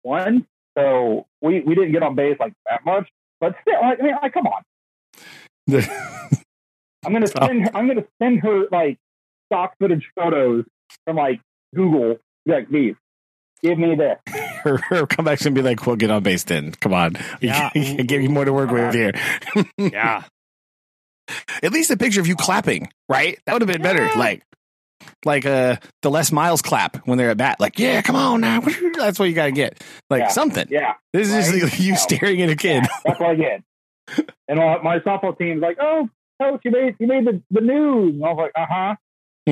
one. 0.02 0.48
So 0.78 1.28
we, 1.42 1.60
we 1.60 1.76
didn't 1.76 1.92
get 1.92 2.02
on 2.04 2.16
base 2.16 2.38
like 2.40 2.54
that 2.70 2.86
much, 2.86 3.10
but 3.42 3.56
still, 3.62 3.82
like, 3.82 4.00
I 4.00 4.04
mean, 4.04 4.16
like, 4.22 4.34
come 4.34 4.48
on. 4.48 4.64
I'm 7.06 7.14
gonna 7.14 7.28
send 7.28 7.64
her, 7.64 7.76
I'm 7.76 7.88
gonna 7.88 8.06
send 8.22 8.42
her 8.42 8.66
like 8.72 8.98
stock 9.48 9.74
footage 9.80 10.10
photos 10.16 10.66
from 11.06 11.18
like 11.18 11.42
Google. 11.76 12.18
Like 12.46 12.70
these, 12.70 12.96
give 13.62 13.78
me 13.78 13.96
this. 13.96 14.18
her, 14.64 14.78
her 14.78 15.06
comebacks 15.06 15.46
and 15.46 15.54
be 15.54 15.62
like, 15.62 15.86
"Well, 15.86 15.96
get 15.96 16.10
on 16.10 16.24
base 16.24 16.44
then. 16.44 16.72
Come 16.74 16.94
on, 16.94 17.18
Yeah. 17.42 17.70
yeah, 17.76 18.02
give 18.04 18.22
you 18.22 18.30
more 18.30 18.46
to 18.46 18.54
work 18.54 18.72
with 18.72 18.94
here." 18.94 19.12
Yeah. 19.78 20.24
At 21.64 21.72
least 21.72 21.92
a 21.92 21.98
picture 21.98 22.20
of 22.20 22.28
you 22.28 22.36
clapping, 22.36 22.90
right? 23.08 23.40
That 23.46 23.54
would 23.54 23.62
have 23.62 23.70
been 23.70 23.82
better. 23.82 24.10
Like, 24.18 24.44
like 25.26 25.46
uh, 25.46 25.76
the 26.02 26.10
Les 26.12 26.32
Miles 26.32 26.62
clap 26.62 26.98
when 27.08 27.18
they're 27.18 27.30
at 27.32 27.38
bat. 27.38 27.60
Like, 27.60 27.78
yeah, 27.80 28.02
come 28.02 28.16
on 28.16 28.42
now. 28.42 28.62
That's 28.98 29.18
what 29.20 29.26
you 29.26 29.34
got 29.36 29.46
to 29.46 29.52
get. 29.52 29.84
Like 30.10 30.22
Yeah. 30.22 30.28
something. 30.30 30.68
Yeah, 30.70 30.94
This 31.14 31.28
is 31.34 31.52
Right? 31.52 31.62
just 31.62 31.80
you 31.80 31.96
staring 31.96 32.42
at 32.42 32.50
a 32.50 32.56
kid. 32.56 32.84
yeah, 32.84 32.88
that's 33.06 33.20
what 33.20 33.30
I 33.32 33.36
get. 33.36 33.64
And 34.48 34.60
uh, 34.60 34.80
my 34.84 35.00
softball 35.00 35.38
team's 35.38 35.62
like, 35.62 35.78
"Oh, 35.80 36.10
coach, 36.42 36.60
you 36.66 36.72
made 36.72 36.96
you 37.00 37.08
made 37.08 37.26
the, 37.26 37.42
the 37.52 37.62
news." 37.62 38.16
And 38.16 38.26
I 38.26 38.34
was 38.34 38.38
like, 38.38 38.52
"Uh 38.56 38.66
huh." 38.70 38.96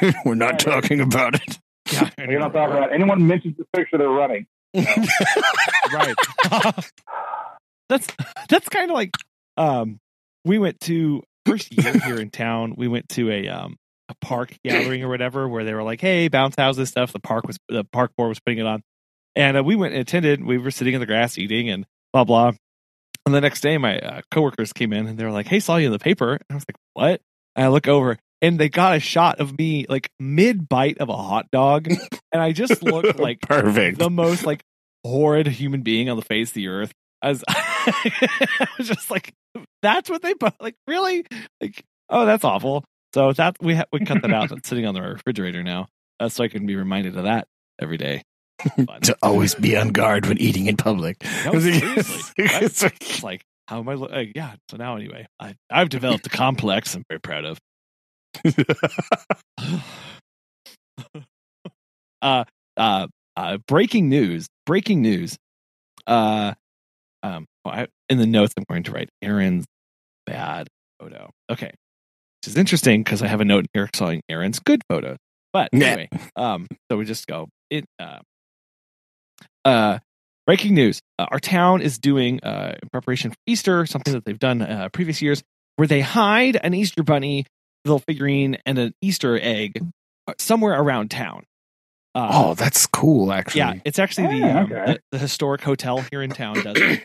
Yeah. 0.00 0.12
We're 0.24 0.34
not 0.34 0.58
talking 0.58 1.00
about 1.00 1.34
it. 1.34 1.58
Yeah. 1.92 2.08
We're 2.16 2.38
not 2.38 2.52
talking 2.54 2.76
about 2.76 2.90
it. 2.90 2.94
anyone 2.94 3.26
mentions 3.26 3.56
the 3.58 3.64
picture, 3.76 3.98
they're 3.98 4.08
running. 4.08 4.46
right. 4.74 6.14
that's 7.88 8.06
that's 8.48 8.68
kind 8.68 8.90
of 8.90 8.94
like 8.94 9.10
um 9.56 9.98
we 10.44 10.58
went 10.58 10.80
to 10.80 11.22
first 11.46 11.72
year 11.72 11.92
here 11.98 12.18
in 12.20 12.30
town. 12.30 12.74
We 12.76 12.88
went 12.88 13.08
to 13.10 13.30
a 13.30 13.48
um 13.48 13.72
a 13.72 13.76
park 14.24 14.56
gathering 14.64 15.02
or 15.02 15.08
whatever 15.08 15.48
where 15.48 15.64
they 15.64 15.74
were 15.74 15.82
like, 15.82 16.00
"Hey, 16.00 16.28
bounce 16.28 16.54
houses 16.56 16.88
stuff." 16.88 17.12
The 17.12 17.20
park 17.20 17.46
was 17.46 17.58
the 17.68 17.84
park 17.84 18.12
board 18.16 18.28
was 18.28 18.40
putting 18.40 18.58
it 18.58 18.66
on, 18.66 18.82
and 19.36 19.56
uh, 19.56 19.62
we 19.62 19.76
went 19.76 19.94
and 19.94 20.00
attended. 20.00 20.44
We 20.44 20.58
were 20.58 20.70
sitting 20.70 20.94
in 20.94 21.00
the 21.00 21.06
grass 21.06 21.38
eating 21.38 21.68
and 21.70 21.86
blah 22.12 22.24
blah. 22.24 22.52
And 23.26 23.34
the 23.34 23.40
next 23.40 23.60
day, 23.62 23.78
my 23.78 23.98
uh, 23.98 24.20
coworkers 24.30 24.72
came 24.72 24.92
in 24.92 25.06
and 25.06 25.18
they 25.18 25.24
were 25.24 25.30
like, 25.30 25.46
"Hey, 25.46 25.60
saw 25.60 25.76
you 25.76 25.86
in 25.86 25.92
the 25.92 25.98
paper." 25.98 26.32
And 26.32 26.44
I 26.50 26.54
was 26.54 26.64
like, 26.68 26.76
"What?" 26.94 27.20
And 27.56 27.64
I 27.64 27.68
look 27.68 27.88
over 27.88 28.18
and 28.44 28.58
they 28.58 28.68
got 28.68 28.96
a 28.96 29.00
shot 29.00 29.40
of 29.40 29.56
me 29.56 29.86
like 29.88 30.10
mid 30.20 30.68
bite 30.68 30.98
of 30.98 31.08
a 31.08 31.16
hot 31.16 31.50
dog, 31.50 31.88
and 31.88 32.42
I 32.42 32.52
just 32.52 32.82
looked 32.82 33.18
like 33.18 33.40
Perfect. 33.40 33.98
the 33.98 34.10
most 34.10 34.44
like 34.44 34.62
horrid 35.02 35.46
human 35.46 35.82
being 35.82 36.10
on 36.10 36.16
the 36.16 36.22
face 36.24 36.50
of 36.50 36.54
the 36.54 36.68
earth. 36.68 36.92
As 37.22 37.42
I 37.48 38.66
was 38.76 38.88
just 38.88 39.10
like, 39.10 39.32
that's 39.80 40.10
what 40.10 40.20
they 40.20 40.34
put. 40.34 40.52
Like, 40.60 40.74
really? 40.86 41.24
Like, 41.58 41.82
oh, 42.10 42.26
that's 42.26 42.44
awful. 42.44 42.84
So 43.14 43.32
that 43.32 43.56
we 43.60 43.76
ha- 43.76 43.84
we 43.92 44.00
cut 44.00 44.22
that 44.22 44.32
out. 44.32 44.50
It's 44.50 44.68
sitting 44.68 44.86
on 44.86 44.94
the 44.94 45.00
refrigerator 45.00 45.62
now, 45.62 45.86
uh, 46.18 46.28
so 46.28 46.42
I 46.42 46.48
can 46.48 46.66
be 46.66 46.74
reminded 46.74 47.16
of 47.16 47.22
that 47.22 47.46
every 47.80 47.96
day. 47.96 48.22
To 49.02 49.16
always 49.22 49.54
be 49.54 49.76
on 49.76 49.90
guard 49.90 50.26
when 50.26 50.36
eating 50.38 50.66
in 50.66 50.76
public. 50.76 51.22
No, 51.44 51.60
seriously. 51.60 52.32
It's 52.38 53.22
like, 53.22 53.44
how 53.68 53.78
am 53.78 53.88
I? 53.88 53.94
Lo- 53.94 54.08
uh, 54.08 54.24
yeah. 54.34 54.56
So 54.68 54.78
now, 54.78 54.96
anyway, 54.96 55.28
I, 55.38 55.54
I've 55.70 55.90
developed 55.90 56.26
a 56.26 56.30
complex. 56.30 56.96
I'm 56.96 57.04
very 57.08 57.20
proud 57.20 57.44
of. 57.44 57.60
uh, 62.22 62.44
uh, 62.76 63.06
uh, 63.36 63.58
breaking 63.68 64.08
news! 64.08 64.48
Breaking 64.66 65.02
news! 65.02 65.36
Uh, 66.04 66.54
um, 67.22 67.46
well, 67.64 67.74
I, 67.74 67.86
in 68.08 68.18
the 68.18 68.26
notes, 68.26 68.54
I'm 68.56 68.64
going 68.68 68.82
to 68.84 68.90
write 68.90 69.10
Aaron's 69.22 69.66
bad 70.26 70.66
photo. 70.98 71.30
Okay, 71.50 71.74
which 72.44 72.52
is 72.52 72.58
interesting 72.58 73.02
because 73.02 73.22
I 73.22 73.26
have 73.26 73.40
a 73.40 73.44
note 73.44 73.64
here 73.72 73.88
showing 73.94 74.20
Aaron's 74.28 74.58
good 74.58 74.82
photos. 74.88 75.16
But 75.52 75.70
anyway, 75.72 76.08
um, 76.36 76.66
so 76.90 76.98
we 76.98 77.04
just 77.06 77.26
go 77.26 77.48
it. 77.70 77.84
Uh, 77.98 78.18
uh, 79.64 79.98
breaking 80.46 80.74
news: 80.74 81.00
uh, 81.18 81.26
Our 81.30 81.38
town 81.40 81.80
is 81.80 81.98
doing 81.98 82.40
uh, 82.42 82.74
in 82.82 82.88
preparation 82.90 83.30
for 83.30 83.36
Easter 83.46 83.86
something 83.86 84.12
that 84.12 84.24
they've 84.26 84.38
done 84.38 84.60
uh, 84.60 84.88
previous 84.92 85.22
years, 85.22 85.42
where 85.76 85.88
they 85.88 86.00
hide 86.00 86.56
an 86.56 86.74
Easter 86.74 87.02
bunny, 87.02 87.46
little 87.84 88.00
figurine, 88.00 88.58
and 88.66 88.78
an 88.78 88.94
Easter 89.00 89.38
egg 89.40 89.80
uh, 90.26 90.34
somewhere 90.38 90.78
around 90.78 91.10
town. 91.10 91.44
Uh, 92.14 92.28
Oh, 92.30 92.54
that's 92.54 92.86
cool. 92.86 93.32
Actually, 93.32 93.60
yeah, 93.60 93.74
it's 93.84 93.98
actually 93.98 94.38
the, 94.40 94.46
Oh, 94.46 94.58
um, 94.58 94.68
the 94.68 95.00
the 95.12 95.18
historic 95.18 95.62
hotel 95.62 96.04
here 96.10 96.20
in 96.20 96.30
town 96.30 96.56
does 96.62 96.76
it, 96.76 97.04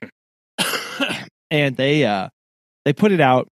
and 1.52 1.78
they 1.78 2.04
uh 2.04 2.28
they 2.84 2.94
put 2.94 3.12
it 3.12 3.22
out 3.22 3.48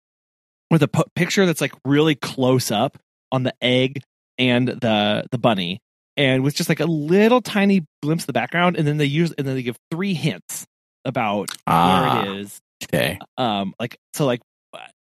with 0.71 0.83
a 0.83 0.89
picture 1.15 1.47
that's 1.47 1.61
like 1.61 1.73
really 1.85 2.15
close 2.15 2.71
up 2.71 2.99
on 3.33 3.43
the 3.43 3.55
egg 3.63 4.03
and 4.39 4.69
the 4.69 5.25
the 5.31 5.39
bunny, 5.39 5.79
and 6.17 6.43
with 6.43 6.55
just 6.55 6.69
like 6.69 6.81
a 6.81 6.87
little 6.87 7.41
tiny 7.41 7.85
glimpse 8.03 8.25
of 8.25 8.27
the 8.29 8.33
background, 8.33 8.77
and 8.77 8.87
then 8.87 8.97
they 8.99 9.05
use 9.07 9.33
and 9.39 9.47
then 9.47 9.55
they 9.55 9.63
give 9.63 9.77
three 9.91 10.15
hints 10.15 10.67
about 11.05 11.51
Ah, 11.67 12.23
where 12.25 12.33
it 12.35 12.41
is, 12.41 12.61
okay. 12.85 13.19
um 13.39 13.75
like 13.81 13.97
so 14.15 14.27
like 14.27 14.41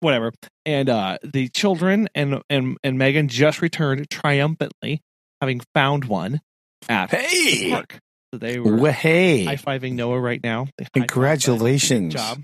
whatever. 0.00 0.32
And 0.66 0.88
uh 0.88 1.18
the 1.22 1.48
children 1.48 2.08
and 2.14 2.42
and 2.50 2.76
and 2.82 2.98
megan 2.98 3.28
just 3.28 3.62
returned 3.62 4.08
triumphantly 4.10 5.00
having 5.40 5.60
found 5.74 6.06
one 6.06 6.40
at 6.88 7.10
Hey, 7.10 7.70
park. 7.70 7.98
So 8.32 8.38
they 8.38 8.58
were 8.58 8.76
Well, 8.76 8.92
hey, 8.92 9.44
high-fiving 9.44 9.92
noah 9.92 10.18
right 10.18 10.42
now. 10.42 10.66
They 10.78 10.84
high-fived 10.84 11.02
us. 11.04 11.06
congratulations! 11.12 12.14
great 12.14 12.20
job. 12.22 12.38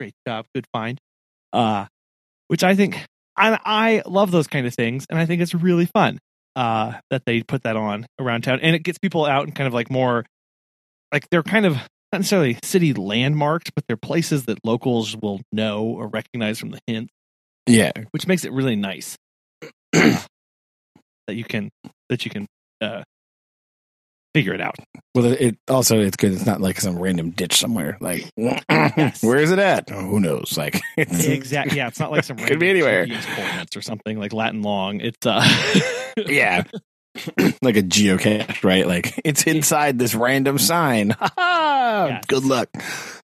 Great 0.00 0.14
job. 0.26 0.46
Good 0.54 0.66
find. 0.72 0.98
Uh 1.52 1.86
which 2.48 2.64
i 2.64 2.74
think 2.74 3.06
I, 3.36 3.58
I 3.64 4.02
love 4.04 4.30
those 4.30 4.48
kind 4.48 4.66
of 4.66 4.74
things 4.74 5.06
and 5.08 5.18
i 5.18 5.24
think 5.26 5.40
it's 5.40 5.54
really 5.54 5.86
fun 5.86 6.18
uh 6.56 6.94
that 7.10 7.22
they 7.24 7.42
put 7.42 7.62
that 7.62 7.76
on 7.76 8.06
around 8.18 8.42
town 8.42 8.58
and 8.60 8.74
it 8.74 8.80
gets 8.80 8.98
people 8.98 9.24
out 9.24 9.44
and 9.44 9.54
kind 9.54 9.68
of 9.68 9.74
like 9.74 9.90
more 9.90 10.24
like 11.12 11.28
they're 11.30 11.42
kind 11.42 11.64
of 11.66 11.74
not 11.74 12.20
necessarily 12.20 12.58
city 12.64 12.92
landmarks 12.94 13.70
but 13.74 13.84
they're 13.86 13.96
places 13.96 14.46
that 14.46 14.58
locals 14.64 15.16
will 15.16 15.40
know 15.52 15.84
or 15.84 16.08
recognize 16.08 16.58
from 16.58 16.70
the 16.70 16.80
hint 16.86 17.10
Yeah, 17.66 17.92
which 18.10 18.26
makes 18.26 18.44
it 18.44 18.52
really 18.52 18.76
nice 18.76 19.16
that 19.92 20.26
you 21.28 21.44
can 21.44 21.70
that 22.08 22.24
you 22.24 22.30
can 22.30 22.46
uh 22.80 23.02
figure 24.34 24.52
it 24.54 24.60
out 24.60 24.76
Well, 25.14 25.24
it 25.26 25.56
also 25.68 26.00
it's 26.00 26.16
good. 26.16 26.32
It's 26.32 26.46
not 26.46 26.60
like 26.60 26.80
some 26.80 26.98
random 26.98 27.30
ditch 27.30 27.56
somewhere. 27.56 27.96
Like, 28.00 28.30
where 28.36 29.38
is 29.38 29.50
it 29.50 29.58
at? 29.58 29.90
Oh, 29.90 30.00
who 30.02 30.20
knows? 30.20 30.56
Like, 30.56 30.80
it's, 30.96 31.24
exactly 31.24 31.78
yeah 31.78 31.88
it's 31.88 31.98
not 31.98 32.10
like 32.10 32.24
some 32.28 32.36
Could 32.36 32.60
be 32.60 32.70
anywhere. 32.70 33.06
Coordinates 33.06 33.76
or 33.76 33.82
something 33.82 34.18
like 34.18 34.32
latin 34.32 34.62
long 34.62 35.00
it's 35.00 35.26
uh 35.26 35.42
yeah, 36.26 36.64
like 37.62 37.76
a 37.76 37.82
geocache, 37.82 38.62
right? 38.64 38.86
Like, 38.86 39.20
it's 39.24 39.44
inside 39.44 39.98
this 39.98 40.14
random 40.14 40.58
sign. 40.58 41.14
Yes. 41.38 42.24
Good 42.26 42.44
luck. 42.44 42.68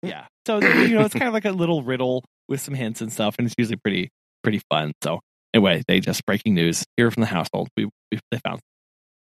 yeah 0.02 0.26
so 0.46 0.60
you 0.62 0.96
know 0.96 1.02
it's 1.06 1.14
kind 1.14 1.28
of 1.28 1.34
like 1.34 1.46
a 1.46 1.52
little 1.52 1.84
riddle 1.84 2.24
with 2.50 2.60
some 2.60 2.74
hints 2.74 3.02
and 3.02 3.12
stuff 3.14 3.36
and 3.38 3.46
it's 3.48 3.56
usually 3.58 3.78
pretty 3.78 4.10
pretty 4.42 4.62
fun 4.70 4.92
so 5.02 5.20
anyway 5.54 5.82
they 5.88 6.00
just 6.00 6.26
breaking 6.26 6.54
news 6.54 6.84
here 6.98 7.10
from 7.12 7.22
the 7.22 7.28
household 7.28 7.70
we, 7.78 7.86
we 8.12 8.20
they 8.32 8.40
found 8.46 8.60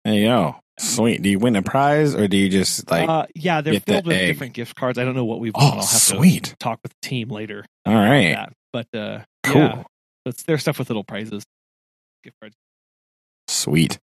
There 0.04 0.14
you 0.14 0.26
go. 0.28 0.56
Sweet. 0.80 1.22
Do 1.22 1.28
you 1.28 1.38
win 1.38 1.56
a 1.56 1.62
prize 1.62 2.14
or 2.14 2.26
do 2.28 2.36
you 2.36 2.48
just 2.48 2.90
like? 2.90 3.08
uh 3.08 3.26
yeah 3.34 3.60
they're 3.60 3.74
get 3.74 3.84
the 3.86 3.92
filled 3.92 4.06
with 4.06 4.16
egg. 4.16 4.26
different 4.28 4.52
gift 4.54 4.74
cards 4.76 4.98
i 4.98 5.04
don't 5.04 5.14
know 5.14 5.24
what 5.24 5.38
we've 5.40 5.54
won. 5.54 5.62
oh, 5.64 5.68
i'll 5.68 5.74
have 5.76 5.84
sweet. 5.84 6.44
to 6.44 6.56
talk 6.56 6.78
with 6.82 6.92
the 6.92 7.08
team 7.08 7.28
later 7.28 7.64
All 7.86 7.94
right. 7.94 8.34
that 8.34 8.52
but 8.72 8.86
uh 8.94 9.20
Cool. 9.44 9.60
yeah 9.60 9.82
it's 10.26 10.42
their 10.44 10.58
stuff 10.58 10.78
with 10.78 10.88
little 10.88 11.04
prizes 11.04 11.44
gift 12.24 12.36
cards 12.40 12.56
Sweet. 13.48 13.98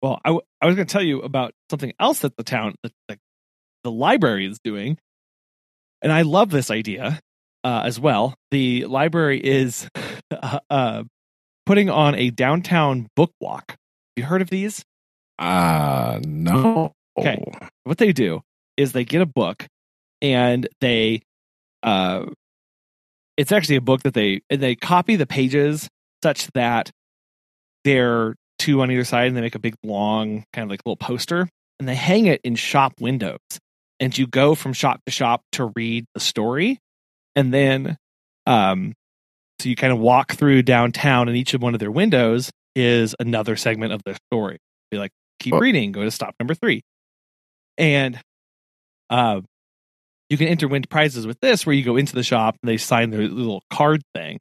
Well, 0.00 0.18
I, 0.24 0.28
w- 0.30 0.40
I 0.60 0.66
was 0.66 0.74
going 0.74 0.86
to 0.86 0.92
tell 0.92 1.02
you 1.02 1.20
about 1.20 1.52
something 1.70 1.92
else 2.00 2.20
that 2.20 2.36
the 2.36 2.42
town, 2.42 2.74
the, 2.82 2.90
the, 3.08 3.18
the 3.84 3.90
library 3.90 4.46
is 4.46 4.58
doing. 4.64 4.96
And 6.00 6.10
I 6.10 6.22
love 6.22 6.50
this 6.50 6.70
idea 6.70 7.20
uh, 7.64 7.82
as 7.84 8.00
well. 8.00 8.34
The 8.50 8.86
library 8.86 9.38
is 9.40 9.88
uh, 10.30 10.58
uh, 10.70 11.02
putting 11.66 11.90
on 11.90 12.14
a 12.14 12.30
downtown 12.30 13.08
book 13.14 13.30
walk. 13.40 13.64
Have 13.68 13.76
you 14.16 14.24
heard 14.24 14.40
of 14.42 14.48
these? 14.50 14.82
Uh 15.38 16.20
no. 16.24 16.92
Okay. 17.18 17.42
What 17.84 17.98
they 17.98 18.12
do 18.12 18.42
is 18.76 18.92
they 18.92 19.04
get 19.04 19.20
a 19.20 19.26
book 19.26 19.66
and 20.20 20.68
they, 20.80 21.22
uh, 21.82 22.26
it's 23.36 23.52
actually 23.52 23.76
a 23.76 23.82
book 23.82 24.02
that 24.02 24.14
they, 24.14 24.40
and 24.48 24.62
they 24.62 24.74
copy 24.74 25.16
the 25.16 25.26
pages 25.26 25.88
such 26.22 26.46
that 26.54 26.90
they're 27.84 28.34
two 28.58 28.80
on 28.80 28.90
either 28.90 29.04
side 29.04 29.26
and 29.26 29.36
they 29.36 29.40
make 29.40 29.54
a 29.54 29.58
big 29.58 29.74
long 29.82 30.44
kind 30.52 30.64
of 30.64 30.70
like 30.70 30.80
little 30.86 30.96
poster 30.96 31.48
and 31.78 31.88
they 31.88 31.94
hang 31.94 32.26
it 32.26 32.40
in 32.44 32.54
shop 32.54 32.94
windows 33.00 33.38
and 34.02 34.18
you 34.18 34.26
go 34.26 34.56
from 34.56 34.72
shop 34.72 35.00
to 35.06 35.12
shop 35.12 35.42
to 35.52 35.72
read 35.76 36.04
the 36.12 36.20
story, 36.20 36.80
and 37.36 37.54
then 37.54 37.96
um, 38.46 38.94
so 39.60 39.68
you 39.68 39.76
kind 39.76 39.92
of 39.92 40.00
walk 40.00 40.32
through 40.32 40.62
downtown, 40.62 41.28
and 41.28 41.36
each 41.36 41.54
of 41.54 41.62
one 41.62 41.72
of 41.72 41.78
their 41.78 41.90
windows 41.90 42.50
is 42.74 43.14
another 43.20 43.54
segment 43.54 43.92
of 43.92 44.02
their 44.04 44.16
story. 44.28 44.58
Be 44.90 44.98
like, 44.98 45.12
keep 45.42 45.52
Well- 45.52 45.60
reading, 45.60 45.92
go 45.92 46.02
to 46.04 46.10
stop 46.10 46.34
number 46.40 46.54
three, 46.54 46.82
and 47.78 48.18
uh, 49.10 49.40
you 50.30 50.38
can 50.38 50.48
enter 50.48 50.68
win 50.68 50.82
prizes 50.88 51.26
with 51.26 51.38
this, 51.40 51.66
where 51.66 51.74
you 51.74 51.82
go 51.84 51.96
into 51.96 52.14
the 52.14 52.22
shop 52.22 52.56
and 52.62 52.68
they 52.68 52.76
sign 52.78 53.10
their 53.10 53.28
little 53.28 53.62
card 53.70 54.02
thing. 54.14 54.38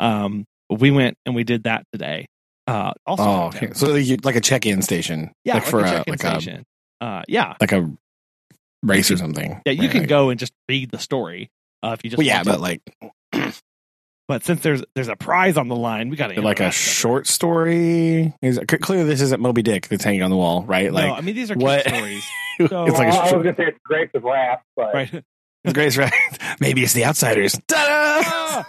Um, 0.00 0.44
we 0.68 0.90
went 0.90 1.16
and 1.24 1.34
we 1.34 1.44
did 1.44 1.64
that 1.64 1.84
today. 1.92 2.26
Uh, 2.66 2.92
also, 3.06 3.22
Oh, 3.22 3.42
okay. 3.46 3.70
so 3.74 3.94
you, 3.94 4.16
like 4.22 4.36
a 4.36 4.40
check-in 4.40 4.82
station, 4.82 5.32
yeah, 5.44 5.54
like, 5.54 5.64
for 5.64 5.80
a 5.80 5.82
a, 5.84 5.90
check-in 5.90 6.12
like 6.12 6.24
a 6.24 6.64
uh, 7.04 7.22
yeah, 7.28 7.54
like 7.60 7.72
a 7.72 7.90
race 8.82 9.10
or 9.10 9.16
something. 9.16 9.60
yeah, 9.66 9.72
you 9.72 9.82
Right, 9.82 9.90
can 9.90 10.00
like- 10.00 10.08
go 10.08 10.30
and 10.30 10.38
just 10.38 10.52
read 10.68 10.90
the 10.90 10.98
story 10.98 11.50
uh, 11.82 11.96
if 11.98 12.04
you 12.04 12.10
just. 12.10 12.18
Well, 12.18 12.26
yeah, 12.26 12.42
to. 12.42 12.50
but 12.50 12.60
like 12.60 12.80
but 14.32 14.44
since 14.44 14.62
there's 14.62 14.82
there's 14.94 15.08
a 15.08 15.16
prize 15.16 15.58
on 15.58 15.68
the 15.68 15.76
line, 15.76 16.08
we 16.08 16.16
got 16.16 16.28
to 16.28 16.40
like 16.40 16.60
a 16.60 16.70
short 16.70 17.26
story. 17.26 18.32
Is 18.40 18.58
clearly 18.80 19.04
this 19.04 19.20
isn't 19.20 19.42
Moby 19.42 19.60
Dick 19.60 19.88
that's 19.88 20.04
hanging 20.04 20.22
on 20.22 20.30
the 20.30 20.36
wall, 20.38 20.62
right? 20.64 20.86
no, 20.90 20.92
Like 20.94 21.12
I 21.12 21.20
mean 21.20 21.34
these 21.34 21.50
are 21.50 21.54
what- 21.54 21.84
kid 21.84 21.94
stories, 21.94 22.24
So- 22.70 22.84
it's 22.86 22.96
like 22.98 23.08
Well, 23.08 23.18
I 23.18 23.18
a 23.18 23.20
was 23.22 23.30
short, 23.30 23.42
going 23.42 23.54
to 23.56 23.62
say 23.62 23.68
it's 23.68 23.78
Grapes 23.84 24.14
of 24.14 24.22
Wrath, 24.24 24.62
but 24.74 24.94
right? 24.94 25.12
it's 25.64 25.72
great, 25.74 25.94
right? 25.98 26.12
Maybe 26.60 26.82
it's 26.82 26.94
the 26.94 27.04
outsiders. 27.04 27.58
Ta-da! 27.68 28.64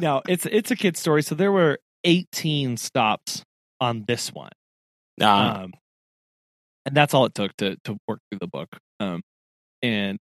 no, 0.00 0.22
it's 0.26 0.46
it's 0.46 0.70
a 0.70 0.76
kid 0.76 0.96
story. 0.96 1.22
So 1.22 1.34
there 1.34 1.52
were 1.52 1.78
18 2.04 2.78
stops 2.78 3.42
on 3.82 4.04
this 4.08 4.32
one, 4.32 4.52
Ah, 5.20 5.64
um, 5.64 5.72
and 6.86 6.96
that's 6.96 7.12
all 7.12 7.26
it 7.26 7.34
took 7.34 7.54
to 7.58 7.76
to 7.84 7.98
work 8.08 8.20
through 8.30 8.38
the 8.40 8.46
book. 8.48 8.68
Um, 9.00 9.20
and 9.82 10.18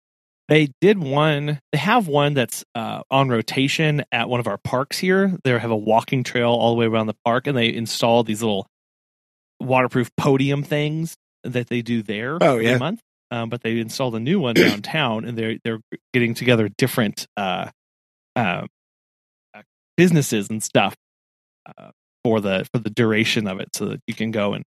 they 0.49 0.69
did 0.81 0.97
one. 0.99 1.59
They 1.71 1.77
have 1.77 2.07
one 2.07 2.33
that's 2.33 2.63
uh, 2.75 3.01
on 3.09 3.29
rotation 3.29 4.03
at 4.11 4.27
one 4.29 4.39
of 4.39 4.47
our 4.47 4.57
parks 4.57 4.97
here. 4.97 5.37
They 5.43 5.51
have 5.57 5.71
a 5.71 5.75
walking 5.75 6.23
trail 6.23 6.49
all 6.51 6.71
the 6.71 6.77
way 6.79 6.85
around 6.85 7.07
the 7.07 7.15
park, 7.25 7.47
and 7.47 7.57
they 7.57 7.73
installed 7.73 8.27
these 8.27 8.41
little 8.41 8.67
waterproof 9.59 10.09
podium 10.17 10.63
things 10.63 11.15
that 11.43 11.67
they 11.67 11.81
do 11.81 12.01
there 12.03 12.37
Oh, 12.41 12.53
every 12.55 12.65
yeah. 12.65 12.77
month. 12.77 12.99
Um, 13.31 13.49
but 13.49 13.61
they 13.63 13.79
installed 13.79 14.15
a 14.15 14.19
new 14.19 14.39
one 14.39 14.53
downtown, 14.55 15.25
and 15.25 15.37
they're 15.37 15.57
they're 15.63 15.79
getting 16.13 16.33
together 16.33 16.69
different 16.77 17.25
uh, 17.37 17.69
uh, 18.35 18.65
uh, 19.55 19.61
businesses 19.97 20.49
and 20.49 20.61
stuff 20.61 20.95
uh, 21.77 21.89
for 22.23 22.41
the 22.41 22.67
for 22.73 22.79
the 22.79 22.89
duration 22.89 23.47
of 23.47 23.59
it, 23.59 23.69
so 23.73 23.85
that 23.85 24.01
you 24.07 24.13
can 24.13 24.31
go 24.31 24.53
and 24.53 24.63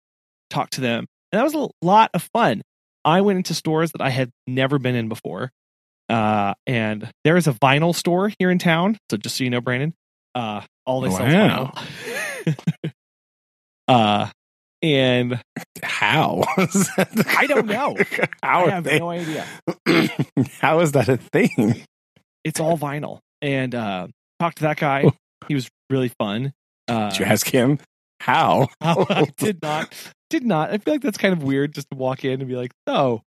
talk 0.49 0.69
to 0.71 0.81
them. 0.81 1.05
And 1.31 1.39
that 1.39 1.43
was 1.43 1.55
a 1.55 1.69
lot 1.81 2.11
of 2.13 2.27
fun. 2.33 2.61
I 3.03 3.21
went 3.21 3.37
into 3.37 3.53
stores 3.55 3.93
that 3.93 4.01
I 4.01 4.09
had 4.09 4.29
never 4.45 4.77
been 4.77 4.95
in 4.95 5.07
before. 5.09 5.49
Uh, 6.11 6.53
and 6.67 7.09
there 7.23 7.37
is 7.37 7.47
a 7.47 7.53
vinyl 7.53 7.95
store 7.95 8.31
here 8.39 8.51
in 8.51 8.59
town. 8.59 8.97
So 9.09 9.17
just 9.17 9.37
so 9.37 9.43
you 9.45 9.49
know, 9.49 9.61
Brandon, 9.61 9.93
uh, 10.35 10.61
all 10.85 11.01
they 11.01 11.09
sell 11.09 11.25
is 11.25 11.33
Wow. 11.33 11.73
vinyl. 12.45 12.91
uh, 13.87 14.29
and 14.83 15.39
how? 15.83 16.43
I 16.57 17.45
don't 17.47 17.67
know. 17.67 17.95
How 18.43 18.65
I 18.65 18.69
have 18.71 18.83
they? 18.83 18.97
no 18.99 19.09
idea. 19.11 19.45
how 20.59 20.79
is 20.79 20.93
that 20.93 21.07
a 21.07 21.17
thing? 21.17 21.83
It's 22.43 22.59
all 22.59 22.77
vinyl. 22.77 23.19
And 23.43 23.75
uh, 23.75 24.07
talked 24.39 24.57
to 24.57 24.63
that 24.63 24.77
guy. 24.77 25.11
He 25.47 25.53
was 25.53 25.69
really 25.91 26.11
fun. 26.19 26.51
Uh, 26.87 27.09
Did 27.11 27.19
you 27.19 27.25
ask 27.25 27.47
him 27.47 27.77
how? 28.19 28.69
I 28.81 29.27
did 29.37 29.61
not. 29.61 29.93
Did 30.31 30.43
not. 30.45 30.71
I 30.71 30.77
feel 30.79 30.95
like 30.95 31.01
that's 31.01 31.17
kind 31.19 31.33
of 31.33 31.43
weird 31.43 31.73
just 31.75 31.87
to 31.91 31.97
walk 31.97 32.25
in 32.25 32.39
and 32.41 32.47
be 32.47 32.55
like, 32.55 32.71
"So, 32.87 33.21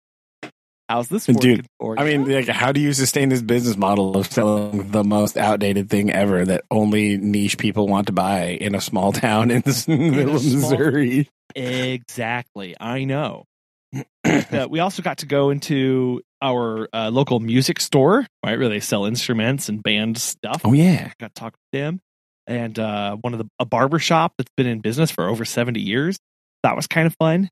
how's 0.93 1.09
this 1.09 1.25
Dude, 1.25 1.67
I 1.81 2.05
mean, 2.05 2.31
like, 2.31 2.49
how 2.49 2.71
do 2.71 2.79
you 2.81 2.93
sustain 2.93 3.31
this 3.31 3.41
business 3.41 3.79
model 3.79 4.15
of 4.15 4.31
selling 4.31 4.91
the 4.91 5.03
most 5.03 5.39
outdated 5.39 5.89
thing 5.89 6.11
ever 6.11 6.45
that 6.45 6.65
only 6.71 7.17
niche 7.17 7.57
people 7.57 7.89
want 7.89 8.09
to 8.09 8.13
buy 8.13 8.59
in 8.61 8.75
a 8.75 8.81
small 8.81 9.11
town 9.11 9.51
in 9.51 9.63
the 9.63 9.87
middle 9.89 10.37
of 10.37 10.43
small- 10.43 10.71
Missouri? 10.71 11.31
exactly. 11.55 12.77
I 12.79 13.05
know. 13.05 13.45
Uh, 14.25 14.67
we 14.71 14.81
also 14.81 15.03
got 15.03 15.19
to 15.19 15.27
go 15.27 15.51
into 15.51 16.21
our 16.41 16.89
uh, 16.93 17.11
local 17.11 17.41
music 17.41 17.81
store, 17.81 18.27
right, 18.45 18.59
where 18.59 18.69
they 18.69 18.81
sell 18.81 19.05
instruments 19.07 19.69
and 19.69 19.83
band 19.83 20.17
stuff. 20.19 20.63
Oh 20.65 20.73
yeah, 20.73 21.11
Got 21.19 21.35
to 21.35 21.41
talk 21.41 21.55
to 21.55 21.59
them, 21.73 22.01
and 22.47 22.79
uh, 22.79 23.17
one 23.17 23.33
of 23.33 23.39
the 23.39 23.49
a 23.59 23.65
barber 23.65 23.99
shop 23.99 24.35
that's 24.39 24.51
been 24.57 24.67
in 24.67 24.81
business 24.81 25.11
for 25.11 25.27
over 25.29 25.45
seventy 25.45 25.81
years. 25.81 26.19
That 26.63 26.77
was 26.77 26.87
kind 26.87 27.07
of 27.07 27.15
fun. 27.17 27.49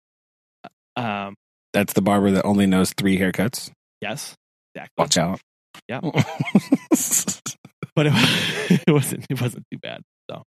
Um, 0.96 1.34
that's 1.72 1.92
the 1.92 2.02
barber 2.02 2.30
that 2.32 2.44
only 2.44 2.66
knows 2.66 2.92
three 2.96 3.18
haircuts. 3.18 3.70
yes, 4.00 4.34
exactly. 4.74 4.94
Watch 4.98 5.18
out. 5.18 5.40
Yeah. 5.88 6.00
but 6.02 8.06
it, 8.06 8.12
it 8.86 8.92
wasn't 8.92 9.26
it 9.28 9.40
wasn't 9.40 9.64
too 9.72 9.78
bad. 9.78 10.02
So 10.30 10.42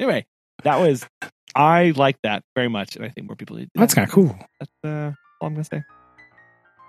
anyway, 0.00 0.26
that 0.64 0.80
was 0.80 1.06
I 1.54 1.92
like 1.96 2.16
that 2.22 2.42
very 2.54 2.68
much, 2.68 2.96
and 2.96 3.04
I 3.04 3.08
think 3.08 3.26
more 3.26 3.36
people 3.36 3.56
need. 3.56 3.68
Do 3.74 3.80
That's 3.80 3.94
kind 3.94 4.06
of 4.06 4.12
cool. 4.12 4.36
That's 4.58 4.72
uh, 4.84 5.12
all 5.40 5.48
I'm 5.48 5.54
gonna 5.54 5.64
say. 5.64 5.82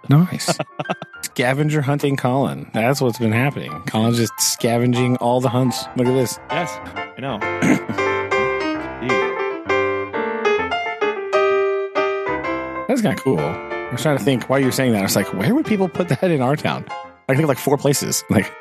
Nice. 0.09 0.57
Scavenger 1.21 1.81
hunting 1.81 2.17
Colin. 2.17 2.69
That's 2.73 2.99
what's 3.01 3.19
been 3.19 3.31
happening. 3.31 3.71
Colin's 3.87 4.17
just 4.17 4.33
scavenging 4.39 5.15
all 5.17 5.39
the 5.39 5.49
hunts. 5.49 5.85
Look 5.95 6.07
at 6.07 6.13
this. 6.13 6.39
Yes, 6.49 6.77
I 7.17 7.21
know. 7.21 7.39
That's 12.87 13.01
kind 13.01 13.17
of 13.17 13.23
cool. 13.23 13.72
I 13.93 13.95
was 13.95 14.01
trying 14.01 14.17
to 14.17 14.23
think 14.23 14.49
while 14.49 14.57
you 14.59 14.65
were 14.65 14.71
saying 14.71 14.93
that. 14.93 15.01
I 15.01 15.03
was 15.03 15.15
like, 15.15 15.31
where 15.35 15.53
would 15.53 15.67
people 15.67 15.87
put 15.87 16.09
that 16.09 16.23
in 16.23 16.41
our 16.41 16.55
town? 16.55 16.83
I 17.29 17.35
think 17.35 17.47
like 17.47 17.59
four 17.59 17.77
places. 17.77 18.23
Like, 18.31 18.51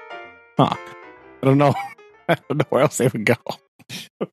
huh? 0.58 0.74
I 0.74 1.46
don't 1.46 1.56
know. 1.56 1.72
I 2.28 2.34
don't 2.34 2.58
know 2.58 2.66
where 2.68 2.82
else 2.82 2.98
they 2.98 3.08
would 3.08 3.24
go. 3.24 3.36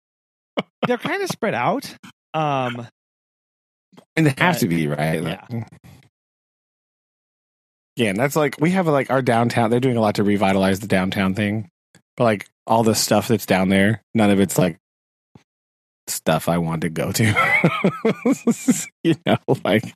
They're 0.87 0.97
kind 0.97 1.23
of 1.23 1.29
spread 1.29 1.53
out. 1.53 1.95
Um, 2.33 2.85
And 4.17 4.25
they 4.25 4.33
have 4.37 4.55
Right. 4.55 4.59
to 4.59 4.67
be 4.67 4.87
right. 4.87 5.23
Yeah. 5.23 5.45
Like- 5.49 5.67
yeah, 7.95 8.09
and 8.09 8.17
that's 8.19 8.35
like 8.35 8.57
we 8.59 8.71
have 8.71 8.85
like 8.87 9.09
our 9.09 9.21
downtown. 9.21 9.69
They're 9.69 9.79
doing 9.79 9.95
a 9.95 10.01
lot 10.01 10.15
to 10.15 10.23
revitalize 10.23 10.81
the 10.81 10.87
downtown 10.87 11.33
thing, 11.33 11.69
but 12.17 12.25
like 12.25 12.45
all 12.67 12.83
the 12.83 12.93
stuff 12.93 13.29
that's 13.29 13.45
down 13.45 13.69
there, 13.69 14.01
none 14.13 14.31
of 14.31 14.41
it's 14.41 14.57
like 14.57 14.77
stuff 16.07 16.49
I 16.49 16.57
want 16.57 16.81
to 16.81 16.89
go 16.89 17.13
to. 17.13 17.23
you 19.03 19.15
know, 19.25 19.37
like 19.63 19.93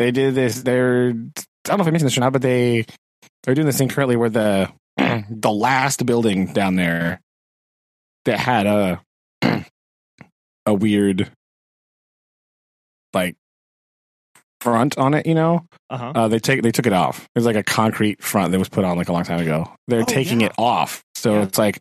they 0.00 0.10
did 0.10 0.34
this. 0.34 0.62
They're 0.62 1.10
I 1.10 1.12
don't 1.12 1.76
know 1.76 1.82
if 1.82 1.88
I 1.88 1.90
mentioned 1.90 2.06
this 2.06 2.16
or 2.16 2.22
not, 2.22 2.32
but 2.32 2.40
they 2.42 2.86
they're 3.44 3.54
doing 3.54 3.66
this 3.66 3.76
thing 3.78 3.88
currently 3.90 4.16
where 4.16 4.30
the 4.30 4.72
the 4.96 5.50
last 5.52 6.06
building 6.06 6.52
down 6.54 6.76
there 6.76 7.20
that 8.24 8.38
had 8.40 8.66
a 8.66 9.02
a 10.66 10.74
weird 10.74 11.30
like 13.12 13.36
front 14.60 14.96
on 14.98 15.14
it, 15.14 15.26
you 15.26 15.34
know. 15.34 15.64
uh 15.90 15.96
huh. 15.98 16.12
Uh, 16.14 16.28
they 16.28 16.38
take 16.38 16.62
they 16.62 16.72
took 16.72 16.86
it 16.86 16.92
off. 16.92 17.24
It 17.24 17.30
was 17.38 17.44
like 17.46 17.56
a 17.56 17.62
concrete 17.62 18.22
front 18.22 18.52
that 18.52 18.58
was 18.58 18.68
put 18.68 18.84
on 18.84 18.96
like 18.96 19.08
a 19.08 19.12
long 19.12 19.24
time 19.24 19.40
ago. 19.40 19.70
They're 19.88 20.00
Oh, 20.02 20.04
taking 20.04 20.40
yeah. 20.40 20.46
it 20.48 20.52
off, 20.58 21.02
so 21.14 21.34
Yeah. 21.34 21.42
it's 21.42 21.58
like 21.58 21.80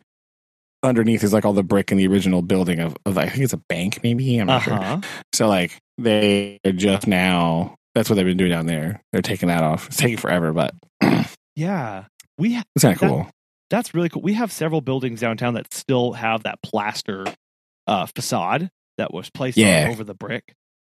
underneath 0.83 1.23
is 1.23 1.33
like 1.33 1.45
all 1.45 1.53
the 1.53 1.63
brick 1.63 1.91
in 1.91 1.97
the 1.97 2.07
original 2.07 2.41
building 2.41 2.79
of, 2.79 2.95
of 3.05 3.17
I 3.17 3.27
think 3.29 3.43
it's 3.43 3.53
a 3.53 3.61
bank, 3.69 3.99
maybe 4.03 4.37
I'm 4.37 4.47
not 4.47 4.63
sure. 4.63 4.75
huh. 4.75 5.01
So 5.33 5.47
like 5.47 5.77
they 5.97 6.59
are 6.65 6.71
just 6.73 7.07
now. 7.07 7.75
That's 7.95 8.09
what 8.09 8.15
they've 8.15 8.25
been 8.25 8.37
doing 8.37 8.51
down 8.51 8.65
there. 8.65 9.01
They're 9.11 9.21
taking 9.21 9.47
that 9.49 9.63
off. 9.63 9.87
It's 9.87 9.97
taking 9.97 10.17
forever, 10.17 10.53
but 10.53 10.73
Yeah, 11.55 12.05
we 12.37 12.53
ha- 12.53 12.63
kind 12.79 12.93
of 12.93 12.99
That- 12.99 13.07
cool. 13.07 13.29
that's 13.69 13.93
really 13.93 14.09
cool. 14.09 14.21
We 14.21 14.33
have 14.33 14.51
several 14.51 14.81
buildings 14.81 15.19
downtown 15.21 15.55
that 15.55 15.73
still 15.73 16.13
have 16.13 16.43
that 16.43 16.59
plaster 16.63 17.25
uh, 17.87 18.05
facade 18.15 18.69
that 18.97 19.13
was 19.13 19.29
placed 19.31 19.57
Yeah. 19.57 19.87
over 19.91 20.03
the 20.03 20.13
brick, 20.13 20.43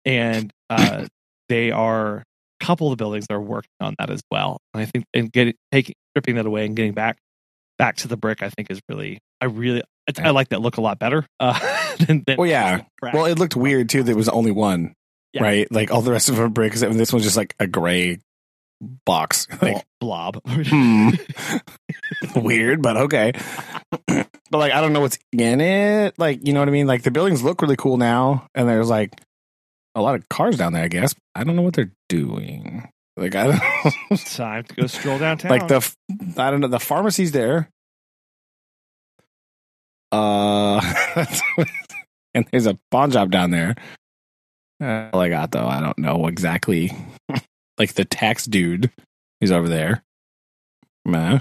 and 0.05 0.51
uh, 0.68 1.07
they 1.49 1.70
are 1.70 2.16
a 2.61 2.64
couple 2.64 2.88
of 2.88 2.99
the 2.99 3.03
buildings 3.03 3.26
that 3.28 3.34
are 3.34 3.41
working 3.41 3.70
on 3.80 3.95
that 3.99 4.11
as 4.11 4.20
well. 4.30 4.59
And 4.74 4.82
I 4.82 4.86
think 4.86 5.05
and 5.14 5.30
getting 5.32 5.55
taking 5.72 5.95
stripping 6.12 6.34
that 6.36 6.47
away 6.47 6.66
and 6.66 6.74
getting 6.76 6.93
back 6.93 7.18
back 7.78 7.97
to 7.99 8.09
the 8.09 8.16
brick, 8.16 8.43
I 8.43 8.51
think 8.51 8.70
is 8.70 8.80
really 8.88 9.20
I 9.41 9.47
really 9.47 9.82
I, 10.18 10.28
I 10.28 10.30
like 10.30 10.49
that 10.49 10.61
look 10.61 10.76
a 10.76 10.80
lot 10.80 10.99
better. 10.99 11.24
Uh, 11.38 11.59
than, 11.99 12.24
than 12.26 12.36
Well, 12.36 12.49
yeah. 12.49 12.82
Well, 13.03 13.26
it 13.26 13.38
looked 13.38 13.55
weird 13.57 13.88
too. 13.88 14.03
That 14.03 14.12
it 14.12 14.16
was 14.16 14.28
only 14.28 14.51
one, 14.51 14.95
Yeah. 15.33 15.43
right? 15.43 15.70
Like 15.70 15.91
all 15.91 16.03
the 16.03 16.11
rest 16.12 16.28
of 16.28 16.37
them 16.37 16.45
are 16.45 16.49
bricks, 16.49 16.83
and 16.83 16.99
this 16.99 17.12
one's 17.12 17.24
just 17.24 17.37
like 17.37 17.55
a 17.61 17.66
gray 17.66 18.20
box. 19.05 19.47
Like 19.62 19.85
blob. 20.01 20.41
hmm. 20.47 21.11
weird, 22.37 22.83
but 22.83 22.97
okay. 22.97 23.33
but 24.07 24.28
like, 24.53 24.72
I 24.72 24.81
don't 24.81 24.93
know 24.93 25.01
what's 25.01 25.18
in 25.33 25.61
it. 25.61 26.18
Like, 26.18 26.47
you 26.47 26.53
know 26.53 26.61
what 26.61 26.68
I 26.68 26.72
mean? 26.72 26.87
Like, 26.87 27.03
the 27.03 27.11
buildings 27.11 27.43
look 27.43 27.61
really 27.62 27.76
cool 27.76 27.97
now, 27.99 28.47
and 28.55 28.68
there's 28.68 28.89
like 28.89 29.20
a 29.95 30.01
lot 30.03 30.14
of 30.14 30.28
cars 30.28 30.57
down 30.57 30.72
there. 30.72 30.85
I 30.85 30.89
guess 30.89 31.14
I 31.35 31.45
don't 31.45 31.57
know 31.57 31.62
what 31.62 31.74
they're 31.74 31.93
doing. 32.09 32.89
Like, 33.16 33.35
I 33.35 33.47
don't 33.49 34.20
Time 34.24 34.64
to 34.64 34.74
go 34.74 34.87
stroll 34.87 35.18
downtown. 35.18 35.51
like 35.51 35.68
the 35.68 35.87
I 36.39 36.51
don't 36.51 36.61
know 36.61 36.68
the 36.68 36.81
pharmacy's 36.81 37.33
there. 37.33 37.68
Uh, 40.12 40.81
and 42.35 42.47
there's 42.51 42.66
a 42.66 42.78
pawn 42.91 43.11
shop 43.11 43.28
down 43.31 43.51
there. 43.51 43.76
Uh, 44.81 45.11
all 45.12 45.20
I 45.20 45.28
got 45.28 45.51
though, 45.51 45.66
I 45.66 45.81
don't 45.81 45.99
know 45.99 46.26
exactly. 46.26 46.91
like 47.78 47.95
the 47.95 48.05
tax 48.05 48.45
dude 48.47 48.91
He's 49.41 49.53
over 49.53 49.68
there. 49.68 50.03
Meh. 51.07 51.39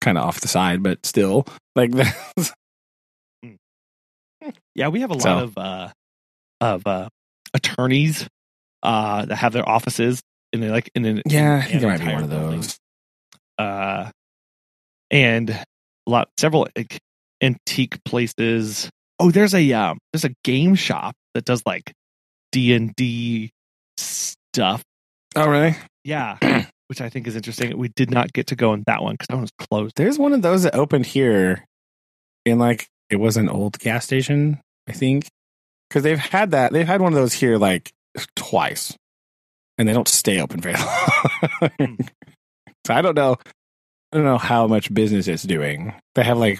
Kind 0.00 0.16
of 0.16 0.24
off 0.24 0.40
the 0.40 0.46
side, 0.48 0.82
but 0.82 1.04
still 1.04 1.44
like 1.74 1.90
that. 1.92 2.52
Yeah, 4.74 4.88
we 4.88 5.00
have 5.00 5.10
a 5.10 5.20
So- 5.20 5.28
lot 5.34 5.42
of 5.42 5.58
uh 5.58 5.88
of 6.60 6.86
uh 6.86 7.08
attorneys 7.54 8.28
uh 8.82 9.24
that 9.26 9.36
have 9.36 9.52
their 9.52 9.68
offices 9.68 10.20
in 10.52 10.60
the 10.60 10.68
like 10.68 10.90
in 10.94 11.04
an 11.04 11.22
yeah, 11.26 11.66
in 11.66 11.80
there 11.80 11.90
might 11.90 12.00
be 12.00 12.12
one 12.12 12.24
of 12.24 12.30
building. 12.30 12.60
those. 12.60 12.78
Uh 13.58 14.10
and 15.10 15.50
a 15.50 15.64
lot 16.06 16.28
several 16.38 16.68
like, 16.76 16.98
antique 17.42 18.02
places. 18.04 18.88
Oh, 19.18 19.30
there's 19.32 19.54
a 19.54 19.72
um 19.72 19.98
there's 20.12 20.24
a 20.24 20.32
game 20.44 20.74
shop 20.76 21.14
that 21.34 21.44
does 21.44 21.62
like 21.66 21.92
D 22.52 22.74
and 22.74 22.94
D 22.96 23.50
stuff. 23.96 24.82
Oh, 25.36 25.48
really? 25.48 25.76
Yeah, 26.04 26.38
which 26.88 27.00
I 27.00 27.08
think 27.08 27.26
is 27.26 27.36
interesting. 27.36 27.76
We 27.76 27.88
did 27.88 28.10
not 28.10 28.32
get 28.32 28.48
to 28.48 28.56
go 28.56 28.72
in 28.72 28.84
that 28.86 29.02
one 29.02 29.14
because 29.14 29.26
that 29.28 29.34
one 29.34 29.42
was 29.42 29.50
closed. 29.58 29.96
There's 29.96 30.18
one 30.18 30.32
of 30.32 30.42
those 30.42 30.62
that 30.62 30.74
opened 30.74 31.06
here 31.06 31.64
in 32.44 32.58
like 32.58 32.86
it 33.10 33.16
was 33.16 33.36
an 33.36 33.48
old 33.48 33.78
gas 33.78 34.04
station, 34.04 34.60
I 34.88 34.92
think. 34.92 35.28
Because 35.88 36.02
they've 36.02 36.18
had 36.18 36.50
that. 36.50 36.72
They've 36.72 36.86
had 36.86 37.00
one 37.00 37.12
of 37.12 37.18
those 37.18 37.32
here 37.32 37.56
like 37.56 37.90
twice, 38.36 38.94
and 39.78 39.88
they 39.88 39.92
don't 39.92 40.08
stay 40.08 40.40
open 40.40 40.60
very 40.60 40.74
long. 41.60 41.70
Hmm. 41.78 41.94
so 42.86 42.94
I 42.94 43.02
don't 43.02 43.16
know. 43.16 43.36
I 44.12 44.16
don't 44.16 44.24
know 44.24 44.38
how 44.38 44.66
much 44.66 44.92
business 44.92 45.28
it's 45.28 45.42
doing. 45.42 45.94
They 46.14 46.24
have 46.24 46.38
like, 46.38 46.58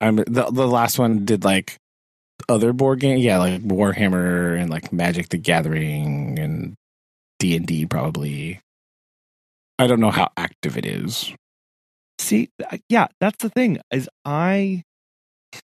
I'm 0.00 0.16
the 0.16 0.48
the 0.50 0.66
last 0.66 0.98
one 0.98 1.24
did 1.24 1.44
like 1.44 1.76
other 2.48 2.72
board 2.72 3.00
game, 3.00 3.18
yeah, 3.18 3.38
like 3.38 3.62
Warhammer 3.62 4.58
and 4.60 4.70
like 4.70 4.92
Magic 4.92 5.28
the 5.28 5.38
Gathering 5.38 6.38
and 6.38 6.74
D 7.38 7.56
and 7.56 7.66
D 7.66 7.86
probably. 7.86 8.60
I 9.78 9.86
don't 9.86 10.00
know 10.00 10.10
how 10.10 10.30
active 10.36 10.76
it 10.76 10.86
is. 10.86 11.32
See, 12.18 12.50
yeah, 12.88 13.08
that's 13.20 13.42
the 13.42 13.50
thing. 13.50 13.80
Is 13.90 14.08
I 14.24 14.82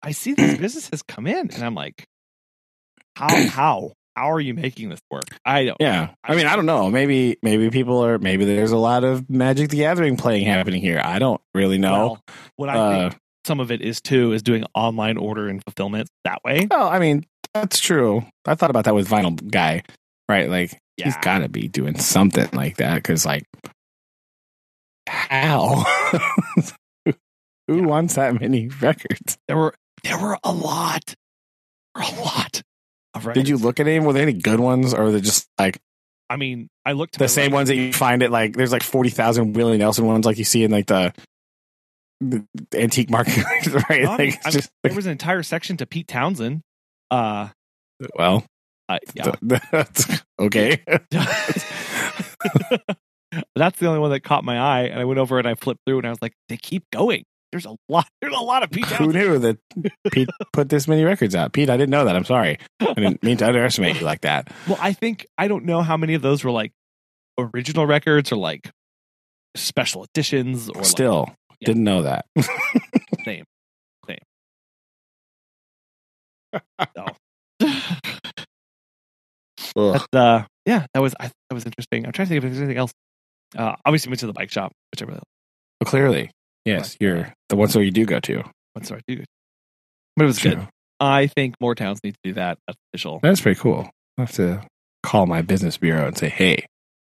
I 0.02 0.12
see 0.12 0.34
these 0.34 0.58
businesses 0.58 1.02
come 1.02 1.26
in, 1.26 1.50
and 1.50 1.62
I'm 1.62 1.74
like, 1.74 2.06
how 3.14 3.28
how 3.48 3.92
how 4.16 4.32
are 4.32 4.40
you 4.40 4.54
making 4.54 4.88
this 4.88 5.00
work? 5.10 5.26
I 5.44 5.66
don't. 5.66 5.76
Yeah. 5.78 6.10
I 6.24 6.34
mean, 6.34 6.46
I 6.46 6.56
don't 6.56 6.66
know. 6.66 6.90
Maybe 6.90 7.38
maybe 7.42 7.70
people 7.70 8.04
are 8.04 8.18
maybe 8.18 8.44
there's 8.44 8.72
a 8.72 8.76
lot 8.76 9.04
of 9.04 9.30
Magic 9.30 9.70
the 9.70 9.76
Gathering 9.76 10.16
playing 10.16 10.46
happening 10.46 10.80
here. 10.80 11.00
I 11.02 11.20
don't 11.20 11.40
really 11.54 11.78
know. 11.78 11.92
Well, 11.92 12.24
what 12.56 12.68
I 12.68 12.76
uh, 12.76 13.10
think 13.10 13.22
some 13.48 13.58
of 13.58 13.72
it 13.72 13.80
is 13.82 14.00
too 14.00 14.32
is 14.32 14.42
doing 14.44 14.64
online 14.74 15.16
order 15.16 15.48
and 15.48 15.64
fulfillment 15.64 16.08
that 16.24 16.38
way. 16.44 16.68
well, 16.70 16.88
I 16.88 17.00
mean, 17.00 17.24
that's 17.54 17.80
true. 17.80 18.24
I 18.46 18.54
thought 18.54 18.70
about 18.70 18.84
that 18.84 18.94
with 18.94 19.08
Vinyl 19.08 19.34
Guy, 19.50 19.82
right? 20.28 20.48
Like 20.48 20.78
he's 20.96 21.16
got 21.16 21.38
to 21.38 21.48
be 21.48 21.66
doing 21.66 21.98
something 21.98 22.48
like 22.52 22.76
that 22.76 23.02
cuz 23.02 23.24
like 23.26 23.44
how 25.08 25.84
who 27.66 27.82
wants 27.82 28.14
that 28.14 28.40
many 28.40 28.68
records? 28.68 29.38
There 29.48 29.56
were 29.56 29.74
there 30.04 30.18
were 30.18 30.38
a 30.44 30.52
lot, 30.52 31.14
were 31.96 32.02
a 32.02 32.20
lot 32.20 32.62
of 33.14 33.26
records. 33.26 33.42
Did 33.44 33.48
you 33.48 33.56
look 33.56 33.80
at 33.80 33.88
any? 33.88 33.98
Were 34.04 34.12
there 34.12 34.22
any 34.22 34.34
good 34.34 34.60
ones 34.60 34.94
or 34.94 35.04
were 35.04 35.12
they 35.12 35.20
just 35.20 35.48
like 35.58 35.80
I 36.30 36.36
mean, 36.36 36.68
I 36.84 36.92
looked 36.92 37.18
the 37.18 37.26
same 37.26 37.52
right- 37.52 37.58
ones 37.58 37.68
that 37.70 37.76
you 37.76 37.92
find 37.92 38.22
at 38.22 38.30
like 38.30 38.54
there's 38.54 38.72
like 38.72 38.82
40,000 38.82 39.54
Willie 39.54 39.78
Nelson 39.78 40.04
ones 40.04 40.26
like 40.26 40.36
you 40.36 40.44
see 40.44 40.62
in 40.62 40.70
like 40.70 40.86
the 40.86 41.14
antique 42.74 43.10
market 43.10 43.44
right 43.88 44.02
No, 44.02 44.12
I 44.12 44.18
mean, 44.18 44.30
like, 44.30 44.40
I 44.44 44.48
mean, 44.48 44.52
just, 44.52 44.70
there 44.82 44.94
was 44.94 45.06
an 45.06 45.12
entire 45.12 45.42
section 45.42 45.76
to 45.78 45.86
Pete 45.86 46.08
Townshend. 46.08 46.62
Uh, 47.10 47.48
well 48.16 48.44
I, 48.88 48.98
yeah. 49.14 49.32
that's 49.42 50.22
okay 50.38 50.82
That's 53.54 53.78
the 53.78 53.86
only 53.86 54.00
one 54.00 54.10
that 54.10 54.20
caught 54.20 54.42
my 54.42 54.58
eye, 54.58 54.84
and 54.84 54.98
I 54.98 55.04
went 55.04 55.20
over 55.20 55.38
and 55.38 55.46
I 55.46 55.54
flipped 55.54 55.80
through, 55.86 55.98
and 55.98 56.06
I 56.06 56.10
was 56.10 56.22
like, 56.22 56.32
"They 56.48 56.56
keep 56.56 56.84
going. 56.90 57.24
There's 57.52 57.66
a 57.66 57.76
lot. 57.88 58.06
There's 58.20 58.34
a 58.34 58.40
lot 58.40 58.62
of 58.62 58.70
Pete 58.70 58.86
who 58.86 59.12
knew 59.12 59.38
that 59.38 59.58
Pete 60.10 60.28
put 60.52 60.68
this 60.68 60.86
many 60.86 61.04
records 61.04 61.34
out 61.34 61.52
Pete 61.52 61.70
I 61.70 61.76
didn't 61.76 61.90
know 61.90 62.04
that 62.04 62.14
I'm 62.14 62.24
sorry 62.24 62.58
I 62.80 62.92
didn't 62.94 63.22
mean 63.22 63.38
to 63.38 63.46
underestimate 63.46 63.96
you 63.96 64.02
like 64.02 64.20
that 64.22 64.52
Well, 64.66 64.78
I 64.80 64.92
think 64.92 65.26
I 65.38 65.48
don't 65.48 65.64
know 65.64 65.80
how 65.80 65.96
many 65.96 66.14
of 66.14 66.22
those 66.22 66.44
were 66.44 66.50
like 66.50 66.72
original 67.38 67.86
records 67.86 68.32
or 68.32 68.36
like 68.36 68.70
special 69.56 70.04
editions 70.04 70.68
or 70.68 70.74
like, 70.74 70.84
still 70.84 71.34
yeah. 71.60 71.66
didn't 71.66 71.84
know 71.84 72.02
that 72.02 72.26
same, 73.24 73.44
same. 74.06 74.18
So. 79.76 79.96
Uh, 80.12 80.44
yeah, 80.66 80.86
that 80.94 81.00
was 81.00 81.14
I, 81.20 81.26
that 81.26 81.54
was 81.54 81.64
interesting. 81.64 82.04
I'm 82.06 82.12
trying 82.12 82.26
to 82.26 82.30
think 82.30 82.38
if 82.38 82.50
there's 82.50 82.58
anything 82.58 82.78
else. 82.78 82.92
Uh, 83.56 83.76
obviously, 83.84 84.10
went 84.10 84.20
to 84.20 84.26
the 84.26 84.32
bike 84.32 84.50
shop, 84.50 84.72
which 84.92 85.02
I 85.02 85.06
really 85.06 85.20
well, 85.80 85.90
clearly 85.90 86.30
yes 86.64 86.96
you're 87.00 87.32
the 87.48 87.56
ones 87.56 87.74
where 87.74 87.84
you 87.84 87.90
do 87.90 88.04
go 88.04 88.20
to 88.20 88.42
went 88.74 88.86
so 88.86 88.96
I 88.96 89.00
do. 89.06 89.22
But 90.16 90.24
it 90.24 90.26
was 90.26 90.38
True. 90.38 90.56
good. 90.56 90.68
I 91.00 91.28
think 91.28 91.54
more 91.60 91.74
towns 91.74 92.00
need 92.02 92.14
to 92.14 92.20
do 92.24 92.32
that. 92.34 92.58
That's 92.66 92.78
official. 92.92 93.20
that's 93.22 93.40
pretty 93.40 93.60
cool 93.60 93.88
I 94.18 94.22
have 94.22 94.32
to 94.32 94.66
call 95.02 95.26
my 95.26 95.42
business 95.42 95.76
bureau 95.76 96.06
and 96.06 96.18
say 96.18 96.28
hey 96.28 96.66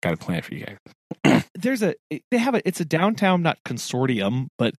got 0.04 0.14
a 0.14 0.18
plan 0.18 0.42
for 0.42 0.54
you 0.54 0.66
guys 0.66 0.78
there's 1.56 1.82
a 1.84 1.96
they 2.32 2.38
have 2.38 2.56
a 2.56 2.68
it's 2.68 2.80
a 2.80 2.86
downtown 2.86 3.42
not 3.42 3.58
consortium 3.66 4.48
but 4.58 4.74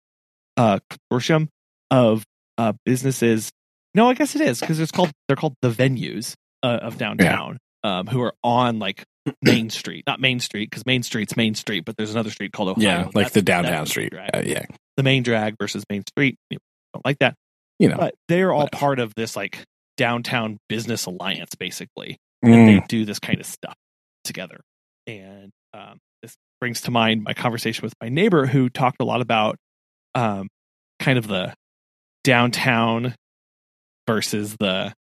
uh 0.57 0.78
consortium 1.11 1.49
of 1.90 2.24
uh 2.59 2.72
businesses 2.84 3.51
no 3.95 4.09
i 4.09 4.14
guess 4.14 4.34
it 4.34 4.40
is 4.40 4.61
because 4.61 4.80
it's 4.80 4.93
called 4.93 5.11
they're 5.28 5.36
called 5.36 5.55
the 5.62 5.70
venues 5.70 6.34
uh, 6.62 6.78
of 6.82 6.99
downtown 6.99 7.59
um 7.84 8.07
who 8.07 8.20
are 8.22 8.34
on 8.43 8.78
like 8.78 9.05
main 9.43 9.70
street 9.70 10.05
not 10.07 10.20
main 10.20 10.40
street 10.40 10.68
because 10.70 10.84
main 10.86 11.03
street's 11.03 11.36
main 11.36 11.55
street 11.55 11.84
but 11.84 11.97
there's 11.97 12.11
another 12.12 12.30
street 12.30 12.53
called 12.53 12.68
Ohio. 12.70 12.84
yeah 12.84 13.03
like 13.07 13.12
That's- 13.14 13.32
the 13.32 13.43
downtown 13.43 13.86
street. 13.86 14.12
Uh, 14.14 14.43
yeah 14.45 14.64
the 14.97 15.03
main 15.03 15.22
drag 15.22 15.55
versus 15.59 15.84
main 15.90 16.03
street 16.09 16.36
you 16.51 16.59
don't 16.93 17.05
like 17.05 17.18
that 17.20 17.34
you 17.78 17.88
know 17.88 17.97
but 17.97 18.14
they're 18.28 18.53
all 18.53 18.64
whatever. 18.64 18.78
part 18.80 18.99
of 18.99 19.14
this 19.14 19.36
like 19.36 19.64
downtown 19.97 20.59
business 20.68 21.07
alliance 21.07 21.55
basically 21.59 22.16
Mm. 22.45 22.55
and 22.55 22.68
they 22.68 22.84
do 22.88 23.05
this 23.05 23.20
kind 23.20 23.38
of 23.38 23.47
stuff 23.47 23.76
together. 24.24 24.59
And 25.07 25.51
um, 25.72 25.99
brings 26.62 26.82
to 26.82 26.92
mind 26.92 27.24
my 27.24 27.34
conversation 27.34 27.82
with 27.82 27.92
my 28.00 28.08
neighbor 28.08 28.46
who 28.46 28.68
talked 28.68 28.98
a 29.00 29.04
lot 29.04 29.20
about 29.20 29.56
um, 30.14 30.46
kind 31.00 31.18
of 31.18 31.26
the 31.26 31.52
downtown 32.22 33.16
versus 34.06 34.54
the 34.60 34.94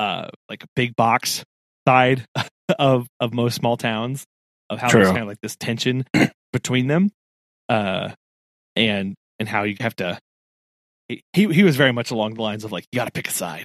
uh, 0.00 0.28
like 0.48 0.64
big 0.74 0.96
box 0.96 1.44
side 1.86 2.26
of 2.76 3.06
of 3.20 3.32
most 3.32 3.54
small 3.54 3.76
towns 3.76 4.24
of 4.68 4.80
how 4.80 4.90
there's 4.90 5.06
kind 5.06 5.20
of 5.20 5.28
like 5.28 5.40
this 5.42 5.54
tension 5.54 6.04
between 6.52 6.88
them 6.88 7.08
uh, 7.68 8.08
and 8.74 9.14
and 9.38 9.48
how 9.48 9.62
you 9.62 9.76
have 9.78 9.94
to 9.94 10.18
he 11.06 11.22
he 11.52 11.62
was 11.62 11.76
very 11.76 11.92
much 11.92 12.10
along 12.10 12.34
the 12.34 12.42
lines 12.42 12.64
of 12.64 12.72
like 12.72 12.84
you 12.90 12.96
got 12.96 13.04
to 13.04 13.12
pick 13.12 13.28
a 13.28 13.30
side. 13.30 13.64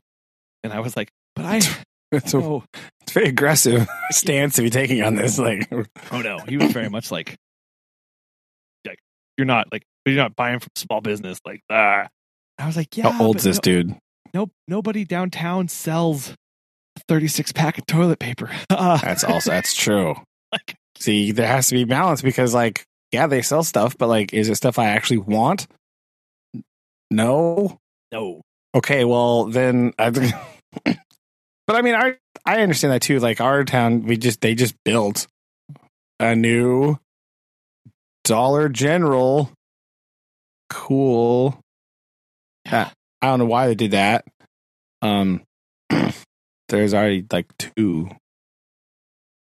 And 0.64 0.72
I 0.72 0.82
was 0.82 0.96
like 0.96 1.10
but 1.36 1.44
I 1.44 1.60
it's 2.12 2.34
a 2.34 2.38
oh 2.38 2.64
It's 3.02 3.12
a 3.12 3.14
very 3.14 3.30
aggressive 3.30 3.88
stance 4.12 4.56
to 4.56 4.62
be 4.62 4.70
taking 4.70 5.04
on 5.04 5.16
this. 5.16 5.38
Like, 5.40 5.72
Oh 6.12 6.22
no, 6.22 6.40
he 6.40 6.58
was 6.58 6.72
very 6.72 6.90
much 6.90 7.12
like, 7.12 7.36
like 8.86 9.00
you're 9.38 9.46
not 9.46 9.72
like 9.72 9.84
you're 10.06 10.16
not 10.16 10.36
buying 10.36 10.60
from 10.60 10.70
small 10.76 11.02
business 11.02 11.40
like 11.46 11.62
that. 11.70 12.12
I 12.58 12.66
was 12.66 12.76
like, 12.76 12.96
yeah. 12.98 13.12
how 13.12 13.26
old's 13.26 13.44
this 13.44 13.60
dude? 13.60 13.90
No, 13.90 14.00
no, 14.34 14.52
nobody 14.68 15.06
downtown 15.06 15.68
sells 15.68 16.34
a 16.96 17.00
36 17.08 17.52
pack 17.52 17.78
of 17.78 17.86
toilet 17.86 18.20
paper. 18.20 18.50
That's 18.70 19.24
also 19.24 19.52
that's 19.52 19.76
true. 19.76 20.16
like, 20.52 20.76
See, 21.00 21.32
there 21.32 21.48
has 21.48 21.68
to 21.68 21.76
be 21.76 21.84
balance 21.84 22.24
because, 22.24 22.56
like, 22.56 22.84
yeah, 23.12 23.28
they 23.28 23.44
sell 23.44 23.64
stuff, 23.64 23.96
but 23.98 24.08
like, 24.08 24.34
is 24.34 24.50
it 24.50 24.56
stuff 24.56 24.80
I 24.80 24.88
actually 24.88 25.20
want? 25.20 25.68
No. 27.12 27.78
no, 28.12 28.42
Okay, 28.76 29.06
well 29.06 29.46
then. 29.46 29.94
I, 29.98 30.34
but 31.68 31.76
I 31.76 31.82
mean, 31.82 31.96
I 31.96 32.16
I 32.46 32.62
understand 32.62 32.94
that 32.94 33.02
too. 33.02 33.20
Like 33.20 33.42
our 33.42 33.64
town, 33.64 34.04
we 34.04 34.18
just 34.18 34.42
they 34.42 34.56
just 34.56 34.76
built 34.84 35.28
a 36.20 36.36
new 36.36 36.98
Dollar 38.24 38.70
General. 38.70 39.52
Cool. 40.70 41.60
Yeah. 42.66 42.90
I 43.22 43.28
don't 43.28 43.40
know 43.40 43.46
why 43.46 43.68
they 43.68 43.76
did 43.76 43.92
that. 43.92 44.26
Um, 45.02 45.42
there's 46.70 46.94
already 46.94 47.26
like 47.32 47.48
two. 47.58 48.10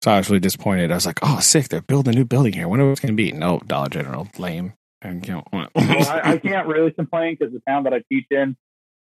So 0.03 0.11
I 0.11 0.17
was 0.17 0.29
really 0.29 0.39
disappointed. 0.39 0.91
I 0.91 0.95
was 0.95 1.05
like, 1.05 1.19
"Oh, 1.23 1.39
sick! 1.39 1.69
They're 1.69 1.81
building 1.81 2.13
a 2.13 2.17
new 2.17 2.25
building 2.25 2.53
here. 2.53 2.67
Wonder 2.67 2.85
what 2.85 2.91
it's 2.91 3.01
going 3.01 3.15
to 3.15 3.15
be." 3.15 3.31
No, 3.31 3.59
Dollar 3.65 3.89
General, 3.89 4.27
lame. 4.37 4.73
And 5.01 5.27
you 5.27 5.33
know, 5.33 5.43
well, 5.51 5.69
I, 5.75 6.21
I 6.23 6.37
can't 6.37 6.67
really 6.67 6.91
complain 6.91 7.35
because 7.39 7.53
the 7.53 7.61
town 7.67 7.83
that 7.83 7.93
I 7.93 8.03
teach 8.11 8.27
in 8.29 8.55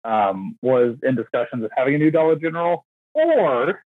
um, 0.06 0.58
was 0.62 0.96
in 1.04 1.16
discussions 1.16 1.64
of 1.64 1.72
having 1.76 1.96
a 1.96 1.98
new 1.98 2.10
Dollar 2.10 2.38
General 2.38 2.86
or 3.14 3.84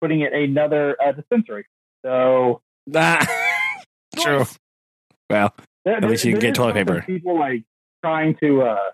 putting 0.00 0.20
it 0.20 0.32
another 0.32 0.96
uh, 1.02 1.12
dispensary. 1.12 1.66
So 2.04 2.60
Ah, 2.94 3.26
true. 4.18 4.44
Well, 5.30 5.54
there, 5.84 5.96
At 5.96 6.04
least 6.04 6.24
you 6.24 6.32
can 6.32 6.40
get 6.40 6.54
toilet 6.54 6.74
paper. 6.74 7.02
People 7.06 7.38
like 7.38 7.64
trying 8.04 8.36
to 8.42 8.62
uh, 8.62 8.90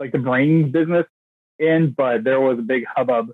like 0.00 0.12
the 0.12 0.18
brain 0.18 0.70
business 0.70 1.06
in, 1.58 1.94
but 1.96 2.24
there 2.24 2.40
was 2.40 2.58
a 2.58 2.62
big 2.62 2.84
hubbub 2.86 3.28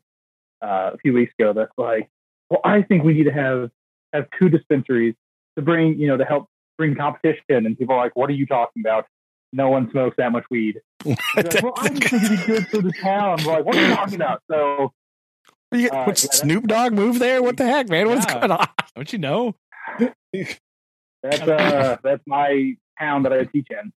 uh, 0.62 0.90
a 0.94 0.98
few 0.98 1.12
weeks 1.12 1.32
ago 1.38 1.52
that's 1.52 1.72
like, 1.78 2.08
well, 2.50 2.60
I 2.64 2.82
think 2.82 3.04
we 3.04 3.14
need 3.14 3.24
to 3.24 3.32
have 3.32 3.70
have 4.12 4.26
two 4.38 4.48
dispensaries 4.48 5.14
to 5.56 5.62
bring, 5.62 5.98
you 5.98 6.08
know, 6.08 6.16
to 6.16 6.24
help 6.24 6.48
bring 6.76 6.96
competition. 6.96 7.66
And 7.66 7.78
people 7.78 7.94
are 7.94 8.02
like, 8.02 8.16
what 8.16 8.28
are 8.28 8.34
you 8.34 8.46
talking 8.46 8.82
about? 8.84 9.06
No 9.52 9.68
one 9.70 9.90
smokes 9.90 10.16
that 10.18 10.32
much 10.32 10.44
weed. 10.50 10.80
Like, 11.36 11.62
well, 11.62 11.72
I 11.76 11.88
just 11.88 12.10
think 12.10 12.22
it'd 12.24 12.38
be 12.40 12.46
good 12.46 12.68
for 12.68 12.82
the 12.82 12.92
town. 12.92 13.38
We're 13.44 13.52
like, 13.54 13.64
what 13.64 13.76
are 13.76 13.88
you 13.88 13.94
talking 13.94 14.14
about? 14.16 14.42
So 14.50 14.92
You- 15.72 15.90
Uh, 15.90 16.04
what's 16.04 16.24
yeah, 16.24 16.30
Snoop 16.32 16.66
Dogg 16.66 16.92
move 16.92 17.18
there? 17.18 17.42
What 17.42 17.56
the 17.56 17.64
heck, 17.66 17.88
man? 17.88 18.08
What's 18.08 18.26
Yeah. 18.26 18.40
going 18.40 18.50
on? 18.52 18.66
Don't 18.96 19.12
you 19.12 19.18
know? 19.18 19.54
that's 21.22 21.42
uh 21.42 21.96
that's 22.02 22.22
my 22.26 22.74
town 22.98 23.22
that 23.24 23.32
I 23.32 23.44
teach 23.44 23.66
in. 23.70 23.92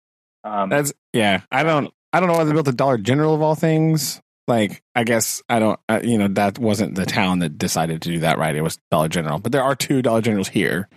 Um, 0.43 0.69
That's 0.69 0.91
yeah. 1.13 1.41
I 1.51 1.63
don't. 1.63 1.93
I 2.13 2.19
don't 2.19 2.27
know 2.29 2.35
why 2.35 2.43
they 2.45 2.51
built 2.51 2.67
a 2.67 2.71
Dollar 2.73 2.97
General 2.97 3.35
of 3.35 3.41
all 3.41 3.53
things. 3.55 4.19
Like, 4.47 4.81
I 4.95 5.03
guess 5.03 5.41
I 5.47 5.59
don't. 5.59 5.79
Uh, 5.87 5.99
you 6.03 6.17
know, 6.17 6.27
that 6.29 6.57
wasn't 6.57 6.95
the 6.95 7.05
town 7.05 7.39
that 7.39 7.57
decided 7.59 8.01
to 8.01 8.09
do 8.09 8.19
that, 8.19 8.37
right? 8.39 8.55
It 8.55 8.61
was 8.63 8.79
Dollar 8.89 9.07
General. 9.07 9.37
But 9.39 9.51
there 9.51 9.63
are 9.63 9.75
two 9.75 10.01
Dollar 10.01 10.21
Generals 10.21 10.47
here. 10.47 10.89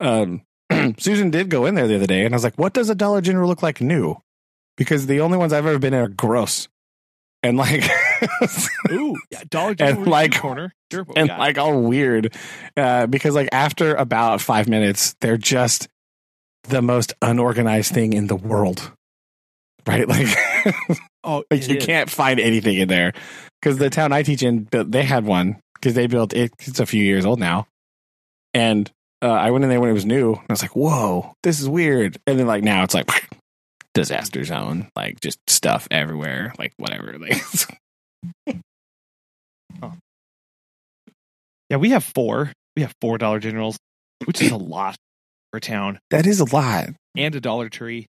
Um, 0.00 0.42
Susan 0.98 1.30
did 1.30 1.48
go 1.48 1.64
in 1.66 1.74
there 1.76 1.88
the 1.88 1.96
other 1.96 2.06
day, 2.06 2.24
and 2.26 2.34
I 2.34 2.36
was 2.36 2.44
like, 2.44 2.58
"What 2.58 2.74
does 2.74 2.90
a 2.90 2.94
Dollar 2.94 3.20
General 3.22 3.48
look 3.48 3.62
like 3.62 3.80
new?" 3.80 4.16
Because 4.76 5.06
the 5.06 5.20
only 5.20 5.38
ones 5.38 5.52
I've 5.54 5.66
ever 5.66 5.78
been 5.78 5.94
in 5.94 6.00
are 6.00 6.08
gross, 6.08 6.68
and 7.42 7.56
like, 7.56 7.82
Ooh, 8.90 9.16
yeah, 9.30 9.42
Dollar 9.48 9.74
General 9.74 10.04
like- 10.06 10.38
corner. 10.38 10.72
What 10.90 11.18
and 11.18 11.28
like 11.28 11.58
all 11.58 11.82
weird. 11.82 12.34
Uh, 12.76 13.06
because 13.06 13.34
like 13.34 13.50
after 13.52 13.94
about 13.94 14.40
five 14.40 14.68
minutes, 14.68 15.14
they're 15.20 15.36
just 15.36 15.86
the 16.64 16.80
most 16.80 17.12
unorganized 17.20 17.92
thing 17.92 18.14
in 18.14 18.26
the 18.26 18.36
world. 18.36 18.90
Right? 19.86 20.06
Like, 20.08 20.74
oh, 21.24 21.44
like 21.50 21.68
you 21.68 21.76
is. 21.76 21.84
can't 21.84 22.08
find 22.10 22.38
anything 22.40 22.76
in 22.78 22.88
there. 22.88 23.12
Because 23.60 23.78
the 23.78 23.90
town 23.90 24.12
I 24.12 24.22
teach 24.22 24.42
in, 24.42 24.68
they 24.70 25.02
had 25.02 25.24
one 25.26 25.60
because 25.74 25.94
they 25.94 26.06
built 26.06 26.32
it. 26.32 26.52
It's 26.60 26.80
a 26.80 26.86
few 26.86 27.02
years 27.02 27.26
old 27.26 27.38
now, 27.40 27.66
and 28.54 28.90
uh, 29.20 29.30
I 29.30 29.50
went 29.50 29.64
in 29.64 29.70
there 29.70 29.80
when 29.80 29.90
it 29.90 29.94
was 29.94 30.06
new. 30.06 30.30
And 30.34 30.44
I 30.48 30.52
was 30.52 30.62
like, 30.62 30.76
"Whoa, 30.76 31.34
this 31.42 31.60
is 31.60 31.68
weird." 31.68 32.18
And 32.26 32.38
then 32.38 32.46
like 32.46 32.62
now 32.62 32.84
it's 32.84 32.94
like 32.94 33.10
disaster 33.94 34.44
zone, 34.44 34.88
like 34.94 35.20
just 35.20 35.38
stuff 35.48 35.88
everywhere, 35.90 36.52
like 36.58 36.72
whatever. 36.76 37.18
Like, 37.18 37.42
Yeah, 41.70 41.76
we 41.76 41.90
have 41.90 42.04
four. 42.04 42.52
We 42.76 42.82
have 42.82 42.94
four 43.00 43.18
Dollar 43.18 43.40
Generals, 43.40 43.78
which 44.24 44.40
is 44.40 44.50
a 44.50 44.56
lot 44.56 44.96
for 45.52 45.58
a 45.58 45.60
town, 45.60 45.98
that 46.10 46.26
is 46.26 46.40
a 46.40 46.44
lot. 46.54 46.88
and 47.16 47.34
a 47.34 47.40
Dollar 47.40 47.68
Tree. 47.68 48.06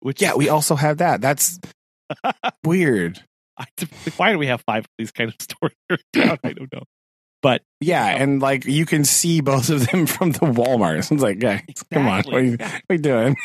Which 0.00 0.20
Yeah, 0.20 0.34
we 0.34 0.48
also 0.48 0.74
have 0.76 0.98
that. 0.98 1.20
That's 1.20 1.58
weird. 2.64 3.22
I, 3.58 3.64
why 4.16 4.32
do 4.32 4.38
we 4.38 4.46
have 4.48 4.62
five 4.66 4.84
of 4.84 4.90
these 4.98 5.10
kind 5.12 5.30
of 5.30 5.36
stores 5.40 5.72
town? 6.12 6.38
I 6.44 6.52
don't 6.52 6.72
know. 6.72 6.82
But 7.42 7.62
Yeah, 7.80 8.06
and 8.06 8.40
like 8.40 8.64
you 8.64 8.86
can 8.86 9.04
see 9.04 9.40
both 9.40 9.68
of 9.70 9.86
them 9.88 10.06
from 10.08 10.32
the 10.32 10.40
Walmart. 10.40 10.98
It's 10.98 11.22
like, 11.22 11.42
yeah, 11.42 11.60
come 11.92 12.06
on, 12.08 12.22
what 12.24 12.34
are, 12.34 12.42
you, 12.42 12.56
what 12.58 12.82
are 12.90 12.94
you 12.94 12.98
doing? 12.98 13.36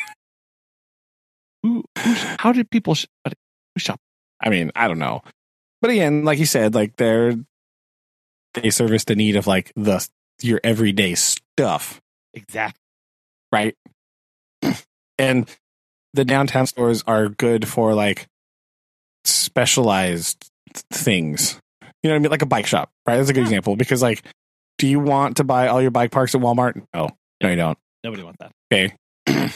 Who, 1.64 1.84
who, 1.98 2.14
how 2.40 2.54
did 2.54 2.70
people 2.70 2.96
sh- 2.96 3.08
who 3.26 3.34
shop? 3.80 4.00
I 4.42 4.50
mean, 4.50 4.72
I 4.76 4.88
don't 4.88 5.00
know, 5.00 5.22
but 5.82 5.92
again, 5.92 6.24
like 6.26 6.40
you 6.40 6.46
said, 6.46 6.76
like 6.76 6.96
they're 6.98 7.36
they 8.56 8.70
service 8.70 9.04
the 9.06 9.16
need 9.16 9.36
of 9.36 9.48
like 9.48 9.72
the 9.76 10.08
your 10.42 10.60
everyday 10.64 11.16
stuff, 11.16 12.02
Exactly. 12.34 12.80
right? 13.52 13.76
And 15.20 15.50
the 16.14 16.24
downtown 16.24 16.66
stores 16.66 17.04
are 17.06 17.28
good 17.28 17.68
for 17.68 17.94
like 17.94 18.28
specialized 19.26 20.50
things. 20.92 21.60
You 22.04 22.10
know 22.10 22.16
what 22.16 22.16
I 22.16 22.20
mean? 22.20 22.32
Like 22.32 22.42
a 22.42 22.46
bike 22.48 22.66
shop, 22.68 22.90
right? 23.06 23.18
That's 23.18 23.30
a 23.30 23.34
good 23.34 23.42
Yeah. 23.42 23.48
example 23.48 23.76
because 23.76 24.02
like, 24.02 24.24
do 24.78 24.88
you 24.88 25.00
want 25.00 25.38
to 25.38 25.44
buy 25.44 25.68
all 25.68 25.82
your 25.82 25.92
bike 25.92 26.12
parts 26.12 26.34
at 26.36 26.42
Walmart? 26.42 26.82
No, 26.94 27.10
no, 27.44 27.50
you 27.50 27.56
don't. 27.58 27.78
Nobody 28.04 28.24
wants 28.24 28.38
that. 28.40 28.52
Okay. 28.72 28.96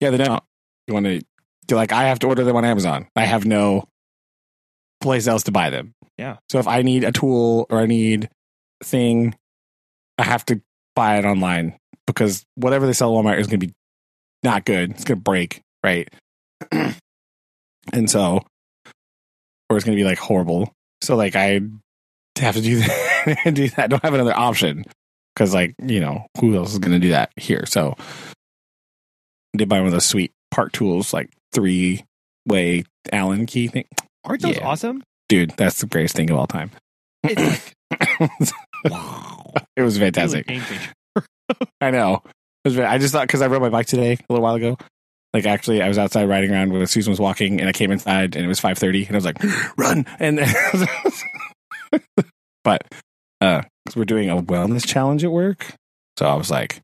yeah, 0.00 0.10
they 0.10 0.18
don't. 0.18 0.42
You 0.86 0.94
want 0.94 1.06
to 1.06 1.74
like 1.74 1.92
I 1.92 2.04
have 2.04 2.20
to 2.20 2.28
order 2.28 2.44
them 2.44 2.56
on 2.56 2.64
Amazon. 2.64 3.08
I 3.16 3.24
have 3.24 3.44
no 3.44 3.88
place 5.00 5.26
else 5.26 5.44
to 5.44 5.52
buy 5.52 5.70
them. 5.70 5.94
Yeah. 6.16 6.36
So 6.50 6.58
if 6.58 6.66
I 6.66 6.82
need 6.82 7.04
a 7.04 7.12
tool 7.12 7.66
or 7.70 7.80
I 7.80 7.86
need 7.86 8.28
thing, 8.82 9.34
I 10.18 10.24
have 10.24 10.44
to 10.46 10.60
buy 10.96 11.18
it 11.18 11.24
online 11.24 11.78
because 12.06 12.44
whatever 12.56 12.86
they 12.86 12.92
sell 12.92 13.16
at 13.16 13.24
Walmart 13.24 13.38
is 13.38 13.46
going 13.46 13.60
to 13.60 13.66
be 13.66 13.72
not 14.42 14.64
good. 14.64 14.90
It's 14.90 15.04
going 15.04 15.18
to 15.18 15.22
break, 15.22 15.62
right? 15.84 16.08
and 16.72 18.10
so, 18.10 18.42
or 19.70 19.76
it's 19.76 19.84
going 19.84 19.96
to 19.96 20.00
be 20.00 20.08
like 20.08 20.18
horrible. 20.18 20.72
So 21.02 21.16
like 21.16 21.36
I 21.36 21.60
have 22.38 22.56
to 22.56 22.62
do 22.62 22.76
that. 22.80 23.52
do 23.54 23.68
that. 23.70 23.78
I 23.84 23.86
don't 23.86 24.02
have 24.02 24.14
another 24.14 24.36
option 24.36 24.84
because 25.34 25.54
like 25.54 25.74
you 25.82 26.00
know 26.00 26.26
who 26.40 26.56
else 26.56 26.72
is 26.72 26.78
going 26.78 26.92
to 26.92 26.98
do 26.98 27.10
that 27.10 27.30
here? 27.36 27.64
So 27.66 27.94
I 27.98 29.58
did 29.58 29.68
buy 29.68 29.78
one 29.78 29.86
of 29.86 29.92
those 29.92 30.06
sweet 30.06 30.32
part 30.50 30.72
tools, 30.72 31.12
like 31.12 31.30
three 31.52 32.04
way 32.46 32.84
Allen 33.12 33.46
key 33.46 33.68
thing. 33.68 33.86
Aren't 34.24 34.42
those 34.42 34.56
Yeah. 34.56 34.66
awesome? 34.66 35.02
Dude, 35.28 35.50
that's 35.56 35.80
the 35.80 35.86
greatest 35.86 36.16
thing 36.16 36.30
of 36.30 36.36
all 36.38 36.46
time. 36.46 36.70
It's 37.24 37.72
like 37.90 38.52
wow. 38.90 39.52
it 39.76 39.82
was 39.82 39.98
fantastic. 39.98 40.46
I 41.80 41.90
know. 41.90 42.22
It 42.64 42.68
was 42.70 42.78
I 42.78 42.98
just 42.98 43.12
thought 43.12 43.26
because 43.26 43.42
I 43.42 43.46
rode 43.46 43.62
my 43.62 43.68
bike 43.70 43.86
today 43.86 44.12
a 44.14 44.18
little 44.32 44.42
while 44.42 44.54
ago. 44.54 44.76
Like 45.34 45.44
actually, 45.46 45.82
I 45.82 45.88
was 45.88 45.98
outside 45.98 46.28
riding 46.28 46.50
around 46.50 46.72
when 46.72 46.86
Susan 46.86 47.10
was 47.10 47.20
walking, 47.20 47.60
and 47.60 47.68
I 47.68 47.72
came 47.72 47.90
inside, 47.90 48.34
and 48.34 48.44
it 48.44 48.48
was 48.48 48.60
five 48.60 48.78
thirty, 48.78 49.04
and 49.04 49.14
I 49.14 49.18
was 49.18 49.24
like, 49.26 49.36
"Run!" 49.76 50.06
And 50.18 50.38
but 52.64 52.82
uh, 53.40 53.62
because 53.84 53.96
we're 53.96 54.04
doing 54.04 54.30
a 54.30 54.36
wellness 54.42 54.86
challenge 54.86 55.24
at 55.24 55.30
work, 55.32 55.74
so 56.18 56.26
I 56.26 56.34
was 56.34 56.50
like, 56.50 56.80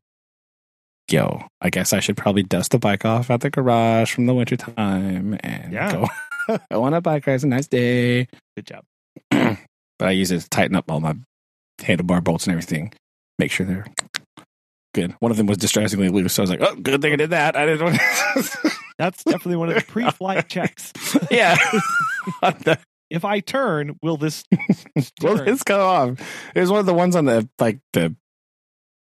"Yo, 1.09 1.47
I 1.61 1.69
guess 1.69 1.91
I 1.93 1.99
should 1.99 2.17
probably 2.17 2.43
dust 2.43 2.71
the 2.71 2.79
bike 2.79 3.03
off 3.05 3.29
at 3.31 3.41
the 3.41 3.49
garage 3.49 4.13
from 4.13 4.25
the 4.27 4.33
winter 4.33 4.57
time 4.57 5.37
and 5.41 5.73
Yeah. 5.73 5.91
go 5.91 6.07
go 6.47 6.79
want 6.79 6.95
a. 6.95 7.31
It's 7.33 7.43
a 7.43 7.47
nice 7.47 7.67
day." 7.67 8.27
Good 8.55 8.67
job. 8.67 8.83
but 9.29 10.07
I 10.07 10.11
use 10.11 10.31
it 10.31 10.41
to 10.41 10.49
tighten 10.49 10.75
up 10.75 10.89
all 10.89 10.99
my 10.99 11.15
handlebar 11.79 12.23
bolts 12.23 12.45
and 12.45 12.51
everything. 12.51 12.93
Make 13.39 13.51
sure 13.51 13.65
they're 13.65 13.85
good. 14.93 15.13
One 15.19 15.31
of 15.31 15.37
them 15.37 15.47
was 15.47 15.57
distressingly 15.57 16.09
loose, 16.09 16.33
so 16.33 16.41
I 16.41 16.43
was 16.43 16.49
like, 16.49 16.61
"Oh, 16.61 16.75
good 16.75 17.01
thing 17.01 17.13
I 17.13 17.17
did 17.17 17.31
that." 17.31 17.55
I 17.55 17.65
didn't. 17.65 17.83
Want 17.83 17.99
That's 18.97 19.23
definitely 19.23 19.57
one 19.57 19.69
of 19.69 19.75
the 19.75 19.81
pre-flight 19.81 20.47
checks. 20.49 20.93
yeah. 21.29 21.57
If 23.11 23.23
I 23.23 23.39
turn, 23.39 23.99
will 24.01 24.17
this? 24.17 24.43
well, 25.21 25.37
turn? 25.37 25.47
it's 25.47 25.61
come 25.61 25.79
off. 25.79 26.51
It 26.55 26.59
was 26.59 26.71
one 26.71 26.79
of 26.79 26.87
the 26.87 26.93
ones 26.93 27.15
on 27.15 27.25
the 27.25 27.47
like 27.59 27.77
the 27.93 28.15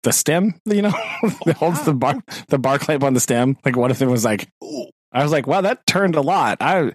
the 0.03 0.13
stem, 0.13 0.55
you 0.65 0.81
know, 0.81 0.93
oh, 0.95 1.37
that 1.45 1.57
holds 1.57 1.83
the 1.83 1.93
bar 1.93 2.23
the 2.47 2.57
bar 2.57 2.79
clamp 2.79 3.03
on 3.03 3.13
the 3.13 3.19
stem. 3.19 3.57
Like 3.65 3.75
one 3.75 3.91
of 3.91 3.99
them 3.99 4.09
was 4.09 4.23
like, 4.23 4.47
I 5.11 5.21
was 5.21 5.33
like, 5.33 5.47
wow, 5.47 5.59
that 5.61 5.85
turned 5.85 6.15
a 6.15 6.21
lot. 6.21 6.59
I 6.61 6.93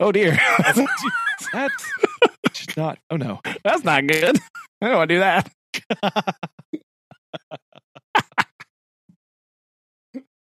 oh 0.00 0.12
dear, 0.12 0.38
That's 0.58 0.78
not. 2.76 2.98
Oh 3.10 3.16
no. 3.16 3.40
that's 3.62 3.84
not 3.84 4.06
good. 4.06 4.36
I 4.82 4.88
don't 4.88 4.96
want 4.96 5.08
to 5.08 5.14
do 5.14 5.20
that. 5.20 5.50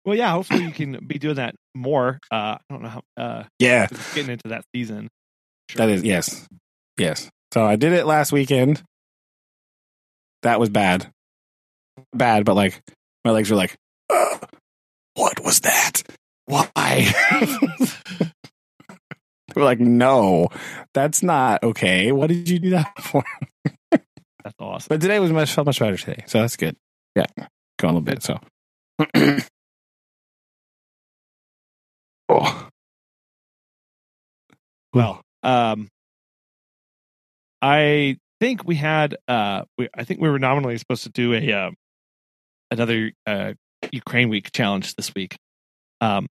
Well, 0.04 0.16
yeah. 0.16 0.30
Hopefully, 0.32 0.64
you 0.64 0.72
can 0.72 0.98
be 1.06 1.18
doing 1.18 1.36
that 1.36 1.54
more. 1.74 2.18
Uh, 2.30 2.56
I 2.56 2.58
don't 2.70 2.82
know 2.82 2.88
how. 2.88 3.02
Uh, 3.16 3.44
Yeah, 3.58 3.86
getting 4.14 4.32
into 4.32 4.48
that 4.48 4.64
season. 4.74 5.08
That 5.76 5.88
is 5.90 6.02
yes, 6.02 6.46
yes. 6.96 7.28
So 7.52 7.64
I 7.64 7.76
did 7.76 7.92
it 7.92 8.06
last 8.06 8.32
weekend. 8.32 8.82
That 10.42 10.58
was 10.58 10.70
bad, 10.70 11.10
bad. 12.14 12.44
But 12.44 12.54
like 12.54 12.80
my 13.24 13.30
legs 13.30 13.50
were 13.50 13.56
like, 13.56 13.76
"Ugh, 14.08 14.48
what 15.14 15.40
was 15.44 15.60
that? 15.60 16.02
Why? 16.46 17.12
They 19.54 19.60
were 19.60 19.64
like, 19.64 19.80
no, 19.80 20.48
that's 20.94 21.22
not 21.22 21.62
okay. 21.62 22.12
What 22.12 22.28
did 22.28 22.48
you 22.48 22.58
do 22.58 22.70
that 22.70 22.92
for? 23.02 23.24
That's 23.90 24.56
awesome. 24.58 24.86
But 24.88 25.00
today 25.00 25.18
was 25.18 25.32
much 25.32 25.52
felt 25.52 25.66
much 25.66 25.78
better 25.78 25.96
today, 25.96 26.24
so 26.26 26.40
that's 26.40 26.56
good. 26.56 26.76
Yeah, 27.14 27.26
going 27.78 27.96
a 27.96 27.98
little 27.98 28.00
bit. 28.00 28.22
So. 28.22 28.38
oh, 32.28 32.68
Well, 34.92 35.22
um, 35.42 35.88
I 37.62 38.16
think 38.40 38.66
we 38.66 38.74
had. 38.74 39.16
Uh, 39.28 39.62
we, 39.78 39.88
I 39.94 40.04
think 40.04 40.20
we 40.20 40.28
were 40.28 40.38
nominally 40.38 40.78
supposed 40.78 41.04
to 41.04 41.10
do 41.10 41.34
a 41.34 41.52
uh, 41.52 41.70
another 42.70 43.12
uh, 43.26 43.52
Ukraine 43.92 44.28
Week 44.28 44.50
challenge 44.52 44.94
this 44.96 45.14
week. 45.14 45.36
Um, 46.00 46.26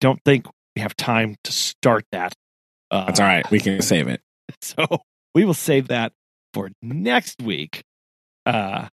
don't 0.00 0.20
think 0.24 0.46
we 0.74 0.82
have 0.82 0.96
time 0.96 1.36
to 1.44 1.52
start 1.52 2.04
that. 2.12 2.32
Uh, 2.90 3.06
that's 3.06 3.20
all 3.20 3.26
right. 3.26 3.48
We 3.50 3.60
can 3.60 3.82
save 3.82 4.08
it. 4.08 4.20
So 4.62 4.84
we 5.32 5.44
will 5.44 5.54
save 5.54 5.88
that 5.88 6.12
for 6.52 6.70
next 6.82 7.40
week, 7.40 7.84
uh, 8.46 8.88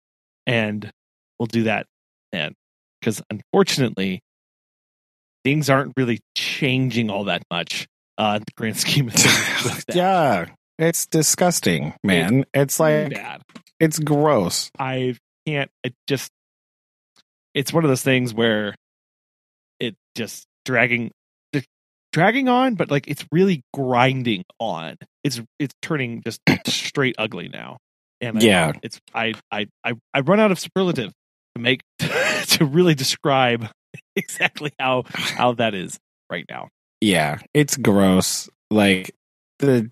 and 0.46 0.92
we'll 1.40 1.48
do 1.48 1.64
that 1.64 1.86
then. 2.34 2.56
Because 3.00 3.22
unfortunately, 3.30 4.20
things 5.46 5.70
aren't 5.70 5.94
really 5.96 6.20
changing 6.36 7.10
all 7.10 7.24
that 7.26 7.44
much 7.50 7.88
uh, 8.18 8.34
in 8.36 8.44
the 8.46 8.52
grand 8.58 8.78
scheme 8.82 9.08
of 9.08 9.14
things. 9.14 9.86
yeah, 9.96 10.48
it's 10.78 11.06
disgusting, 11.06 11.94
man. 12.04 12.44
It's 12.54 12.82
like 12.82 13.14
bad. 13.14 13.42
it's 13.80 13.98
gross. 13.98 14.72
I've 14.78 15.20
can't. 15.46 15.72
It 15.84 15.94
just 16.08 16.32
it's 17.54 17.72
one 17.72 17.84
of 17.86 17.90
those 17.90 18.04
things 18.04 18.34
where 18.34 18.76
it 19.80 19.96
just 20.16 20.46
dragging 20.66 21.12
dragging 22.16 22.48
on, 22.48 22.76
but 22.76 22.90
like 22.90 23.10
it's 23.10 23.26
really 23.34 23.62
grinding 23.74 24.46
on. 24.58 24.96
It's 25.26 25.42
it's 25.60 25.74
turning 25.82 26.24
just 26.24 26.40
straight 26.68 27.16
ugly 27.18 27.50
now. 27.50 27.76
And 28.22 28.38
I- 28.38 28.42
Yeah. 28.42 28.72
it's 28.82 29.02
I 29.14 29.34
I 29.52 29.68
I 29.84 29.94
I 30.14 30.22
run 30.22 30.40
out 30.40 30.50
of 30.52 30.58
superlative 30.60 31.12
to 31.56 31.62
make 31.62 31.82
to 32.00 32.64
really 32.66 32.96
describe 32.96 33.68
exactly 34.16 34.72
how 34.80 35.04
how 35.12 35.52
that 35.56 35.74
is 35.76 35.98
right 36.32 36.46
now. 36.50 36.70
Yeah, 37.02 37.40
it's 37.54 37.76
gross. 37.76 38.50
Like 38.72 39.14
the 39.60 39.92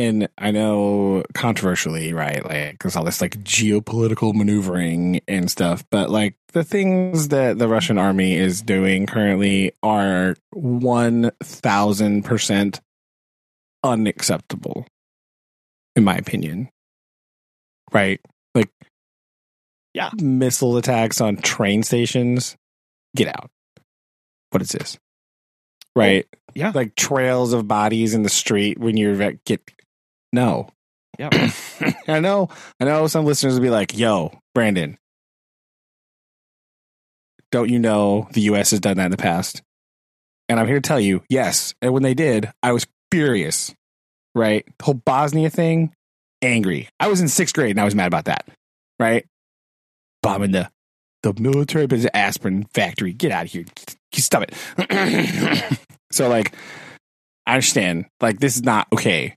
and 0.00 0.28
I 0.38 0.50
know 0.50 1.22
controversially, 1.34 2.12
right? 2.12 2.44
Like 2.44 2.82
there's 2.82 2.96
all 2.96 3.04
this 3.04 3.20
like 3.20 3.36
geopolitical 3.44 4.34
maneuvering 4.34 5.20
and 5.28 5.50
stuff, 5.50 5.84
but 5.90 6.08
like 6.10 6.36
the 6.52 6.64
things 6.64 7.28
that 7.28 7.58
the 7.58 7.68
Russian 7.68 7.98
army 7.98 8.34
is 8.34 8.62
doing 8.62 9.06
currently 9.06 9.72
are 9.82 10.36
one 10.52 11.30
thousand 11.42 12.24
percent 12.24 12.80
unacceptable, 13.84 14.86
in 15.96 16.04
my 16.04 16.16
opinion. 16.16 16.70
Right? 17.92 18.20
Like, 18.54 18.70
Yeah. 19.94 20.10
missile 20.20 20.76
attacks 20.76 21.20
on 21.20 21.36
train 21.36 21.82
stations. 21.82 22.56
Get 23.16 23.28
out. 23.28 23.50
What 24.50 24.62
is 24.62 24.68
this? 24.70 24.98
Right? 25.96 26.26
yeah. 26.54 26.72
Like 26.74 26.94
trails 26.94 27.52
of 27.52 27.66
bodies 27.68 28.14
in 28.14 28.22
the 28.22 28.28
street 28.28 28.78
when 28.78 28.96
you're 28.96 29.20
at 29.22 29.44
get 29.44 29.60
no. 30.32 30.68
Yeah. 31.18 31.30
I 32.08 32.20
know 32.20 32.48
I 32.78 32.84
know 32.84 33.06
some 33.06 33.24
listeners 33.24 33.54
will 33.54 33.62
be 33.62 33.70
like, 33.70 33.96
yo, 33.96 34.38
Brandon, 34.54 34.98
don't 37.50 37.68
you 37.68 37.78
know 37.78 38.28
the 38.32 38.42
US 38.42 38.70
has 38.70 38.80
done 38.80 38.96
that 38.96 39.06
in 39.06 39.10
the 39.10 39.16
past? 39.16 39.62
And 40.48 40.58
I'm 40.58 40.66
here 40.66 40.80
to 40.80 40.88
tell 40.88 41.00
you, 41.00 41.22
yes. 41.28 41.74
And 41.80 41.92
when 41.92 42.02
they 42.02 42.14
did, 42.14 42.50
I 42.62 42.72
was 42.72 42.86
furious. 43.10 43.74
Right? 44.34 44.64
The 44.78 44.84
whole 44.84 44.94
Bosnia 44.94 45.50
thing, 45.50 45.92
angry. 46.40 46.88
I 46.98 47.08
was 47.08 47.20
in 47.20 47.28
sixth 47.28 47.54
grade 47.54 47.70
and 47.70 47.80
I 47.80 47.84
was 47.84 47.94
mad 47.94 48.06
about 48.06 48.26
that. 48.26 48.48
Right? 48.98 49.26
Bombing 50.22 50.52
the 50.52 50.70
the 51.22 51.34
military 51.34 51.86
base 51.86 52.06
aspirin 52.14 52.64
factory. 52.72 53.12
Get 53.12 53.30
out 53.30 53.46
of 53.46 53.52
here. 53.52 53.64
Stop 54.12 54.44
it. 54.48 55.78
so 56.12 56.28
like 56.28 56.54
I 57.46 57.54
understand. 57.54 58.06
Like 58.20 58.38
this 58.40 58.56
is 58.56 58.62
not 58.62 58.86
okay. 58.92 59.36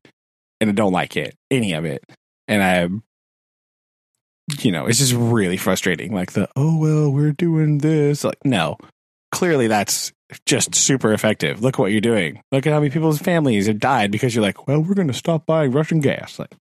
And 0.64 0.72
I 0.72 0.74
don't 0.74 0.94
like 0.94 1.18
it. 1.18 1.36
Any 1.52 1.74
of 1.74 1.84
it. 1.84 2.04
And 2.48 2.64
I 2.64 2.90
you 4.64 4.72
know, 4.72 4.86
it's 4.88 5.00
just 5.00 5.14
really 5.14 5.58
frustrating. 5.58 6.14
Like 6.14 6.32
the 6.32 6.50
oh 6.56 6.78
well, 6.78 7.12
we're 7.12 7.32
doing 7.34 7.80
this. 7.80 8.24
Like, 8.24 8.40
no. 8.46 8.78
Clearly 9.32 9.68
that's 9.68 10.14
just 10.46 10.74
super 10.76 11.12
effective. 11.12 11.62
Look 11.62 11.78
what 11.78 11.92
you're 11.92 12.02
doing. 12.02 12.42
Look 12.52 12.66
at 12.66 12.74
how 12.74 12.80
many 12.80 12.92
people's 12.92 13.20
families 13.20 13.68
have 13.68 13.80
died 13.80 14.12
because 14.12 14.34
you're 14.34 14.44
like, 14.44 14.68
well, 14.68 14.82
we're 14.82 14.94
gonna 14.94 15.14
stop 15.14 15.46
buying 15.46 15.72
Russian 15.72 16.00
gas. 16.00 16.40
Like 16.40 16.54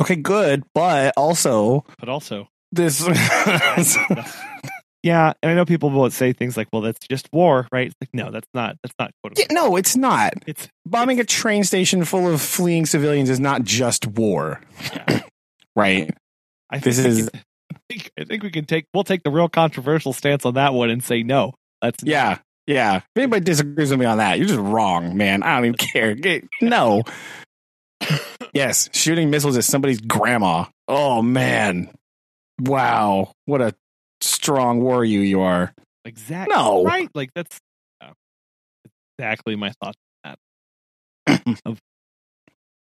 Okay, 0.00 0.16
good, 0.16 0.64
but 0.74 1.12
also 1.16 1.84
But 1.98 2.08
also 2.08 2.48
this 2.72 3.00
Yeah, 5.06 5.34
and 5.40 5.52
I 5.52 5.54
know 5.54 5.64
people 5.64 5.90
will 5.90 6.10
say 6.10 6.32
things 6.32 6.56
like, 6.56 6.66
"Well, 6.72 6.82
that's 6.82 6.98
just 7.08 7.28
war, 7.32 7.68
right?" 7.70 7.86
It's 7.86 7.94
like, 8.00 8.10
no, 8.12 8.32
that's 8.32 8.48
not. 8.52 8.76
That's 8.82 8.94
not. 8.98 9.12
Quote 9.22 9.38
Yeah, 9.38 9.46
no, 9.52 9.76
it's 9.76 9.94
not. 9.94 10.32
It's 10.48 10.68
Bombing 10.84 11.20
a 11.20 11.24
train 11.24 11.62
station 11.62 12.04
full 12.04 12.28
of 12.32 12.40
fleeing 12.42 12.86
civilians 12.86 13.30
is 13.30 13.38
not 13.38 13.62
just 13.62 14.04
war. 14.08 14.60
right? 15.76 16.10
I 16.70 16.78
This 16.78 16.96
think 17.00 17.14
we 17.14 17.20
is- 17.20 17.28
can- 17.30 17.40
I 17.72 17.78
think, 17.88 18.10
I 18.18 18.24
think 18.24 18.42
we 18.42 18.50
can 18.50 18.64
take. 18.64 18.86
We'll 18.92 19.04
take 19.04 19.22
the 19.22 19.30
real 19.30 19.48
controversial 19.48 20.12
stance 20.12 20.44
on 20.44 20.54
that 20.54 20.74
one 20.74 20.90
and 20.90 21.04
say 21.04 21.22
no. 21.22 21.54
That's 21.80 22.02
Yeah. 22.02 22.38
Yeah. 22.66 22.96
If 22.96 23.04
anybody 23.16 23.44
disagrees 23.44 23.90
with 23.90 24.00
me 24.00 24.06
on 24.06 24.18
that, 24.18 24.38
you're 24.38 24.48
just 24.48 24.58
wrong, 24.58 25.16
man. 25.16 25.44
I 25.44 25.54
don't 25.54 25.66
even 25.66 25.76
care. 25.76 26.16
No. 26.60 27.04
yes, 28.54 28.90
shooting 28.92 29.30
missiles 29.30 29.56
at 29.56 29.62
somebody's 29.62 30.00
grandma. 30.00 30.64
Oh 30.88 31.22
man. 31.22 31.90
Wow. 32.60 33.32
What 33.44 33.60
a 33.62 33.72
strong 34.26 34.80
warrior 34.80 35.20
you 35.20 35.40
are. 35.40 35.72
exactly 36.04 36.54
No. 36.54 36.84
right. 36.84 37.08
Like 37.14 37.30
that's 37.34 37.58
yeah, 38.02 38.12
exactly 39.18 39.56
my 39.56 39.72
thoughts 39.82 39.98
on 40.24 40.36
that. 41.26 41.60
of, 41.64 41.78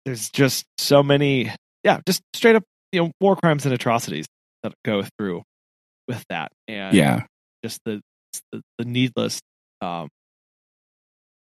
there's 0.05 0.30
just 0.30 0.64
so 0.78 1.03
many. 1.03 1.51
Yeah, 1.82 2.01
just 2.07 2.22
straight 2.34 2.57
up, 2.57 2.64
you 2.92 3.03
know, 3.05 3.11
war 3.20 3.36
crimes 3.36 3.64
and 3.66 3.74
atrocities 3.74 4.26
that 4.62 4.72
go 4.84 5.03
through 5.18 5.42
with 6.09 6.24
that, 6.30 6.51
and 6.68 6.95
Yeah. 6.97 7.24
just 7.64 7.78
the 7.84 8.01
the, 8.53 8.62
the 8.78 8.84
needless 8.84 9.40
um 9.80 10.09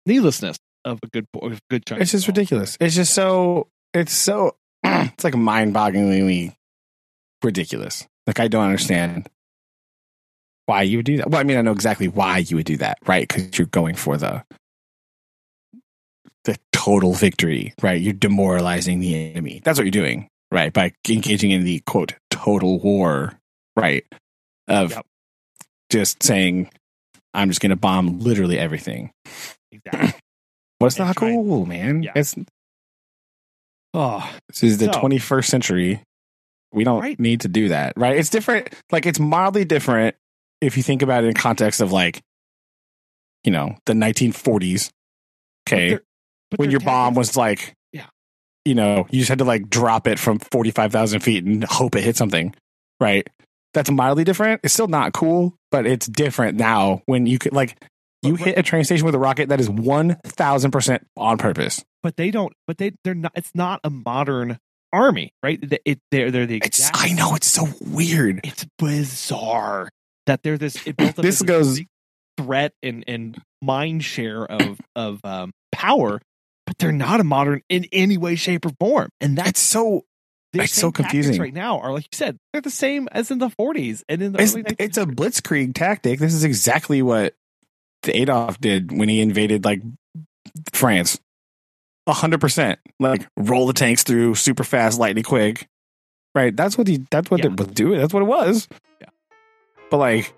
needlessness 0.05 0.57
of 0.83 0.99
a 1.03 1.07
good 1.07 1.25
of 1.41 1.53
a 1.53 1.59
good 1.69 1.85
chunk. 1.85 2.01
It's 2.01 2.11
just 2.11 2.25
of 2.25 2.29
it 2.29 2.31
all. 2.31 2.41
ridiculous. 2.41 2.77
It's 2.79 2.95
just 2.95 3.13
so 3.13 3.67
it's 3.93 4.13
so 4.13 4.55
it's 4.83 5.23
like 5.23 5.35
mind-bogglingly 5.35 6.53
ridiculous. 7.43 8.05
Like 8.27 8.39
I 8.39 8.47
don't 8.47 8.65
understand 8.65 9.27
why 10.65 10.81
you 10.83 10.97
would 10.97 11.05
do 11.05 11.17
that. 11.17 11.29
Well, 11.29 11.39
I 11.39 11.43
mean, 11.43 11.57
I 11.57 11.61
know 11.61 11.71
exactly 11.71 12.07
why 12.07 12.39
you 12.39 12.55
would 12.57 12.65
do 12.65 12.77
that, 12.77 12.97
right? 13.05 13.27
Because 13.27 13.57
you're 13.57 13.67
going 13.67 13.95
for 13.95 14.17
the 14.17 14.43
the 16.43 16.57
total 16.71 17.13
victory, 17.13 17.73
right? 17.81 17.99
You're 17.99 18.13
demoralizing 18.13 18.99
the 18.99 19.31
enemy. 19.31 19.61
That's 19.63 19.79
what 19.79 19.85
you're 19.85 19.91
doing, 19.91 20.27
right? 20.51 20.71
By 20.71 20.93
engaging 21.09 21.51
in 21.51 21.63
the 21.63 21.79
quote 21.87 22.13
total 22.29 22.79
war, 22.79 23.33
right? 23.75 24.05
Of 24.67 24.91
Yep. 24.91 25.05
just 25.91 26.21
saying, 26.23 26.69
I'm 27.33 27.49
just 27.49 27.61
going 27.61 27.71
to 27.71 27.75
bomb 27.75 28.19
literally 28.19 28.59
everything. 28.59 29.11
Exactly. 29.71 30.19
Well, 30.81 30.87
it's 30.87 30.99
And 30.99 31.07
not 31.07 31.15
cool, 31.15 31.65
man. 31.65 32.03
Yeah. 32.03 32.11
It's 32.17 32.35
Oh, 33.93 34.29
this 34.49 34.61
is 34.61 34.77
the 34.77 34.91
So- 34.91 34.99
21st 34.99 35.45
century. 35.49 36.01
We 36.73 36.83
don't 36.83 36.99
Right. 37.01 37.17
need 37.17 37.41
to 37.41 37.47
do 37.47 37.69
that, 37.69 37.93
right? 37.95 38.17
It's 38.17 38.29
different. 38.29 38.73
Like 38.91 39.05
it's 39.05 39.17
mildly 39.19 39.63
different 39.63 40.17
if 40.65 40.77
you 40.77 40.83
think 40.83 41.01
about 41.01 41.23
it 41.23 41.27
in 41.27 41.33
context 41.33 41.81
of 41.81 41.91
like, 41.91 42.21
you 43.43 43.51
know, 43.51 43.75
the 43.85 43.93
1940s. 43.93 44.89
Okay, 45.67 45.89
they're- 45.89 46.03
but 46.51 46.59
when 46.59 46.71
your 46.71 46.79
bomb 46.79 47.15
was 47.15 47.35
like, 47.37 47.73
Yeah. 47.91 48.05
you 48.65 48.75
know, 48.75 49.07
you 49.09 49.19
just 49.19 49.29
had 49.29 49.39
to 49.39 49.43
like 49.45 49.69
drop 49.69 50.07
it 50.07 50.19
from 50.19 50.39
45,000 50.39 51.19
feet 51.21 51.43
and 51.43 51.63
hope 51.63 51.95
it 51.95 52.03
hit 52.03 52.15
something, 52.17 52.53
right? 52.99 53.27
That's 53.73 53.89
mildly 53.91 54.23
different. 54.23 54.61
It's 54.63 54.73
still 54.73 54.87
not 54.87 55.13
cool, 55.13 55.55
but 55.71 55.85
it's 55.85 56.07
different 56.07 56.57
now 56.57 57.01
when 57.07 57.25
you 57.25 57.37
could 57.39 57.53
like 57.53 57.77
you 58.23 58.33
But- 58.37 58.41
hit 58.41 58.57
a 58.57 58.63
train 58.63 58.83
station 58.83 59.05
with 59.05 59.13
a 59.15 59.19
rocket 59.19 59.49
that 59.49 59.59
is 59.59 59.69
1000% 59.69 61.03
on 61.17 61.37
purpose. 61.37 61.83
but 62.01 62.15
they 62.17 62.29
don't. 62.31 62.53
But 62.67 62.77
they 62.77 62.91
they're 63.03 63.15
not. 63.15 63.31
It's 63.35 63.53
not 63.55 63.79
a 63.83 63.89
modern 63.89 64.59
army, 64.93 65.33
right? 65.43 65.59
They- 65.61 65.79
It, 65.85 65.99
they're 66.11 66.29
they're 66.31 66.45
the 66.45 66.57
It's 66.57 66.79
exact. 66.79 66.97
I 66.99 67.11
know 67.13 67.33
it's 67.35 67.47
so 67.47 67.67
weird. 67.81 68.41
It's 68.43 68.65
bizarre 68.77 69.89
that 70.25 70.43
they're 70.43 70.57
this. 70.57 70.85
It 70.87 70.97
built 70.97 71.17
up 71.19 71.23
This 71.23 71.41
goes- 71.41 71.81
threat 72.37 72.73
and 72.83 73.03
and 73.07 73.41
mind 73.61 74.03
share 74.03 74.45
of 74.45 74.79
of 74.95 75.19
um, 75.23 75.51
power, 75.71 76.21
but 76.65 76.77
they're 76.77 76.91
not 76.91 77.19
a 77.19 77.23
modern 77.23 77.61
in 77.69 77.85
any 77.91 78.17
way, 78.17 78.35
shape, 78.35 78.65
or 78.65 78.71
form. 78.79 79.09
And 79.21 79.37
that's 79.37 79.49
It's 79.51 79.59
so 79.61 80.03
it's 80.53 80.73
so 80.73 80.91
confusing. 80.91 81.39
right 81.41 81.53
now. 81.53 81.79
Are 81.79 81.91
like 81.93 82.03
you 82.03 82.09
said, 82.17 82.37
they're 82.53 82.61
the 82.61 82.69
same 82.69 83.07
as 83.11 83.29
in 83.31 83.39
the 83.39 83.49
40s 83.49 84.03
and 84.07 84.21
in 84.21 84.31
the 84.33 84.41
it's, 84.41 84.53
early 84.53 84.63
1900s. 84.63 84.75
it's 84.79 84.97
a 84.97 85.05
blitzkrieg 85.05 85.73
tactic. 85.75 86.19
This 86.19 86.33
is 86.33 86.43
exactly 86.45 87.01
what 87.01 87.35
Adolf 88.07 88.59
did 88.61 88.91
when 88.97 89.09
he 89.09 89.19
invaded 89.21 89.65
like 89.65 89.81
France. 90.73 91.19
A 92.07 92.13
hundred 92.13 92.39
percent. 92.39 92.79
Like 92.99 93.27
roll 93.35 93.65
the 93.67 93.73
tanks 93.73 94.03
through 94.03 94.35
super 94.35 94.63
fast, 94.63 94.99
lightning 94.99 95.23
quick. 95.23 95.67
Right. 96.35 96.55
That's 96.55 96.77
what 96.77 96.87
he 96.87 97.05
that's 97.09 97.31
what 97.31 97.39
Yeah. 97.43 97.51
it 97.51 97.57
was 97.59 97.67
doing. 97.69 97.99
That's 97.99 98.13
what 98.13 98.21
it 98.23 98.27
was. 98.27 98.67
Yeah. 99.01 99.07
But 99.89 99.97
like 99.97 100.33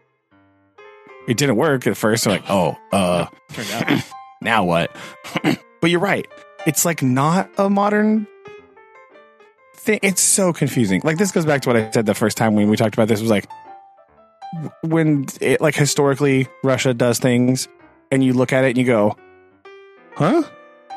it 1.28 1.38
didn't 1.38 1.58
work 1.58 1.86
at 1.88 1.98
first. 1.98 2.24
So 2.24 2.30
like, 2.32 2.50
oh, 2.50 2.78
uh 2.92 3.28
turned 3.54 3.72
out. 3.72 4.04
now 4.42 4.64
what? 4.64 4.96
but 5.82 5.90
you're 5.90 6.00
right. 6.00 6.28
It's 6.66 6.86
like 6.86 7.02
not 7.02 7.50
a 7.58 7.70
modern 7.70 8.28
thing. 9.76 10.00
It's 10.02 10.22
so 10.22 10.54
confusing. 10.54 11.02
Like 11.04 11.18
this 11.18 11.32
goes 11.32 11.46
back 11.46 11.62
to 11.62 11.70
what 11.70 11.78
I 11.78 11.92
said 11.92 12.06
the 12.06 12.14
first 12.14 12.38
time 12.38 12.56
when 12.56 12.70
we 12.70 12.78
talked 12.78 12.94
about 12.94 13.08
this 13.08 13.22
was 13.22 13.30
like 13.30 13.48
when 14.82 15.26
it 15.42 15.62
like 15.62 15.76
historically 15.76 16.48
Russia 16.64 16.94
does 16.94 17.20
things 17.20 17.68
and 18.12 18.24
you 18.24 18.34
look 18.34 18.54
at 18.54 18.64
it 18.64 18.70
and 18.70 18.78
you 18.78 18.86
go, 18.86 19.16
"Huh? 20.16 20.44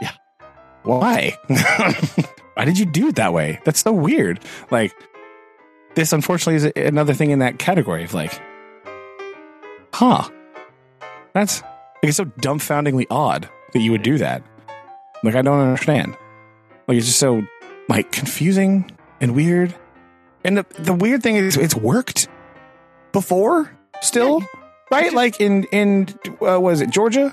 Yeah. 0.01 0.13
Why? 0.83 1.37
Why 2.55 2.65
did 2.65 2.79
you 2.79 2.87
do 2.87 3.09
it 3.09 3.17
that 3.17 3.33
way? 3.33 3.61
That's 3.65 3.81
so 3.81 3.93
weird." 3.93 4.41
Like 4.71 4.95
this 5.95 6.13
unfortunately 6.13 6.57
is 6.57 6.73
another 6.77 7.15
thing 7.15 7.31
in 7.31 7.41
that 7.41 7.59
category 7.59 8.05
of 8.05 8.15
like, 8.15 8.41
"Huh. 9.93 10.29
That's 11.33 11.63
like 11.63 12.09
it's 12.09 12.17
so 12.17 12.25
dumbfoundingly 12.25 13.07
odd 13.11 13.49
that 13.73 13.81
you 13.81 13.91
would 13.93 14.03
do 14.03 14.19
that. 14.19 14.43
Like 15.23 15.35
I 15.35 15.43
don't 15.43 15.61
understand. 15.61 16.17
Like 16.89 16.97
it's 16.97 17.07
just 17.07 17.19
so 17.19 17.43
like 17.89 18.11
confusing 18.13 18.91
and 19.21 19.35
weird. 19.35 19.75
And 20.45 20.57
the, 20.57 20.67
the 20.79 20.95
weird 20.95 21.23
thing 21.23 21.37
is, 21.37 21.57
it's 21.57 21.77
worked 21.77 22.29
before 23.13 23.71
still, 24.01 24.43
right? 24.91 25.13
Like 25.13 25.41
in 25.41 25.65
in 25.65 26.09
uh, 26.41 26.59
was 26.59 26.81
it 26.81 26.91
Georgia? 26.91 27.33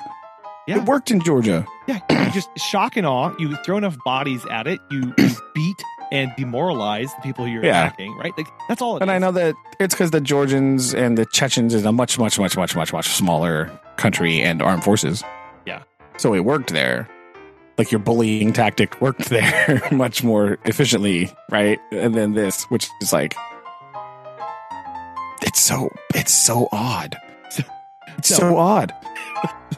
Yeah. 0.68 0.78
It 0.78 0.84
worked 0.86 1.12
in 1.12 1.22
Georgia. 1.22 1.66
Yeah, 1.88 2.01
you 2.10 2.32
just 2.32 2.49
shock 2.58 2.97
and 2.97 3.08
awe. 3.08 3.34
You 3.39 3.55
throw 3.64 3.78
enough 3.78 3.97
bodies 4.03 4.45
at 4.51 4.68
it. 4.68 4.82
You, 4.91 5.14
you 5.18 5.30
beat 5.55 5.84
and 6.12 6.32
demoralize 6.38 7.14
the 7.16 7.22
people 7.22 7.47
you're 7.47 7.64
Yeah. 7.66 7.88
attacking. 7.88 8.16
Right? 8.18 8.34
Like 8.38 8.47
that's 8.70 8.82
all. 8.82 8.97
It 8.97 9.01
And 9.01 9.12
I 9.12 9.18
know 9.20 9.32
that 9.32 9.55
it's 9.80 9.93
because 9.93 10.12
the 10.12 10.22
Georgians 10.22 10.93
and 10.93 11.18
the 11.18 11.26
Chechens 11.26 11.74
is 11.74 11.86
a 11.86 11.91
much, 11.91 12.18
much, 12.20 12.39
much, 12.39 12.55
much, 12.58 12.76
much, 12.76 12.93
much 12.93 13.08
smaller 13.10 13.70
country 13.97 14.41
and 14.41 14.62
armed 14.62 14.84
forces. 14.84 15.24
Yeah. 15.66 15.84
So 16.18 16.34
it 16.34 16.41
worked 16.41 16.72
there. 16.74 17.08
Like 17.78 17.91
your 17.91 17.99
bullying 17.99 18.53
tactic 18.53 18.99
worked 19.01 19.26
there 19.30 19.82
much 19.91 20.24
more 20.24 20.58
efficiently, 20.66 21.32
right? 21.51 21.80
And 21.91 22.16
then 22.16 22.34
this, 22.34 22.64
which 22.66 22.88
is 23.01 23.14
like, 23.14 23.36
it's 25.43 25.60
so, 25.62 25.89
it's 26.16 26.32
so 26.32 26.68
odd. 26.72 27.16
It's 28.18 28.30
So- 28.30 28.36
so 28.36 28.58
odd. 28.58 28.93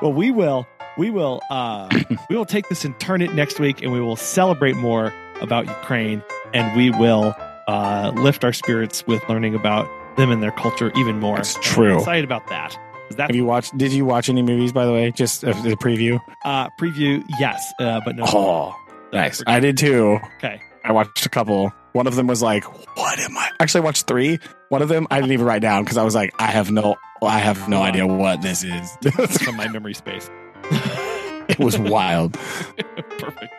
well, 0.00 0.12
we 0.12 0.30
will. 0.30 0.66
We 0.96 1.10
will. 1.10 1.40
Uh, 1.50 1.88
we 2.30 2.36
will 2.36 2.44
take 2.46 2.68
this 2.68 2.84
and 2.84 2.96
turn 3.00 3.20
it 3.20 3.34
next 3.34 3.58
week, 3.58 3.82
and 3.82 3.90
we 3.92 3.98
will 4.00 4.14
celebrate 4.14 4.76
more 4.76 5.12
about 5.44 5.66
Ukraine, 5.66 6.22
and 6.52 6.76
we 6.76 6.90
will 6.90 7.34
uh, 7.68 8.10
lift 8.16 8.44
our 8.44 8.52
spirits 8.52 9.06
with 9.06 9.22
learning 9.28 9.54
about 9.54 9.88
them 10.16 10.30
and 10.30 10.42
their 10.42 10.52
culture 10.52 10.90
even 10.96 11.20
more. 11.20 11.38
It's 11.38 11.54
And 11.54 11.64
I'm 11.64 11.72
true. 11.72 11.98
excited 11.98 12.24
about 12.24 12.46
that. 12.48 12.76
That 13.16 13.28
Have 13.28 13.36
you 13.36 13.44
watched, 13.44 13.76
did 13.78 13.92
you 13.92 14.04
watch 14.04 14.28
any 14.28 14.42
movies, 14.42 14.72
by 14.72 14.86
the 14.86 14.92
way? 14.92 15.10
Just 15.12 15.44
a, 15.44 15.48
the 15.52 15.76
preview? 15.76 16.20
uh, 16.44 16.68
preview, 16.80 17.22
yes, 17.38 17.72
uh, 17.78 18.00
but 18.04 18.16
no. 18.16 18.24
Oh, 18.26 18.74
nice. 19.12 19.42
I 19.46 19.60
did 19.60 19.76
too. 19.76 20.18
Okay. 20.38 20.60
I 20.84 20.92
watched 20.92 21.24
a 21.24 21.28
couple. 21.28 21.72
One 21.92 22.06
of 22.06 22.14
them 22.16 22.26
was 22.26 22.42
like, 22.42 22.64
"What 22.96 23.18
am 23.20 23.38
I?" 23.38 23.50
Actually, 23.60 23.82
I 23.82 23.84
watched 23.84 24.06
three. 24.06 24.38
One 24.68 24.82
of 24.82 24.88
them 24.88 25.06
I 25.10 25.20
didn't 25.20 25.32
even 25.32 25.46
write 25.46 25.62
down 25.62 25.84
because 25.84 25.96
I 25.96 26.02
was 26.02 26.14
like, 26.14 26.34
"I 26.38 26.46
have 26.48 26.70
no, 26.70 26.96
I 27.22 27.38
have 27.38 27.68
no 27.68 27.80
idea 27.82 28.06
what 28.06 28.42
this 28.42 28.64
is." 28.64 28.98
from 29.42 29.56
my 29.56 29.68
memory 29.68 29.94
space. 29.94 30.28
it 31.48 31.58
was 31.58 31.78
wild. 31.78 32.32
Perfect. 33.18 33.53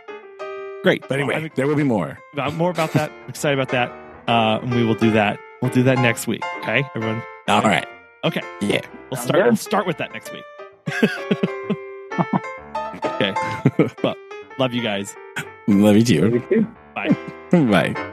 Great. 0.85 1.01
But 1.01 1.13
anyway, 1.13 1.33
I'm 1.33 1.49
there 1.55 1.65
will 1.65 1.75
be 1.75 1.81
more. 1.81 2.19
about 2.31 2.53
more 2.53 2.69
about 2.69 2.93
that. 2.93 3.09
I'm 3.09 3.23
excited 3.29 3.57
about 3.57 3.69
that. 3.69 3.89
Uh, 4.29 4.59
and 4.61 4.71
we 4.71 4.83
will 4.83 4.93
do 4.93 5.09
that. 5.13 5.39
We'll 5.63 5.71
do 5.71 5.81
that 5.81 5.97
next 5.97 6.27
week. 6.27 6.43
Okay, 6.59 6.83
everyone. 6.93 7.23
All 7.47 7.63
right. 7.63 7.87
Okay. 8.23 8.43
Yeah. 8.61 8.81
We'll 9.09 9.19
start. 9.19 9.45
We'll 9.45 9.55
start 9.55 9.87
with 9.87 9.97
that 9.97 10.13
next 10.13 10.31
week. 10.31 10.43
okay. 13.03 13.33
well, 14.03 14.15
love 14.59 14.75
you 14.75 14.83
guys. 14.83 15.15
Love 15.67 15.95
you 15.95 16.03
too. 16.03 16.29
Me 16.29 16.39
too. 16.49 16.67
Bye. 16.93 18.11